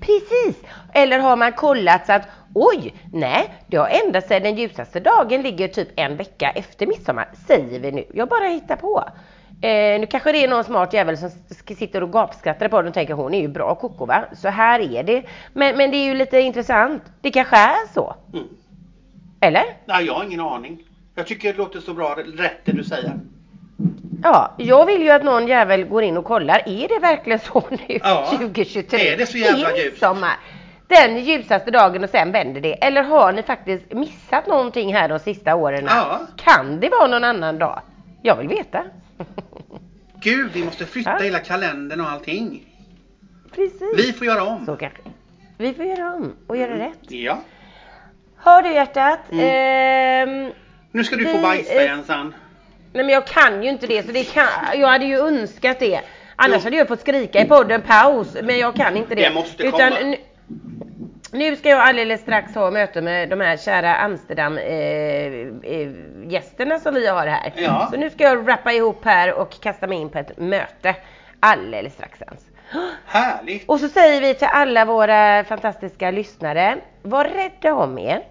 Precis! 0.01 0.63
Eller 0.93 1.19
har 1.19 1.37
man 1.37 1.53
kollat 1.53 2.07
så 2.07 2.13
att 2.13 2.29
oj, 2.55 2.95
nej, 3.13 3.55
det 3.67 3.77
har 3.77 3.89
ändrat 4.05 4.29
sig. 4.29 4.41
Den 4.41 4.57
ljusaste 4.57 5.01
dagen 5.01 5.43
ligger 5.43 5.69
typ 5.69 5.89
en 5.97 6.17
vecka 6.17 6.51
efter 6.51 6.87
midsommar, 6.87 7.29
säger 7.47 7.81
vi 7.81 7.93
nu. 7.93 8.05
Jag 8.15 8.29
bara 8.29 8.45
hittar 8.45 8.77
på. 8.77 9.05
Eh, 9.61 10.01
nu 10.01 10.07
kanske 10.07 10.33
det 10.33 10.45
är 10.45 10.49
någon 10.49 10.65
smart 10.65 10.93
jävel 10.93 11.19
som 11.19 11.31
sitter 11.79 12.03
och 12.03 12.13
gapskrattar 12.13 12.69
på 12.69 12.77
den 12.77 12.89
och 12.89 12.95
tänker 12.95 13.15
hon 13.15 13.35
är 13.35 13.41
ju 13.41 13.49
bra 13.49 13.75
koko 13.75 14.07
va. 14.07 14.25
Så 14.33 14.49
här 14.49 14.81
är 14.81 15.03
det. 15.03 15.23
Men, 15.53 15.77
men 15.77 15.91
det 15.91 15.97
är 15.97 16.05
ju 16.05 16.15
lite 16.15 16.41
intressant. 16.41 17.03
Det 17.21 17.31
kanske 17.31 17.57
är 17.57 17.93
så. 17.95 18.15
Mm. 18.33 18.47
Eller? 19.41 19.65
Nej, 19.85 20.07
jag 20.07 20.15
har 20.15 20.25
ingen 20.25 20.41
aning. 20.41 20.83
Jag 21.15 21.27
tycker 21.27 21.53
det 21.53 21.59
låter 21.59 21.81
så 21.81 21.95
bra, 21.95 22.17
rätt 22.37 22.61
det 22.65 22.73
du 22.73 22.85
säger. 22.85 23.13
Ja, 24.23 24.55
jag 24.57 24.87
vill 24.87 25.03
ju 25.03 25.11
att 25.11 25.25
någon 25.25 25.47
jävel 25.47 25.85
går 25.85 26.03
in 26.03 26.17
och 26.17 26.25
kollar. 26.25 26.63
Är 26.67 26.89
det 26.89 26.99
verkligen 26.99 27.39
så 27.39 27.65
nu 27.71 27.99
ja, 28.03 28.27
2023? 28.31 29.13
Är 29.13 29.17
det 29.17 29.27
så 29.27 29.39
jävla 29.39 29.77
ljust? 29.77 30.05
Den 30.89 31.25
ljusaste 31.25 31.71
dagen 31.71 32.05
och 32.05 32.11
sen 32.11 32.33
vänder 32.33 32.61
det. 32.61 32.73
Eller 32.73 33.03
har 33.03 33.33
ni 33.33 33.43
faktiskt 33.43 33.93
missat 33.93 34.47
någonting 34.47 34.95
här 34.95 35.09
de 35.09 35.19
sista 35.19 35.55
åren? 35.55 35.85
Ja. 35.89 36.21
Kan 36.37 36.81
det 36.81 36.89
vara 36.89 37.07
någon 37.07 37.25
annan 37.25 37.59
dag? 37.59 37.81
Jag 38.23 38.37
vill 38.37 38.49
veta. 38.49 38.85
Gud, 40.21 40.51
vi 40.53 40.65
måste 40.65 40.87
flytta 40.87 41.17
ja. 41.19 41.25
hela 41.25 41.39
kalendern 41.39 42.01
och 42.01 42.11
allting. 42.11 42.67
Precis. 43.55 43.83
Vi 43.97 44.13
får 44.13 44.27
göra 44.27 44.45
om. 44.45 44.67
Så 44.67 44.77
kanske. 44.77 45.01
Vi 45.59 45.75
får 45.75 45.85
göra 45.85 46.15
om 46.15 46.37
och 46.47 46.57
göra 46.57 46.75
mm. 46.75 46.89
rätt. 46.89 47.11
Ja. 47.11 47.39
Hör 48.37 48.63
du 48.63 48.73
hjärtat? 48.73 49.21
Mm. 49.33 50.47
Eh, 50.47 50.53
nu 50.91 51.05
ska 51.05 51.17
du 51.17 51.25
vi, 51.25 51.33
få 51.33 51.43
bajsa 51.43 51.83
igen 51.83 52.05
sen. 52.07 52.35
Nej 52.93 53.05
men 53.05 53.09
jag 53.09 53.27
kan 53.27 53.63
ju 53.63 53.71
inte 53.71 53.87
det 53.87 54.07
så 54.07 54.13
det 54.13 54.25
kan, 54.25 54.49
jag 54.75 54.89
hade 54.89 55.05
ju 55.05 55.19
önskat 55.19 55.79
det. 55.79 56.01
Annars 56.37 56.57
jo. 56.57 56.65
hade 56.65 56.77
jag 56.77 56.89
fått 56.89 57.01
skrika 57.01 57.41
i 57.41 57.45
podden 57.45 57.83
paus 57.83 58.37
men 58.43 58.59
jag 58.59 58.75
kan 58.75 58.97
inte 58.97 59.15
det. 59.15 59.29
Det 59.29 59.35
måste 59.35 59.63
Utan, 59.63 59.93
komma. 59.93 60.17
Nu 61.37 61.57
ska 61.57 61.69
jag 61.69 61.81
alldeles 61.81 62.21
strax 62.21 62.55
ha 62.55 62.71
möte 62.71 63.01
med 63.01 63.29
de 63.29 63.41
här 63.41 63.57
kära 63.57 63.97
Amsterdam 63.97 64.59
eh, 64.59 64.67
eh, 64.67 65.91
gästerna 66.27 66.79
som 66.79 66.95
vi 66.95 67.07
har 67.07 67.27
här. 67.27 67.53
Ja. 67.57 67.89
Så 67.93 67.97
nu 67.97 68.11
ska 68.11 68.25
jag 68.25 68.49
rappa 68.49 68.73
ihop 68.73 69.05
här 69.05 69.35
och 69.35 69.61
kasta 69.61 69.87
mig 69.87 69.99
in 69.99 70.09
på 70.09 70.19
ett 70.19 70.39
möte 70.39 70.95
alldeles 71.41 71.95
strax. 71.95 72.23
Ens. 72.23 72.45
Härligt! 73.07 73.69
Och 73.69 73.81
så 73.81 73.89
säger 73.89 74.21
vi 74.21 74.35
till 74.35 74.49
alla 74.51 74.85
våra 74.85 75.45
fantastiska 75.45 76.11
lyssnare, 76.11 76.77
var 77.03 77.25
rädda 77.25 77.75
om 77.75 77.99
er. 77.99 78.23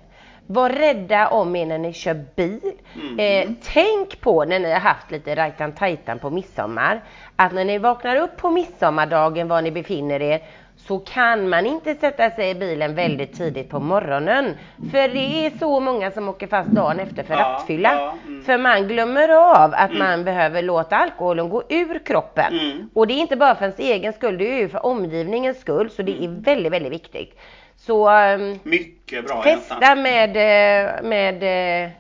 Var 0.48 0.70
rädda 0.70 1.28
om 1.28 1.56
er 1.56 1.66
när 1.66 1.78
ni 1.78 1.94
kör 1.94 2.26
bil. 2.36 2.72
Mm. 2.96 3.20
Eh, 3.20 3.56
tänk 3.64 4.22
på 4.22 4.46
när 4.46 4.60
ni 4.60 4.72
har 4.72 4.80
haft 4.80 5.12
lite 5.12 5.36
rajtan 5.36 5.72
tajtan 5.72 6.20
på 6.20 6.30
midsommar. 6.30 7.02
Att 7.36 7.54
när 7.54 7.66
ni 7.66 7.78
vaknar 7.78 8.16
upp 8.16 8.38
på 8.38 8.50
midsommardagen 8.50 9.48
var 9.48 9.62
ni 9.62 9.72
befinner 9.72 10.22
er 10.22 10.42
så 10.88 11.00
kan 11.00 11.50
man 11.50 11.66
inte 11.66 11.96
sätta 11.96 12.32
sig 12.32 12.50
i 12.50 12.56
bilen 12.56 12.96
väldigt 12.96 13.38
tidigt 13.38 13.70
på 13.70 13.80
morgonen. 13.80 14.58
För 14.92 15.08
det 15.08 15.46
är 15.46 15.58
så 15.60 15.80
många 15.80 16.12
som 16.12 16.30
åker 16.30 16.48
fast 16.48 16.70
dagen 16.70 17.00
efter 17.00 17.24
för 17.24 17.34
ja, 17.34 17.40
rattfylla. 17.40 17.94
Ja, 17.94 18.16
mm. 18.28 18.44
För 18.44 18.58
man 18.58 18.88
glömmer 18.88 19.30
av 19.30 19.74
att 19.74 19.90
mm. 19.90 20.00
man 20.00 20.24
behöver 20.24 20.62
låta 20.62 20.96
alkoholen 20.96 21.50
gå 21.50 21.64
ur 21.70 22.00
kroppen. 22.06 22.60
Mm. 22.60 22.90
Och 22.94 23.08
det 23.08 23.14
är 23.14 23.18
inte 23.18 23.36
bara 23.36 23.56
för 23.56 23.66
ens 23.66 23.80
egen 23.80 24.14
skull, 24.14 24.38
det 24.38 24.52
är 24.52 24.58
ju 24.58 24.70
för 24.70 24.86
omgivningens 24.86 25.60
skull. 25.60 25.90
Så 25.90 26.02
det 26.02 26.12
är 26.12 26.26
mm. 26.26 26.42
väldigt, 26.42 26.72
väldigt 26.72 26.92
viktigt. 26.92 27.40
Så 27.76 28.10
um, 28.10 28.60
Mycket 28.64 29.28
bra 29.28 29.44
testa 29.44 29.96
med, 29.96 30.30
eh, 30.30 31.04
med 31.04 31.84
eh, 31.86 31.92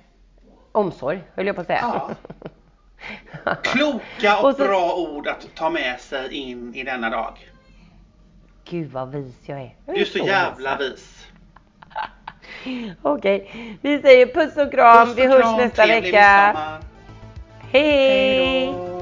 omsorg, 0.71 1.19
höll 1.35 1.47
jag 1.47 1.55
på 1.55 1.61
att 1.61 1.67
säga. 1.67 2.01
Ja. 3.43 3.53
Kloka 3.63 4.39
och, 4.39 4.49
och 4.49 4.55
så, 4.55 4.63
bra 4.63 4.95
ord 4.95 5.27
att 5.27 5.55
ta 5.55 5.69
med 5.69 5.99
sig 5.99 6.33
in 6.33 6.75
i 6.75 6.83
denna 6.83 7.09
dag. 7.09 7.37
Gud 8.69 8.91
vad 8.91 9.11
vis 9.11 9.35
jag 9.45 9.61
är. 9.61 9.75
Jag 9.85 9.95
är 9.95 9.99
du 9.99 10.01
är 10.01 10.05
så, 10.05 10.19
så 10.19 10.25
jävla 10.25 10.77
vis. 10.77 11.27
Okej, 13.01 13.77
vi 13.81 14.01
säger 14.01 14.25
puss 14.25 14.57
och 14.57 14.71
kram. 14.71 15.07
Puss 15.07 15.11
och 15.11 15.19
vi 15.19 15.27
hörs 15.27 15.41
kram, 15.41 15.57
nästa 15.57 15.85
vecka. 15.87 16.57
Hej! 17.71 18.65
Hej 18.65 18.94